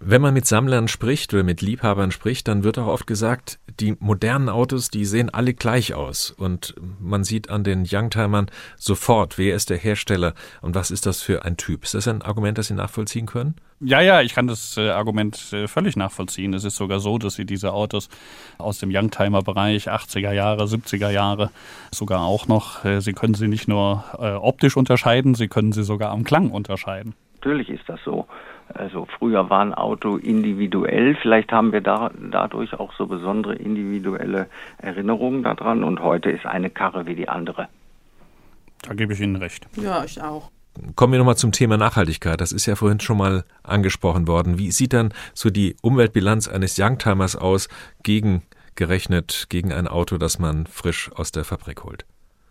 Wenn 0.00 0.22
man 0.22 0.34
mit 0.34 0.46
Sammlern 0.46 0.88
spricht 0.88 1.34
oder 1.34 1.42
mit 1.42 1.60
Liebhabern 1.60 2.10
spricht, 2.10 2.48
dann 2.48 2.64
wird 2.64 2.78
auch 2.78 2.86
oft 2.86 3.06
gesagt, 3.06 3.58
die 3.80 3.96
modernen 3.98 4.48
Autos, 4.48 4.88
die 4.88 5.04
sehen 5.04 5.30
alle 5.30 5.54
gleich 5.54 5.94
aus. 5.94 6.30
Und 6.30 6.74
man 7.00 7.24
sieht 7.24 7.50
an 7.50 7.64
den 7.64 7.86
Youngtimern 7.90 8.50
sofort, 8.76 9.36
wer 9.38 9.54
ist 9.54 9.70
der 9.70 9.78
Hersteller 9.78 10.34
und 10.62 10.74
was 10.74 10.90
ist 10.90 11.06
das 11.06 11.22
für 11.22 11.44
ein 11.44 11.56
Typ. 11.56 11.84
Ist 11.84 11.94
das 11.94 12.08
ein 12.08 12.22
Argument, 12.22 12.58
das 12.58 12.68
Sie 12.68 12.74
nachvollziehen 12.74 13.26
können? 13.26 13.56
Ja, 13.80 14.00
ja, 14.00 14.22
ich 14.22 14.34
kann 14.34 14.46
das 14.46 14.76
äh, 14.76 14.90
Argument 14.90 15.52
äh, 15.52 15.66
völlig 15.66 15.96
nachvollziehen. 15.96 16.54
Es 16.54 16.64
ist 16.64 16.76
sogar 16.76 17.00
so, 17.00 17.18
dass 17.18 17.34
Sie 17.34 17.44
diese 17.44 17.72
Autos 17.72 18.08
aus 18.56 18.78
dem 18.78 18.90
Youngtimer-Bereich, 18.90 19.90
80er 19.90 20.32
Jahre, 20.32 20.64
70er 20.64 21.10
Jahre, 21.10 21.50
sogar 21.90 22.22
auch 22.22 22.46
noch, 22.46 22.84
äh, 22.84 23.00
Sie 23.00 23.12
können 23.12 23.34
sie 23.34 23.48
nicht 23.48 23.68
nur 23.68 24.04
äh, 24.18 24.30
optisch 24.32 24.76
unterscheiden, 24.76 25.34
Sie 25.34 25.48
können 25.48 25.72
sie 25.72 25.82
sogar 25.82 26.10
am 26.10 26.24
Klang 26.24 26.50
unterscheiden. 26.50 27.14
Natürlich 27.34 27.68
ist 27.68 27.86
das 27.88 28.00
so. 28.04 28.26
Also 28.72 29.06
früher 29.18 29.50
war 29.50 29.60
ein 29.60 29.74
Auto 29.74 30.16
individuell, 30.16 31.16
vielleicht 31.20 31.52
haben 31.52 31.72
wir 31.72 31.80
da, 31.80 32.10
dadurch 32.30 32.72
auch 32.74 32.92
so 32.94 33.06
besondere 33.06 33.54
individuelle 33.54 34.48
Erinnerungen 34.78 35.42
daran 35.42 35.84
und 35.84 36.00
heute 36.00 36.30
ist 36.30 36.46
eine 36.46 36.70
Karre 36.70 37.06
wie 37.06 37.14
die 37.14 37.28
andere. 37.28 37.68
Da 38.82 38.94
gebe 38.94 39.12
ich 39.12 39.20
Ihnen 39.20 39.36
recht. 39.36 39.66
Ja, 39.76 40.04
ich 40.04 40.20
auch. 40.20 40.50
Kommen 40.96 41.12
wir 41.12 41.18
nochmal 41.18 41.36
zum 41.36 41.52
Thema 41.52 41.76
Nachhaltigkeit. 41.76 42.40
Das 42.40 42.52
ist 42.52 42.66
ja 42.66 42.74
vorhin 42.74 43.00
schon 43.00 43.16
mal 43.16 43.44
angesprochen 43.62 44.26
worden. 44.26 44.58
Wie 44.58 44.72
sieht 44.72 44.92
dann 44.92 45.14
so 45.32 45.50
die 45.50 45.76
Umweltbilanz 45.82 46.48
eines 46.48 46.78
Youngtimers 46.78 47.36
aus, 47.36 47.68
gegengerechnet 48.02 49.46
gegen 49.50 49.72
ein 49.72 49.86
Auto, 49.86 50.18
das 50.18 50.38
man 50.38 50.66
frisch 50.66 51.10
aus 51.14 51.30
der 51.32 51.44
Fabrik 51.44 51.84
holt? 51.84 52.04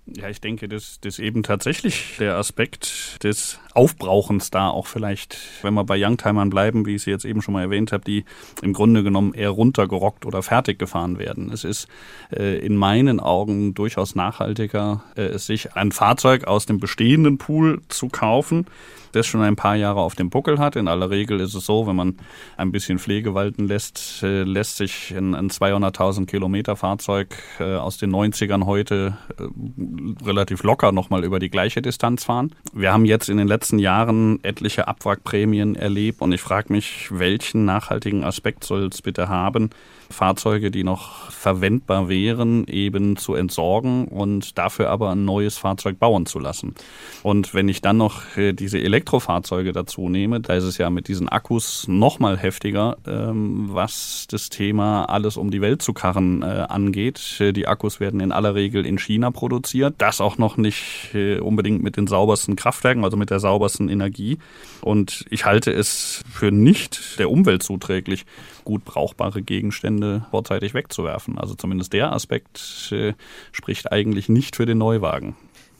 Ja, 0.06 0.28
ich 0.30 0.42
denke, 0.42 0.68
das, 0.68 1.00
das 1.00 1.20
eben 1.20 1.44
tatsächlich 1.44 2.18
der 2.20 2.36
Aspekt 2.36 3.24
des 3.24 3.60
Aufbrauchens 3.74 4.52
da 4.52 4.70
auch 4.70 4.88
vielleicht, 4.88 5.38
wenn 5.62 5.74
wir 5.74 5.84
bei 5.84 5.98
Youngtimern 6.00 6.50
bleiben, 6.50 6.86
wie 6.86 6.96
ich 6.96 7.04
sie 7.04 7.12
jetzt 7.12 7.26
eben 7.26 7.42
schon 7.42 7.54
mal 7.54 7.64
erwähnt 7.64 7.92
habe, 7.92 8.04
die 8.04 8.26
im 8.62 8.74
Grunde 8.74 9.04
genommen 9.04 9.34
eher 9.34 9.50
runtergerockt 9.50 10.26
oder 10.26 10.44
fertig 10.44 10.78
gefahren 10.78 11.18
werden. 11.18 11.52
Es 11.52 11.64
ist 11.64 11.88
äh, 12.32 12.60
in 12.60 12.76
meinen 12.76 13.20
Augen 13.20 13.74
durchaus 13.74 14.16
nachhaltiger, 14.16 15.04
äh, 15.16 15.38
sich 15.38 15.76
ein 15.76 15.92
Fahrzeug 15.92 16.46
aus 16.46 16.66
dem 16.66 16.80
bestehenden 16.80 17.38
Pool 17.38 17.82
zu 17.88 18.10
kaufen, 18.10 18.66
das 19.14 19.28
schon 19.28 19.42
ein 19.42 19.56
paar 19.56 19.76
Jahre 19.76 20.02
auf 20.02 20.16
dem 20.16 20.30
Buckel 20.30 20.60
hat. 20.60 20.76
In 20.76 20.88
aller 20.88 21.10
Regel 21.10 21.40
ist 21.40 21.54
es 21.54 21.66
so, 21.66 21.88
wenn 21.88 21.96
man 21.96 22.18
ein 22.58 22.72
bisschen 22.72 23.00
Pflege 23.00 23.34
walten 23.34 23.68
lässt, 23.68 24.24
äh, 24.24 24.44
lässt 24.44 24.78
sich 24.78 25.14
ein, 25.16 25.36
ein 25.36 25.50
200.000 25.50 26.26
Kilometer 26.26 26.76
Fahrzeug 26.76 27.36
äh, 27.60 27.76
aus 27.76 27.98
den 27.98 28.12
90ern 28.12 28.66
heute 28.66 29.18
äh, 29.38 30.26
relativ 30.26 30.64
locker 30.64 30.92
nochmal 30.92 31.24
über 31.24 31.40
die 31.40 31.50
gleiche 31.50 31.82
Distanz 31.82 32.24
fahren. 32.24 32.54
Wir 32.74 32.92
haben 32.92 33.06
jetzt 33.06 33.30
in 33.30 33.38
den 33.38 33.48
letzten 33.48 33.63
Jahren 33.72 34.44
etliche 34.44 34.88
Abwrackprämien 34.88 35.76
erlebt 35.76 36.22
und 36.22 36.32
ich 36.32 36.42
frage 36.42 36.72
mich, 36.72 37.08
welchen 37.12 37.66
nachhaltigen 37.66 38.24
Aspekt 38.24 38.64
soll 38.64 38.88
es 38.88 39.02
bitte 39.02 39.30
haben, 39.30 39.70
Fahrzeuge, 40.14 40.72
die 40.72 40.84
noch 40.84 41.32
verwendbar 41.32 42.08
wären, 42.08 42.66
eben 42.68 43.18
zu 43.18 43.36
entsorgen 43.36 44.08
und 44.08 44.58
dafür 44.58 44.90
aber 44.90 45.12
ein 45.12 45.26
neues 45.26 45.58
Fahrzeug 45.58 46.00
bauen 46.00 46.26
zu 46.26 46.40
lassen. 46.40 46.76
Und 47.22 47.54
wenn 47.54 47.68
ich 47.68 47.82
dann 47.82 47.98
noch 47.98 48.38
äh, 48.38 48.54
diese 48.54 48.80
Elektrofahrzeuge 48.80 49.74
dazu 49.74 50.10
nehme, 50.10 50.40
da 50.40 50.54
ist 50.54 50.64
es 50.64 50.78
ja 50.78 50.90
mit 50.90 51.08
diesen 51.08 51.28
Akkus 51.28 51.86
noch 51.88 52.20
mal 52.20 52.38
heftiger, 52.38 52.98
ähm, 53.06 53.70
was 53.72 54.26
das 54.30 54.50
Thema 54.50 55.06
alles 55.06 55.36
um 55.36 55.52
die 55.52 55.62
Welt 55.62 55.82
zu 55.82 55.94
karren 55.94 56.42
äh, 56.42 56.46
angeht. 56.46 57.40
Äh, 57.40 57.52
die 57.52 57.68
Akkus 57.68 58.00
werden 58.00 58.20
in 58.20 58.32
aller 58.32 58.56
Regel 58.56 58.86
in 58.86 58.98
China 58.98 59.32
produziert, 59.32 59.96
das 59.98 60.22
auch 60.22 60.38
noch 60.38 60.58
nicht 60.58 61.16
unbedingt 61.42 61.84
mit 61.84 61.98
den 61.98 62.08
saubersten 62.08 62.56
Kraftwerken, 62.56 63.04
also 63.04 63.18
mit 63.18 63.30
der 63.30 63.40
saubersten 63.40 63.90
Energie. 63.90 64.38
Und 64.82 65.26
ich 65.30 65.46
halte 65.46 65.72
es 65.72 66.24
für 66.32 66.52
nicht 66.52 67.20
der 67.20 67.30
Umwelt 67.30 67.64
zuträglich, 67.64 68.26
gut 68.64 68.86
brauchbare 68.86 69.42
Gegenstände 69.42 70.26
vorzeitig 70.32 70.74
wegzuwerfen. 70.74 71.38
Also 71.38 71.56
zumindest 71.56 71.94
der 71.94 72.12
Aspekt 72.12 72.92
äh, 72.92 73.14
spricht 73.52 73.92
eigentlich 73.92 74.30
nicht 74.30 74.56
für 74.56 74.66
den 74.66 74.78
Neuwagen. 74.78 75.36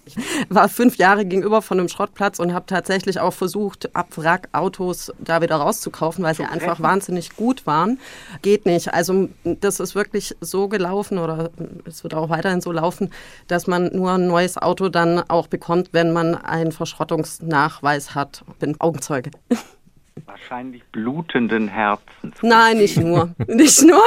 Ich 0.06 0.18
war 0.50 0.68
fünf 0.68 0.98
Jahre 0.98 1.26
gegenüber 1.26 1.62
von 1.62 1.80
einem 1.80 1.88
Schrottplatz 1.88 2.40
und 2.40 2.54
habe 2.54 2.66
tatsächlich 2.66 3.20
auch 3.20 3.34
versucht, 3.34 3.96
Abwrackautos 3.96 5.14
da 5.20 5.42
wieder 5.42 5.56
rauszukaufen, 5.56 6.24
weil 6.24 6.36
sie 6.36 6.44
einfach 6.44 6.82
wahnsinnig 6.82 7.36
gut 7.36 7.66
waren. 7.66 8.00
Geht 8.42 8.66
nicht. 8.66 8.94
Also 8.94 9.30
das 9.44 9.80
ist 9.80 9.96
wirklich 9.96 10.36
so 10.42 10.68
gelaufen 10.68 11.18
oder 11.18 11.52
es 11.86 12.04
wird 12.04 12.16
auch 12.16 12.30
weiterhin 12.30 12.62
so 12.62 12.72
laufen, 12.72 13.12
dass 13.48 13.68
man 13.68 13.96
nur 13.96 14.12
ein 14.12 14.28
neues 14.28 14.58
Auto 14.58 14.90
dann 14.90 15.20
auch 15.30 15.48
bekommt, 15.48 15.90
wenn 15.94 16.12
man 16.12 16.36
einen 16.36 16.72
Verschrottungsnachweis 16.72 18.14
hat. 18.14 18.44
Bin 18.60 18.76
Augenzeuge. 18.80 19.32
Wahrscheinlich 20.26 20.84
blutenden 20.92 21.68
Herzens. 21.68 22.36
Nein, 22.42 22.78
nicht 22.78 22.98
nur. 22.98 23.34
nicht 23.48 23.82
nur. 23.82 24.04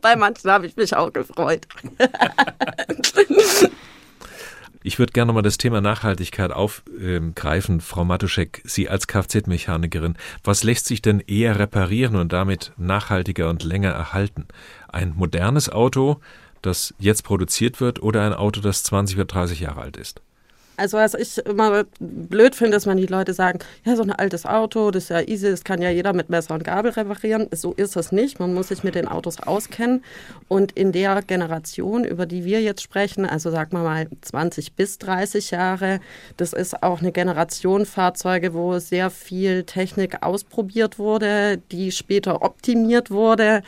Bei 0.00 0.16
manchen 0.16 0.50
habe 0.50 0.66
ich 0.66 0.76
mich 0.76 0.94
auch 0.94 1.12
gefreut. 1.12 1.66
Ich 4.86 4.98
würde 4.98 5.12
gerne 5.12 5.32
mal 5.32 5.40
das 5.40 5.56
Thema 5.56 5.80
Nachhaltigkeit 5.80 6.52
aufgreifen. 6.52 7.80
Frau 7.80 8.04
Matuschek, 8.04 8.60
Sie 8.64 8.90
als 8.90 9.06
Kfz-Mechanikerin, 9.06 10.14
was 10.44 10.62
lässt 10.62 10.84
sich 10.84 11.00
denn 11.00 11.20
eher 11.20 11.58
reparieren 11.58 12.16
und 12.16 12.34
damit 12.34 12.72
nachhaltiger 12.76 13.48
und 13.48 13.64
länger 13.64 13.92
erhalten? 13.92 14.46
Ein 14.88 15.14
modernes 15.16 15.70
Auto, 15.70 16.20
das 16.60 16.94
jetzt 16.98 17.24
produziert 17.24 17.80
wird, 17.80 18.02
oder 18.02 18.26
ein 18.26 18.34
Auto, 18.34 18.60
das 18.60 18.82
20 18.82 19.16
oder 19.16 19.24
30 19.24 19.60
Jahre 19.60 19.80
alt 19.80 19.96
ist? 19.96 20.20
Also 20.76 20.98
was 20.98 21.14
ich 21.14 21.38
immer 21.46 21.84
blöd 22.00 22.54
finde, 22.54 22.72
dass 22.72 22.86
man 22.86 22.96
die 22.96 23.06
Leute 23.06 23.32
sagen, 23.32 23.60
ja, 23.84 23.94
so 23.94 24.02
ein 24.02 24.10
altes 24.10 24.44
Auto, 24.44 24.90
das 24.90 25.04
ist 25.04 25.08
ja 25.10 25.20
easy, 25.20 25.50
das 25.50 25.62
kann 25.62 25.80
ja 25.80 25.90
jeder 25.90 26.12
mit 26.12 26.30
Messer 26.30 26.54
und 26.54 26.64
Gabel 26.64 26.90
reparieren. 26.90 27.48
So 27.52 27.72
ist 27.72 27.96
es 27.96 28.10
nicht. 28.10 28.40
Man 28.40 28.54
muss 28.54 28.68
sich 28.68 28.82
mit 28.82 28.94
den 28.94 29.06
Autos 29.06 29.40
auskennen. 29.40 30.02
Und 30.48 30.72
in 30.72 30.92
der 30.92 31.22
Generation, 31.22 32.04
über 32.04 32.26
die 32.26 32.44
wir 32.44 32.60
jetzt 32.60 32.82
sprechen, 32.82 33.24
also 33.24 33.50
sagen 33.50 33.72
wir 33.72 33.84
mal 33.84 34.08
20 34.22 34.72
bis 34.72 34.98
30 34.98 35.52
Jahre, 35.52 36.00
das 36.36 36.52
ist 36.52 36.82
auch 36.82 37.00
eine 37.00 37.12
Generation 37.12 37.86
Fahrzeuge, 37.86 38.54
wo 38.54 38.78
sehr 38.78 39.10
viel 39.10 39.64
Technik 39.64 40.22
ausprobiert 40.22 40.98
wurde, 40.98 41.58
die 41.70 41.92
später 41.92 42.42
optimiert 42.42 43.10
wurde. 43.10 43.62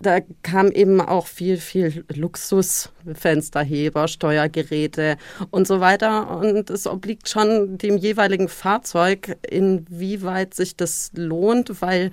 Da 0.00 0.20
kam 0.42 0.70
eben 0.70 1.00
auch 1.00 1.26
viel, 1.26 1.58
viel 1.58 2.04
Luxus, 2.14 2.90
Fensterheber, 3.14 4.08
Steuergeräte 4.08 5.16
und 5.50 5.66
so 5.66 5.80
weiter. 5.80 6.38
Und 6.38 6.70
es 6.70 6.86
obliegt 6.86 7.28
schon 7.28 7.78
dem 7.78 7.96
jeweiligen 7.96 8.48
Fahrzeug, 8.48 9.36
inwieweit 9.48 10.54
sich 10.54 10.76
das 10.76 11.10
lohnt, 11.14 11.80
weil 11.80 12.10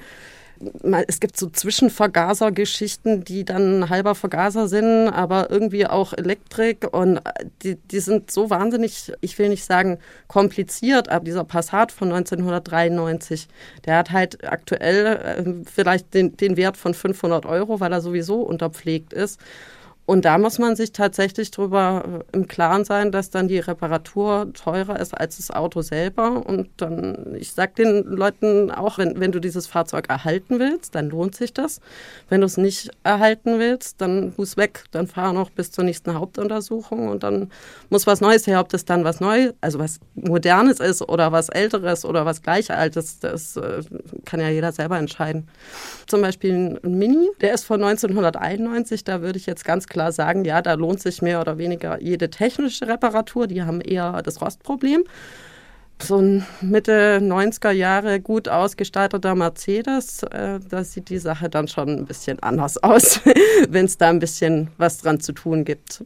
es 1.07 1.19
gibt 1.19 1.37
so 1.37 1.49
Zwischenvergasergeschichten, 1.49 3.23
die 3.23 3.43
dann 3.43 3.89
halber 3.89 4.15
Vergaser 4.15 4.67
sind, 4.67 5.09
aber 5.09 5.49
irgendwie 5.49 5.87
auch 5.87 6.13
Elektrik 6.13 6.87
und 6.91 7.19
die, 7.63 7.75
die 7.75 7.99
sind 7.99 8.31
so 8.31 8.49
wahnsinnig, 8.49 9.11
ich 9.21 9.37
will 9.39 9.49
nicht 9.49 9.65
sagen 9.65 9.99
kompliziert, 10.27 11.09
aber 11.09 11.25
dieser 11.25 11.43
Passat 11.43 11.91
von 11.91 12.11
1993, 12.11 13.47
der 13.85 13.97
hat 13.97 14.11
halt 14.11 14.49
aktuell 14.49 15.05
äh, 15.05 15.69
vielleicht 15.69 16.13
den, 16.13 16.37
den 16.37 16.57
Wert 16.57 16.77
von 16.77 16.93
500 16.93 17.45
Euro, 17.45 17.79
weil 17.79 17.91
er 17.91 18.01
sowieso 18.01 18.41
unterpflegt 18.41 19.13
ist. 19.13 19.39
Und 20.05 20.25
da 20.25 20.37
muss 20.37 20.59
man 20.59 20.75
sich 20.75 20.91
tatsächlich 20.91 21.51
darüber 21.51 22.23
äh, 22.33 22.35
im 22.37 22.47
Klaren 22.47 22.83
sein, 22.83 23.11
dass 23.13 23.29
dann 23.29 23.47
die 23.47 23.59
Reparatur 23.59 24.51
teurer 24.53 24.99
ist 24.99 25.17
als 25.17 25.37
das 25.37 25.49
Auto 25.49 25.81
selber. 25.81 26.45
Und 26.45 26.69
dann, 26.77 27.35
ich 27.35 27.53
sage 27.53 27.73
den 27.77 28.03
Leuten 28.03 28.69
auch, 28.69 28.97
wenn, 28.97 29.19
wenn 29.21 29.31
du 29.31 29.39
dieses 29.39 29.65
Fahrzeug 29.65 30.09
erhalten 30.09 30.59
willst, 30.59 30.95
dann 30.95 31.09
lohnt 31.09 31.35
sich 31.35 31.53
das. 31.53 31.79
Wenn 32.27 32.41
du 32.41 32.47
es 32.47 32.57
nicht 32.57 32.91
erhalten 33.03 33.59
willst, 33.59 34.01
dann 34.01 34.33
muss 34.35 34.57
weg, 34.57 34.83
dann 34.91 35.07
fahr 35.07 35.31
noch 35.31 35.49
bis 35.49 35.71
zur 35.71 35.85
nächsten 35.85 36.13
Hauptuntersuchung 36.13 37.07
und 37.07 37.23
dann 37.23 37.49
muss 37.89 38.05
was 38.05 38.19
Neues 38.19 38.45
her. 38.45 38.59
Ob 38.59 38.67
das 38.69 38.83
dann 38.83 39.05
was 39.05 39.21
Neues, 39.21 39.53
also 39.61 39.79
was 39.79 40.01
Modernes 40.15 40.81
ist 40.81 41.01
oder 41.01 41.31
was 41.31 41.47
Älteres 41.47 42.03
oder 42.03 42.25
was 42.25 42.41
Gleichaltes, 42.41 43.19
das 43.19 43.55
äh, 43.55 43.81
kann 44.25 44.41
ja 44.41 44.49
jeder 44.49 44.73
selber 44.73 44.97
entscheiden. 44.97 45.47
Zum 46.07 46.21
Beispiel 46.21 46.77
ein 46.83 46.97
Mini, 46.97 47.29
der 47.39 47.53
ist 47.53 47.63
von 47.63 47.81
1991, 47.81 49.05
da 49.05 49.21
würde 49.21 49.39
ich 49.39 49.45
jetzt 49.45 49.63
ganz 49.63 49.87
klar 49.93 50.11
sagen, 50.11 50.43
ja, 50.43 50.61
da 50.61 50.73
lohnt 50.73 50.99
sich 50.99 51.21
mehr 51.21 51.39
oder 51.39 51.57
weniger 51.57 52.01
jede 52.01 52.29
technische 52.29 52.87
Reparatur. 52.87 53.47
Die 53.47 53.63
haben 53.63 53.79
eher 53.79 54.21
das 54.21 54.41
Rostproblem. 54.41 55.05
So 56.01 56.17
ein 56.17 56.45
Mitte 56.59 57.19
90er 57.21 57.71
Jahre 57.71 58.19
gut 58.19 58.49
ausgestatteter 58.49 59.35
Mercedes, 59.35 60.23
äh, 60.23 60.59
da 60.67 60.83
sieht 60.83 61.09
die 61.09 61.19
Sache 61.19 61.49
dann 61.49 61.69
schon 61.69 61.89
ein 61.89 62.05
bisschen 62.05 62.41
anders 62.43 62.77
aus, 62.83 63.21
wenn 63.69 63.85
es 63.85 63.97
da 63.97 64.09
ein 64.09 64.19
bisschen 64.19 64.69
was 64.77 64.97
dran 64.97 65.21
zu 65.21 65.31
tun 65.31 65.63
gibt. 65.63 66.03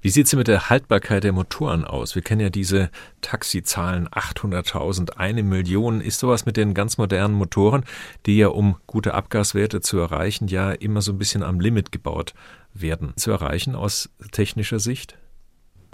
Wie 0.00 0.10
sieht 0.10 0.26
es 0.26 0.34
mit 0.34 0.48
der 0.48 0.70
Haltbarkeit 0.70 1.24
der 1.24 1.32
Motoren 1.32 1.84
aus? 1.84 2.14
Wir 2.14 2.22
kennen 2.22 2.40
ja 2.40 2.50
diese 2.50 2.90
Taxizahlen 3.20 4.08
800.000, 4.08 5.12
eine 5.16 5.42
Million. 5.42 6.00
Ist 6.00 6.20
sowas 6.20 6.46
mit 6.46 6.56
den 6.56 6.74
ganz 6.74 6.98
modernen 6.98 7.34
Motoren, 7.34 7.84
die 8.26 8.38
ja 8.38 8.48
um 8.48 8.76
gute 8.86 9.14
Abgaswerte 9.14 9.80
zu 9.80 9.98
erreichen, 9.98 10.48
ja 10.48 10.72
immer 10.72 11.02
so 11.02 11.12
ein 11.12 11.18
bisschen 11.18 11.42
am 11.42 11.60
Limit 11.60 11.92
gebaut 11.92 12.34
werden, 12.74 13.12
zu 13.16 13.30
erreichen 13.30 13.74
aus 13.74 14.10
technischer 14.32 14.80
Sicht? 14.80 15.16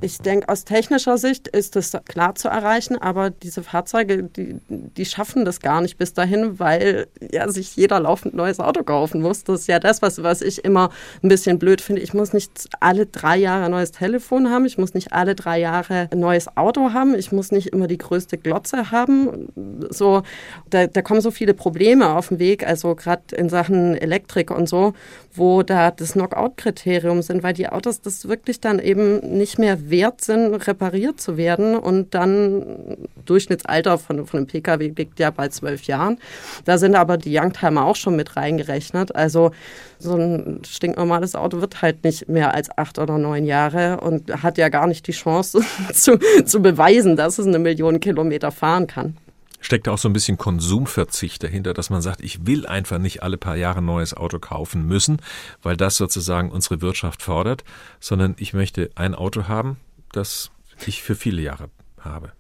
Ich 0.00 0.18
denke, 0.18 0.48
aus 0.48 0.64
technischer 0.64 1.18
Sicht 1.18 1.48
ist 1.48 1.76
das 1.76 1.96
klar 2.06 2.34
zu 2.34 2.48
erreichen, 2.48 3.00
aber 3.00 3.30
diese 3.30 3.62
Fahrzeuge, 3.62 4.24
die, 4.24 4.56
die 4.68 5.04
schaffen 5.04 5.44
das 5.44 5.60
gar 5.60 5.80
nicht 5.80 5.98
bis 5.98 6.12
dahin, 6.12 6.58
weil 6.58 7.06
ja 7.20 7.48
sich 7.48 7.76
jeder 7.76 8.00
laufend 8.00 8.34
neues 8.34 8.58
Auto 8.58 8.82
kaufen 8.82 9.22
muss. 9.22 9.44
Das 9.44 9.60
ist 9.60 9.66
ja 9.68 9.78
das, 9.78 10.02
was, 10.02 10.22
was 10.22 10.42
ich 10.42 10.64
immer 10.64 10.90
ein 11.22 11.28
bisschen 11.28 11.58
blöd 11.58 11.80
finde. 11.80 12.02
Ich 12.02 12.12
muss 12.12 12.32
nicht 12.32 12.68
alle 12.80 13.06
drei 13.06 13.36
Jahre 13.36 13.66
ein 13.66 13.70
neues 13.70 13.92
Telefon 13.92 14.50
haben, 14.50 14.64
ich 14.66 14.78
muss 14.78 14.94
nicht 14.94 15.12
alle 15.12 15.36
drei 15.36 15.60
Jahre 15.60 16.08
ein 16.10 16.18
neues 16.18 16.54
Auto 16.56 16.92
haben, 16.92 17.14
ich 17.14 17.30
muss 17.30 17.52
nicht 17.52 17.68
immer 17.68 17.86
die 17.86 17.98
größte 17.98 18.36
Glotze 18.36 18.90
haben. 18.90 19.48
So, 19.90 20.22
da, 20.70 20.88
da 20.88 21.02
kommen 21.02 21.20
so 21.20 21.30
viele 21.30 21.54
Probleme 21.54 22.10
auf 22.10 22.28
den 22.28 22.40
Weg, 22.40 22.66
also 22.66 22.94
gerade 22.96 23.34
in 23.36 23.48
Sachen 23.48 23.96
Elektrik 23.96 24.50
und 24.50 24.68
so, 24.68 24.92
wo 25.32 25.62
da 25.62 25.90
das 25.90 26.12
Knockout-Kriterium 26.12 27.22
sind, 27.22 27.42
weil 27.42 27.54
die 27.54 27.68
Autos 27.68 28.00
das 28.00 28.28
wirklich 28.28 28.60
dann 28.60 28.78
eben 28.78 29.18
nicht 29.38 29.58
mehr 29.58 29.83
wert 29.90 30.20
sind, 30.20 30.54
repariert 30.66 31.20
zu 31.20 31.36
werden. 31.36 31.76
Und 31.76 32.14
dann 32.14 32.96
Durchschnittsalter 33.24 33.98
von, 33.98 34.26
von 34.26 34.38
einem 34.38 34.46
Pkw 34.46 34.92
liegt 34.96 35.18
ja 35.18 35.30
bei 35.30 35.48
zwölf 35.48 35.84
Jahren. 35.84 36.18
Da 36.64 36.78
sind 36.78 36.94
aber 36.94 37.16
die 37.16 37.36
Youngtimer 37.36 37.84
auch 37.84 37.96
schon 37.96 38.16
mit 38.16 38.36
reingerechnet. 38.36 39.14
Also 39.14 39.52
so 39.98 40.16
ein 40.16 40.60
stinknormales 40.66 41.34
Auto 41.34 41.60
wird 41.60 41.82
halt 41.82 42.04
nicht 42.04 42.28
mehr 42.28 42.54
als 42.54 42.76
acht 42.76 42.98
oder 42.98 43.18
neun 43.18 43.44
Jahre 43.44 44.00
und 44.00 44.42
hat 44.42 44.58
ja 44.58 44.68
gar 44.68 44.86
nicht 44.86 45.06
die 45.06 45.12
Chance 45.12 45.60
zu, 45.92 46.18
zu 46.44 46.60
beweisen, 46.60 47.16
dass 47.16 47.38
es 47.38 47.46
eine 47.46 47.58
Million 47.58 48.00
Kilometer 48.00 48.50
fahren 48.50 48.86
kann 48.86 49.16
steckt 49.64 49.88
auch 49.88 49.98
so 49.98 50.08
ein 50.08 50.12
bisschen 50.12 50.38
Konsumverzicht 50.38 51.42
dahinter, 51.42 51.74
dass 51.74 51.90
man 51.90 52.02
sagt, 52.02 52.22
ich 52.22 52.46
will 52.46 52.66
einfach 52.66 52.98
nicht 52.98 53.22
alle 53.22 53.38
paar 53.38 53.56
Jahre 53.56 53.78
ein 53.78 53.86
neues 53.86 54.14
Auto 54.14 54.38
kaufen 54.38 54.86
müssen, 54.86 55.18
weil 55.62 55.76
das 55.76 55.96
sozusagen 55.96 56.50
unsere 56.50 56.80
Wirtschaft 56.80 57.22
fordert, 57.22 57.64
sondern 58.00 58.36
ich 58.38 58.52
möchte 58.52 58.90
ein 58.94 59.14
Auto 59.14 59.48
haben, 59.48 59.78
das 60.12 60.50
ich 60.86 61.02
für 61.02 61.14
viele 61.14 61.42
Jahre 61.42 61.70
habe. 61.98 62.32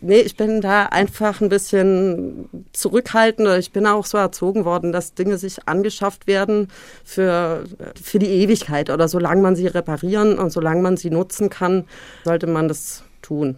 Nee, 0.00 0.20
ich 0.20 0.36
bin 0.36 0.60
da 0.60 0.86
einfach 0.86 1.40
ein 1.40 1.48
bisschen 1.48 2.48
zurückhaltend. 2.72 3.48
Ich 3.58 3.72
bin 3.72 3.84
auch 3.86 4.06
so 4.06 4.16
erzogen 4.16 4.64
worden, 4.64 4.92
dass 4.92 5.14
Dinge 5.14 5.38
sich 5.38 5.66
angeschafft 5.66 6.28
werden 6.28 6.68
für, 7.04 7.64
für 8.00 8.20
die 8.20 8.28
Ewigkeit 8.28 8.90
oder 8.90 9.08
solange 9.08 9.42
man 9.42 9.56
sie 9.56 9.66
reparieren 9.66 10.38
und 10.38 10.50
solange 10.50 10.82
man 10.82 10.96
sie 10.96 11.10
nutzen 11.10 11.50
kann, 11.50 11.84
sollte 12.24 12.46
man 12.46 12.68
das 12.68 13.02
tun. 13.22 13.56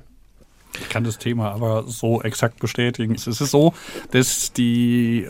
Kann 0.91 1.05
das 1.05 1.17
Thema 1.17 1.53
aber 1.53 1.85
so 1.87 2.21
exakt 2.21 2.59
bestätigen. 2.59 3.15
Es 3.15 3.27
ist 3.27 3.39
so, 3.39 3.73
dass 4.11 4.53
die 4.53 5.29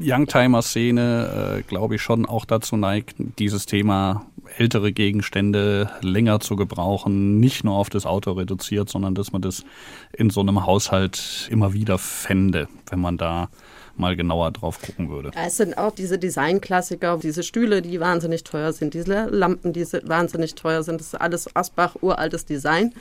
Youngtimer-Szene, 0.00 1.58
äh, 1.58 1.62
glaube 1.62 1.96
ich, 1.96 2.02
schon 2.02 2.26
auch 2.26 2.44
dazu 2.44 2.76
neigt, 2.76 3.16
dieses 3.38 3.66
Thema 3.66 4.26
ältere 4.56 4.92
Gegenstände 4.92 5.90
länger 6.00 6.40
zu 6.40 6.56
gebrauchen, 6.56 7.40
nicht 7.40 7.64
nur 7.64 7.74
auf 7.74 7.90
das 7.90 8.06
Auto 8.06 8.32
reduziert, 8.32 8.88
sondern 8.88 9.14
dass 9.14 9.32
man 9.32 9.42
das 9.42 9.64
in 10.12 10.30
so 10.30 10.40
einem 10.40 10.66
Haushalt 10.66 11.48
immer 11.50 11.72
wieder 11.72 11.98
fände, 11.98 12.68
wenn 12.90 13.00
man 13.00 13.16
da 13.18 13.48
mal 13.96 14.16
genauer 14.16 14.50
drauf 14.52 14.80
gucken 14.80 15.10
würde. 15.10 15.30
Es 15.34 15.58
sind 15.58 15.76
auch 15.76 15.92
diese 15.92 16.18
Designklassiker, 16.18 17.18
diese 17.18 17.42
Stühle, 17.42 17.82
die 17.82 18.00
wahnsinnig 18.00 18.42
teuer 18.44 18.72
sind, 18.72 18.94
diese 18.94 19.26
Lampen, 19.26 19.72
die 19.72 19.84
wahnsinnig 19.84 20.54
teuer 20.54 20.82
sind. 20.82 21.00
Das 21.00 21.08
ist 21.08 21.20
alles 21.20 21.54
Asbach, 21.54 21.96
uraltes 22.00 22.46
Design. 22.46 22.94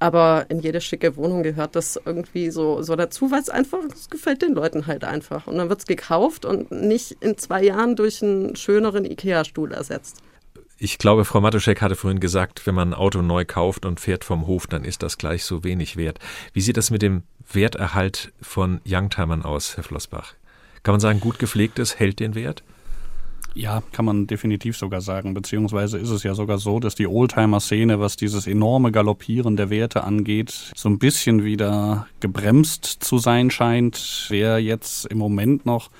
Aber 0.00 0.46
in 0.48 0.60
jede 0.60 0.80
schicke 0.80 1.16
Wohnung 1.16 1.42
gehört 1.42 1.76
das 1.76 2.00
irgendwie 2.02 2.50
so, 2.50 2.82
so 2.82 2.96
dazu, 2.96 3.30
weil 3.30 3.40
es 3.40 3.50
einfach, 3.50 3.80
es 3.94 4.08
gefällt 4.08 4.40
den 4.40 4.54
Leuten 4.54 4.86
halt 4.86 5.04
einfach. 5.04 5.46
Und 5.46 5.58
dann 5.58 5.68
wird 5.68 5.80
es 5.80 5.86
gekauft 5.86 6.46
und 6.46 6.72
nicht 6.72 7.18
in 7.20 7.36
zwei 7.36 7.62
Jahren 7.62 7.96
durch 7.96 8.22
einen 8.22 8.56
schöneren 8.56 9.04
IKEA-Stuhl 9.04 9.72
ersetzt. 9.72 10.22
Ich 10.78 10.96
glaube, 10.96 11.26
Frau 11.26 11.42
Matuschek 11.42 11.82
hatte 11.82 11.96
vorhin 11.96 12.20
gesagt, 12.20 12.66
wenn 12.66 12.74
man 12.74 12.90
ein 12.90 12.94
Auto 12.94 13.20
neu 13.20 13.44
kauft 13.44 13.84
und 13.84 14.00
fährt 14.00 14.24
vom 14.24 14.46
Hof, 14.46 14.66
dann 14.66 14.84
ist 14.84 15.02
das 15.02 15.18
gleich 15.18 15.44
so 15.44 15.62
wenig 15.64 15.98
wert. 15.98 16.18
Wie 16.54 16.62
sieht 16.62 16.78
das 16.78 16.90
mit 16.90 17.02
dem 17.02 17.22
Werterhalt 17.52 18.32
von 18.40 18.80
Youngtimern 18.88 19.42
aus, 19.42 19.76
Herr 19.76 19.84
Flossbach? 19.84 20.32
Kann 20.82 20.94
man 20.94 21.00
sagen, 21.00 21.20
gut 21.20 21.38
gepflegtes 21.38 21.98
hält 21.98 22.20
den 22.20 22.34
Wert? 22.34 22.62
Ja, 23.54 23.82
kann 23.92 24.04
man 24.04 24.26
definitiv 24.26 24.76
sogar 24.76 25.00
sagen. 25.00 25.34
Beziehungsweise 25.34 25.98
ist 25.98 26.10
es 26.10 26.22
ja 26.22 26.34
sogar 26.34 26.58
so, 26.58 26.78
dass 26.78 26.94
die 26.94 27.06
Oldtimer-Szene, 27.06 27.98
was 27.98 28.16
dieses 28.16 28.46
enorme 28.46 28.92
Galoppieren 28.92 29.56
der 29.56 29.70
Werte 29.70 30.04
angeht, 30.04 30.72
so 30.76 30.88
ein 30.88 30.98
bisschen 30.98 31.44
wieder 31.44 32.06
gebremst 32.20 32.84
zu 32.84 33.18
sein 33.18 33.50
scheint. 33.50 34.26
Wer 34.28 34.60
jetzt 34.60 35.06
im 35.06 35.18
Moment 35.18 35.66
noch 35.66 35.90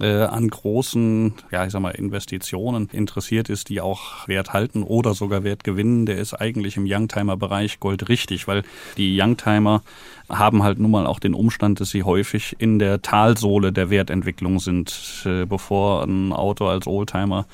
äh, 0.00 0.22
an 0.22 0.48
großen, 0.48 1.34
ja, 1.50 1.64
ich 1.64 1.72
sag 1.72 1.80
mal, 1.80 1.90
Investitionen 1.90 2.88
interessiert 2.92 3.48
ist, 3.48 3.68
die 3.68 3.80
auch 3.80 4.28
Wert 4.28 4.52
halten 4.52 4.82
oder 4.82 5.14
sogar 5.14 5.44
Wert 5.44 5.64
gewinnen, 5.64 6.06
der 6.06 6.18
ist 6.18 6.34
eigentlich 6.34 6.76
im 6.76 6.84
Youngtimer-Bereich 6.86 7.80
goldrichtig, 7.80 8.46
weil 8.46 8.62
die 8.96 9.20
Youngtimer 9.20 9.82
haben 10.30 10.62
halt 10.62 10.78
nun 10.78 10.90
mal 10.90 11.06
auch 11.06 11.18
den 11.18 11.34
Umstand, 11.34 11.80
dass 11.80 11.90
sie 11.90 12.04
häufig 12.04 12.56
in 12.58 12.78
der 12.78 13.02
Talsohle 13.02 13.72
der 13.72 13.90
Wertentwicklung 13.90 14.60
sind. 14.60 15.24
Äh, 15.24 15.44
bevor 15.44 16.04
ein 16.04 16.32
Auto 16.32 16.66
als 16.66 16.86
Oldtimer 16.86 17.46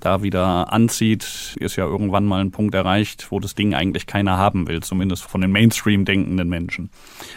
da 0.00 0.22
wieder 0.22 0.72
anzieht, 0.72 1.56
ist 1.58 1.76
ja 1.76 1.84
irgendwann 1.84 2.26
mal 2.26 2.40
ein 2.40 2.50
Punkt 2.50 2.74
erreicht, 2.74 3.28
wo 3.30 3.40
das 3.40 3.54
Ding 3.54 3.74
eigentlich 3.74 4.06
keiner 4.06 4.36
haben 4.36 4.68
will, 4.68 4.82
zumindest 4.82 5.24
von 5.24 5.40
den 5.40 5.50
Mainstream 5.50 6.04
denkenden 6.04 6.48
Menschen. 6.48 6.90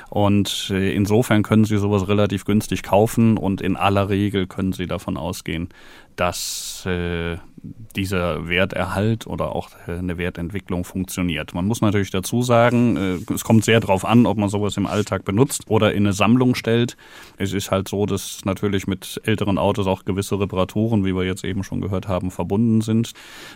Und 0.09 0.69
äh, 0.69 0.93
insofern 0.93 1.43
können 1.43 1.65
Sie 1.65 1.77
sowas 1.77 2.07
relativ 2.07 2.45
günstig 2.45 2.83
kaufen 2.83 3.37
und 3.37 3.61
in 3.61 3.77
aller 3.77 4.09
Regel 4.09 4.40
können 4.47 4.73
Sie 4.73 4.87
davon 4.87 5.17
ausgehen, 5.17 5.69
dass 6.15 6.85
äh, 6.85 7.37
dieser 7.95 8.47
Werterhalt 8.47 9.27
oder 9.27 9.55
auch 9.55 9.69
äh, 9.87 9.91
eine 9.93 10.17
Wertentwicklung 10.17 10.83
funktioniert. 10.83 11.53
Man 11.53 11.65
muss 11.65 11.81
natürlich 11.81 12.09
dazu 12.09 12.41
sagen, 12.41 12.97
äh, 12.97 13.33
es 13.33 13.43
kommt 13.43 13.65
sehr 13.65 13.79
darauf 13.79 14.05
an, 14.05 14.25
ob 14.25 14.37
man 14.37 14.49
sowas 14.49 14.77
im 14.77 14.87
Alltag 14.87 15.25
benutzt 15.25 15.63
oder 15.67 15.93
in 15.93 16.05
eine 16.05 16.13
Sammlung 16.13 16.55
stellt. 16.55 16.97
Es 17.37 17.53
ist 17.53 17.69
halt 17.69 17.87
so, 17.87 18.05
dass 18.05 18.45
natürlich 18.45 18.87
mit 18.87 19.21
älteren 19.25 19.57
Autos 19.57 19.87
auch 19.87 20.05
gewisse 20.05 20.39
Reparaturen, 20.39 21.05
wie 21.05 21.15
wir 21.15 21.23
jetzt 21.23 21.43
eben 21.43 21.63
schon 21.63 21.81
gehört 21.81 22.07
haben, 22.07 22.31
verbunden 22.31 22.81
sind. 22.81 23.11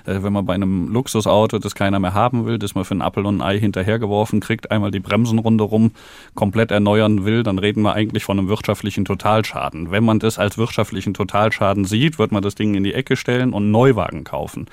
Äh, 0.05 0.21
wenn 0.21 0.33
man 0.33 0.45
bei 0.45 0.53
einem 0.53 0.91
Luxusauto, 0.91 1.59
das 1.59 1.73
keiner 1.73 1.99
mehr 1.99 2.13
haben 2.13 2.45
will, 2.45 2.59
das 2.59 2.75
man 2.75 2.85
für 2.85 2.91
einen 2.91 3.01
Apfel 3.01 3.25
und 3.25 3.37
ein 3.37 3.41
Ei 3.41 3.59
hinterhergeworfen 3.59 4.39
kriegt, 4.39 4.69
einmal 4.69 4.91
die 4.91 4.99
Bremsenrunde 4.99 5.63
rum 5.63 5.91
komplett 6.35 6.71
erneuern 6.71 7.25
will, 7.25 7.43
dann 7.43 7.57
reden 7.57 7.81
wir 7.81 7.93
eigentlich 7.93 8.23
von 8.23 8.37
einem 8.37 8.49
wirtschaftlichen 8.49 9.05
Totalschaden. 9.05 9.91
Wenn 9.91 10.03
man 10.03 10.19
das 10.19 10.37
als 10.37 10.57
wirtschaftlichen 10.57 11.13
Totalschaden 11.13 11.85
sieht, 11.85 12.19
wird 12.19 12.31
man 12.31 12.43
das 12.45 12.55
Ding 12.55 12.75
in 12.75 12.83
die 12.83 12.93
Ecke 12.93 13.17
stellen 13.17 13.51
und 13.51 13.71
Neuwagen 13.71 14.23
kaufen. 14.23 14.67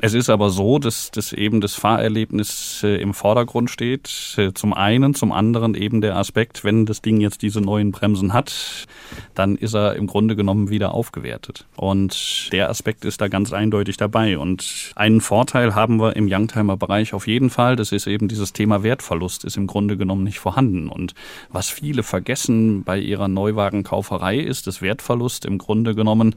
Es 0.00 0.12
ist 0.12 0.28
aber 0.28 0.50
so, 0.50 0.80
dass, 0.80 1.12
dass 1.12 1.32
eben 1.32 1.60
das 1.60 1.76
Fahrerlebnis 1.76 2.82
äh, 2.82 3.00
im 3.00 3.14
Vordergrund 3.14 3.70
steht. 3.70 4.34
Äh, 4.36 4.52
zum 4.52 4.74
einen, 4.74 5.14
zum 5.14 5.30
anderen 5.30 5.76
eben 5.76 6.00
der 6.00 6.16
Aspekt, 6.16 6.64
wenn 6.64 6.84
das 6.84 7.00
Ding 7.00 7.20
jetzt 7.20 7.42
diese 7.42 7.60
neuen 7.60 7.92
Bremsen 7.92 8.32
hat, 8.32 8.86
dann 9.34 9.54
ist 9.56 9.72
er 9.72 9.94
im 9.94 10.08
Grunde 10.08 10.34
genommen 10.34 10.68
wieder 10.68 10.92
aufgewertet. 10.92 11.66
Und 11.76 12.48
der 12.52 12.70
Aspekt 12.70 13.04
ist 13.04 13.20
da 13.20 13.28
ganz 13.28 13.52
eindeutig 13.52 13.96
dabei. 13.96 14.36
Und 14.36 14.92
einen 14.96 15.20
Vorteil 15.20 15.76
haben 15.76 16.00
wir 16.00 16.16
im 16.16 16.26
Youngtimer-Bereich 16.28 17.14
auf 17.14 17.28
jeden 17.28 17.48
Fall. 17.48 17.76
Das 17.76 17.92
ist 17.92 18.08
eben 18.08 18.26
dieses 18.26 18.52
Thema 18.52 18.82
Wertverlust 18.82 19.44
ist 19.44 19.56
im 19.56 19.68
Grunde 19.68 19.96
genommen 19.96 20.24
nicht 20.24 20.40
vorhanden. 20.40 20.88
Und 20.88 21.14
was 21.50 21.70
viele 21.70 22.02
vergessen 22.02 22.82
bei 22.82 22.98
ihrer 22.98 23.28
Neuwagenkauferei 23.28 24.38
ist, 24.38 24.66
dass 24.66 24.82
Wertverlust 24.82 25.44
im 25.44 25.58
Grunde 25.58 25.94
genommen 25.94 26.34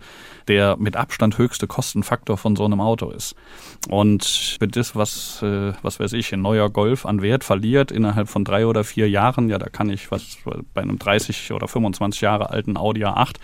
der 0.47 0.77
mit 0.77 0.95
Abstand 0.95 1.37
höchste 1.37 1.67
Kostenfaktor 1.67 2.37
von 2.37 2.55
so 2.55 2.63
einem 2.63 2.79
Auto 2.79 3.09
ist. 3.09 3.35
Und 3.89 4.57
mit 4.59 4.75
das, 4.75 4.95
was, 4.95 5.41
äh, 5.41 5.73
was 5.81 5.99
weiß 5.99 6.13
ich, 6.13 6.33
ein 6.33 6.41
neuer 6.41 6.69
Golf 6.69 7.05
an 7.05 7.21
Wert 7.21 7.43
verliert 7.43 7.91
innerhalb 7.91 8.27
von 8.27 8.43
drei 8.43 8.65
oder 8.65 8.83
vier 8.83 9.09
Jahren, 9.09 9.49
ja, 9.49 9.57
da 9.57 9.69
kann 9.69 9.89
ich 9.89 10.11
was 10.11 10.37
bei 10.73 10.81
einem 10.81 10.99
30 10.99 11.53
oder 11.53 11.67
25 11.67 12.21
Jahre 12.21 12.49
alten 12.49 12.75
Audi 12.77 13.05
A8, 13.05 13.35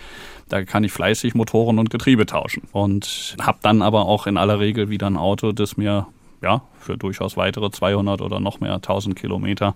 da 0.48 0.64
kann 0.64 0.84
ich 0.84 0.92
fleißig 0.92 1.34
Motoren 1.34 1.78
und 1.78 1.90
Getriebe 1.90 2.26
tauschen. 2.26 2.62
Und 2.72 3.36
habe 3.40 3.58
dann 3.62 3.80
aber 3.80 4.06
auch 4.06 4.26
in 4.26 4.36
aller 4.36 4.60
Regel 4.60 4.90
wieder 4.90 5.06
ein 5.06 5.16
Auto, 5.16 5.52
das 5.52 5.76
mir 5.76 6.06
ja, 6.42 6.60
für 6.78 6.98
durchaus 6.98 7.36
weitere 7.36 7.70
200 7.70 8.20
oder 8.20 8.38
noch 8.38 8.60
mehr 8.60 8.74
1000 8.74 9.16
Kilometer 9.16 9.74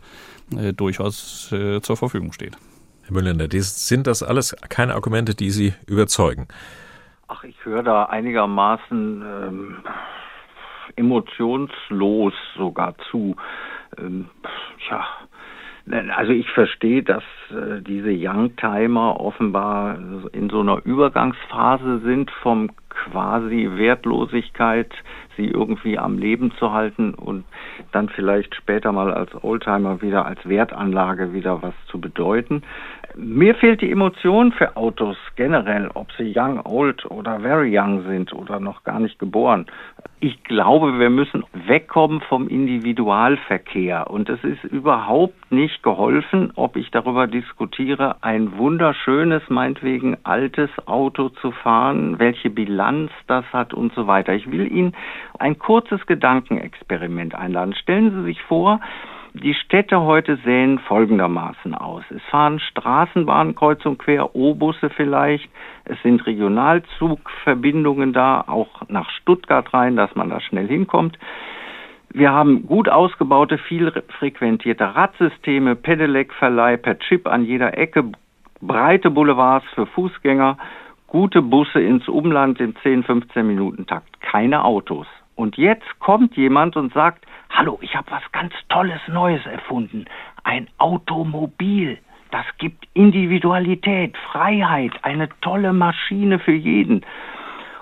äh, 0.55 0.73
durchaus 0.75 1.51
äh, 1.51 1.81
zur 1.81 1.97
Verfügung 1.97 2.33
steht. 2.33 2.57
Herr 3.05 3.15
Müllender, 3.15 3.49
sind 3.51 4.07
das 4.07 4.23
alles 4.23 4.55
keine 4.69 4.95
Argumente, 4.95 5.35
die 5.35 5.51
Sie 5.51 5.73
überzeugen? 5.87 6.47
Ach, 7.27 7.43
ich 7.45 7.57
höre 7.65 7.83
da 7.83 8.05
einigermaßen 8.05 9.23
ähm, 9.23 9.77
emotionslos 10.99 12.35
sogar 12.57 12.97
zu. 13.11 13.37
Ähm, 13.99 14.29
ja, 14.91 15.07
also 16.15 16.33
ich 16.33 16.51
verstehe, 16.51 17.03
dass 17.03 17.23
äh, 17.51 17.81
diese 17.81 18.11
Youngtimer 18.11 19.21
offenbar 19.21 19.99
in 20.33 20.51
so 20.51 20.61
einer 20.61 20.85
Übergangsphase 20.85 22.01
sind 22.01 22.31
vom 22.43 22.71
quasi 23.05 23.71
Wertlosigkeit, 23.75 24.93
sie 25.37 25.47
irgendwie 25.47 25.99
am 25.99 26.19
Leben 26.19 26.53
zu 26.59 26.73
halten 26.73 27.15
und 27.15 27.45
dann 27.93 28.09
vielleicht 28.09 28.55
später 28.55 28.93
mal 28.93 29.15
als 29.15 29.31
Oldtimer 29.43 30.03
wieder 30.03 30.27
als 30.27 30.47
Wertanlage 30.47 31.33
wieder 31.33 31.63
was 31.63 31.75
zu 31.87 32.01
bedeuten. 32.01 32.63
Mir 33.17 33.55
fehlt 33.55 33.81
die 33.81 33.91
Emotion 33.91 34.53
für 34.53 34.77
Autos 34.77 35.17
generell, 35.37 35.91
ob 35.95 36.13
sie 36.13 36.33
young, 36.37 36.61
old 36.65 37.07
oder 37.11 37.41
very 37.41 37.77
young 37.77 38.05
sind 38.07 38.33
oder 38.33 38.61
noch 38.61 38.85
gar 38.85 39.01
nicht 39.01 39.19
geboren. 39.19 39.67
Ich 40.21 40.43
glaube, 40.45 40.99
wir 40.99 41.11
müssen 41.11 41.45
wegkommen 41.53 42.21
vom 42.23 42.49
Individualverkehr. 42.49 44.11
Und 44.11 44.29
es 44.29 44.43
ist 44.43 44.65
überhaupt 44.65 45.53
nicht 45.53 45.83
geholfen, 45.83 46.53
ob 46.57 46.77
ich 46.77 46.91
darüber 46.91 47.27
diskutiere, 47.27 48.17
ein 48.23 48.59
wunderschönes, 48.59 49.43
meinetwegen 49.49 50.17
altes 50.25 50.71
Auto 50.87 51.29
zu 51.29 51.53
fahren, 51.53 52.19
welche 52.19 52.51
Bilanz 52.51 52.88
das 53.27 53.45
hat 53.53 53.75
und 53.75 53.93
so 53.95 54.07
weiter. 54.07 54.35
Ich 54.35 54.51
will 54.51 54.71
Ihnen 54.71 54.95
ein 55.39 55.59
kurzes 55.59 56.05
Gedankenexperiment 56.07 57.35
einladen. 57.35 57.75
Stellen 57.75 58.11
Sie 58.11 58.23
sich 58.25 58.43
vor, 58.43 58.81
die 59.35 59.55
Städte 59.55 60.01
heute 60.01 60.37
sehen 60.45 60.79
folgendermaßen 60.81 61.75
aus. 61.75 62.03
Es 62.11 62.23
fahren 62.31 62.59
Straßenbahnen 62.59 63.55
kreuz 63.55 63.85
und 63.85 63.99
quer, 63.99 64.35
O-Busse 64.35 64.91
vielleicht. 64.91 65.49
Es 65.85 66.01
sind 66.03 66.27
Regionalzugverbindungen 66.27 68.13
da, 68.13 68.43
auch 68.47 68.83
nach 68.89 69.09
Stuttgart 69.11 69.73
rein, 69.73 69.97
dass 69.97 70.15
man 70.15 70.31
da 70.31 70.41
schnell 70.41 70.67
hinkommt. 70.67 71.19
Wir 72.11 72.33
haben 72.33 72.67
gut 72.67 72.89
ausgebaute, 72.89 73.59
viel 73.59 73.93
frequentierte 74.19 74.95
Radsysteme, 74.97 75.77
Pedelec-Verleih 75.77 76.79
per 76.79 76.99
Chip 76.99 77.27
an 77.27 77.45
jeder 77.45 77.77
Ecke, 77.77 78.11
breite 78.61 79.11
Boulevards 79.11 79.67
für 79.75 79.87
Fußgänger, 79.87 80.57
gute 81.09 81.43
Busse 81.43 81.81
ins 81.81 82.07
Umland 82.07 82.61
im 82.61 82.77
10, 82.83 83.03
15 83.03 83.47
Minuten 83.47 83.87
Takt, 83.87 84.21
keine 84.21 84.65
Autos. 84.65 85.07
Und 85.35 85.57
jetzt 85.57 85.99
kommt 85.99 86.37
jemand 86.37 86.77
und 86.77 86.93
sagt, 86.93 87.25
hallo, 87.51 87.79
ich 87.81 87.97
habe 87.97 88.11
was 88.11 88.23
ganz 88.33 88.53
Tolles 88.69 89.01
Neues 89.09 89.45
erfunden. 89.47 90.05
Ein 90.45 90.69
Automobil. 90.79 91.99
Das 92.31 92.45
gibt 92.59 92.87
Individualität, 92.93 94.17
Freiheit, 94.31 94.93
eine 95.03 95.29
tolle 95.41 95.73
Maschine 95.73 96.39
für 96.39 96.53
jeden. 96.53 97.05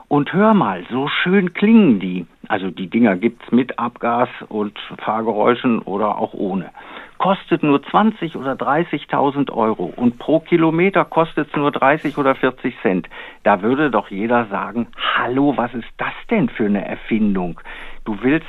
Und 0.09 0.33
hör 0.33 0.55
mal, 0.55 0.85
so 0.91 1.09
schön 1.09 1.53
klingen 1.53 1.99
die. 1.99 2.27
Also 2.47 2.71
die 2.71 2.87
Dinger 2.87 3.17
gibt's 3.17 3.51
mit 3.51 3.79
Abgas 3.79 4.29
und 4.49 4.79
Fahrgeräuschen 4.99 5.81
oder 5.81 6.19
auch 6.19 6.33
ohne. 6.33 6.71
Kostet 7.19 7.65
nur 7.65 7.83
20 7.83 8.37
oder 8.37 8.53
30.000 8.53 9.51
Euro 9.51 9.93
und 9.97 10.19
pro 10.19 10.39
Kilometer 10.39 11.05
kostet 11.05 11.49
es 11.49 11.57
nur 11.57 11.73
30 11.73 12.19
oder 12.19 12.37
40 12.37 12.77
Cent. 12.83 13.09
Da 13.43 13.63
würde 13.63 13.91
doch 13.91 14.09
jeder 14.09 14.47
sagen, 14.47 14.87
hallo, 15.17 15.55
was 15.57 15.75
ist 15.75 15.89
das 15.97 16.13
denn 16.31 16.51
für 16.51 16.67
eine 16.67 16.87
Erfindung? 16.87 17.61
Du 18.05 18.17
willst 18.23 18.47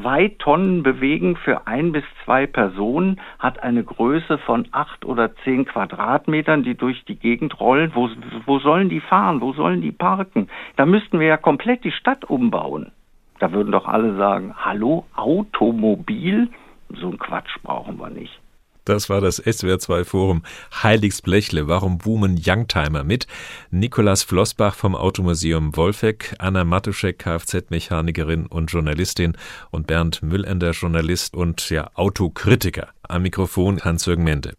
zwei 0.00 0.28
Tonnen 0.38 0.82
bewegen 0.82 1.36
für 1.36 1.66
ein 1.66 1.92
bis 1.92 2.04
zwei 2.24 2.46
Personen, 2.46 3.20
hat 3.38 3.62
eine 3.62 3.84
Größe 3.84 4.38
von 4.38 4.68
acht 4.72 5.04
oder 5.04 5.34
zehn 5.44 5.64
Quadratmetern, 5.64 6.62
die 6.62 6.74
durch 6.74 7.04
die 7.04 7.16
Gegend 7.16 7.60
rollen. 7.60 7.92
Wo, 7.94 8.08
wo 8.46 8.58
sollen 8.58 8.88
die 8.88 9.00
fahren? 9.00 9.40
Wo 9.40 9.52
sollen 9.52 9.80
die 9.80 9.92
parken? 9.92 10.48
Da 10.76 10.86
müssten 10.86 11.20
wir 11.20 11.26
ja 11.26 11.36
komplett 11.36 11.84
die 11.84 11.92
Stadt 11.92 12.24
umbauen. 12.24 12.92
Da 13.38 13.52
würden 13.52 13.72
doch 13.72 13.86
alle 13.86 14.16
sagen, 14.16 14.54
hallo, 14.56 15.06
Automobil? 15.14 16.48
So 16.88 17.08
ein 17.08 17.18
Quatsch 17.18 17.56
brauchen 17.62 17.98
wir 17.98 18.10
nicht. 18.10 18.40
Das 18.88 19.10
war 19.10 19.20
das 19.20 19.44
SWR2 19.44 20.06
Forum 20.06 20.42
Heiligsblechle. 20.82 21.68
Warum 21.68 21.98
boomen 21.98 22.40
Youngtimer 22.42 23.04
mit? 23.04 23.26
Nikolas 23.70 24.22
Flossbach 24.22 24.74
vom 24.74 24.96
Automuseum 24.96 25.76
Wolfegg, 25.76 26.34
Anna 26.38 26.64
Matuschek, 26.64 27.18
Kfz-Mechanikerin 27.18 28.46
und 28.46 28.72
Journalistin 28.72 29.36
und 29.70 29.86
Bernd 29.86 30.22
Müllender, 30.22 30.70
Journalist 30.70 31.34
und 31.34 31.68
ja, 31.68 31.90
Autokritiker. 31.94 32.88
Am 33.02 33.22
Mikrofon 33.22 33.78
Hans-Jürgen 33.80 34.24
Mente. 34.24 34.58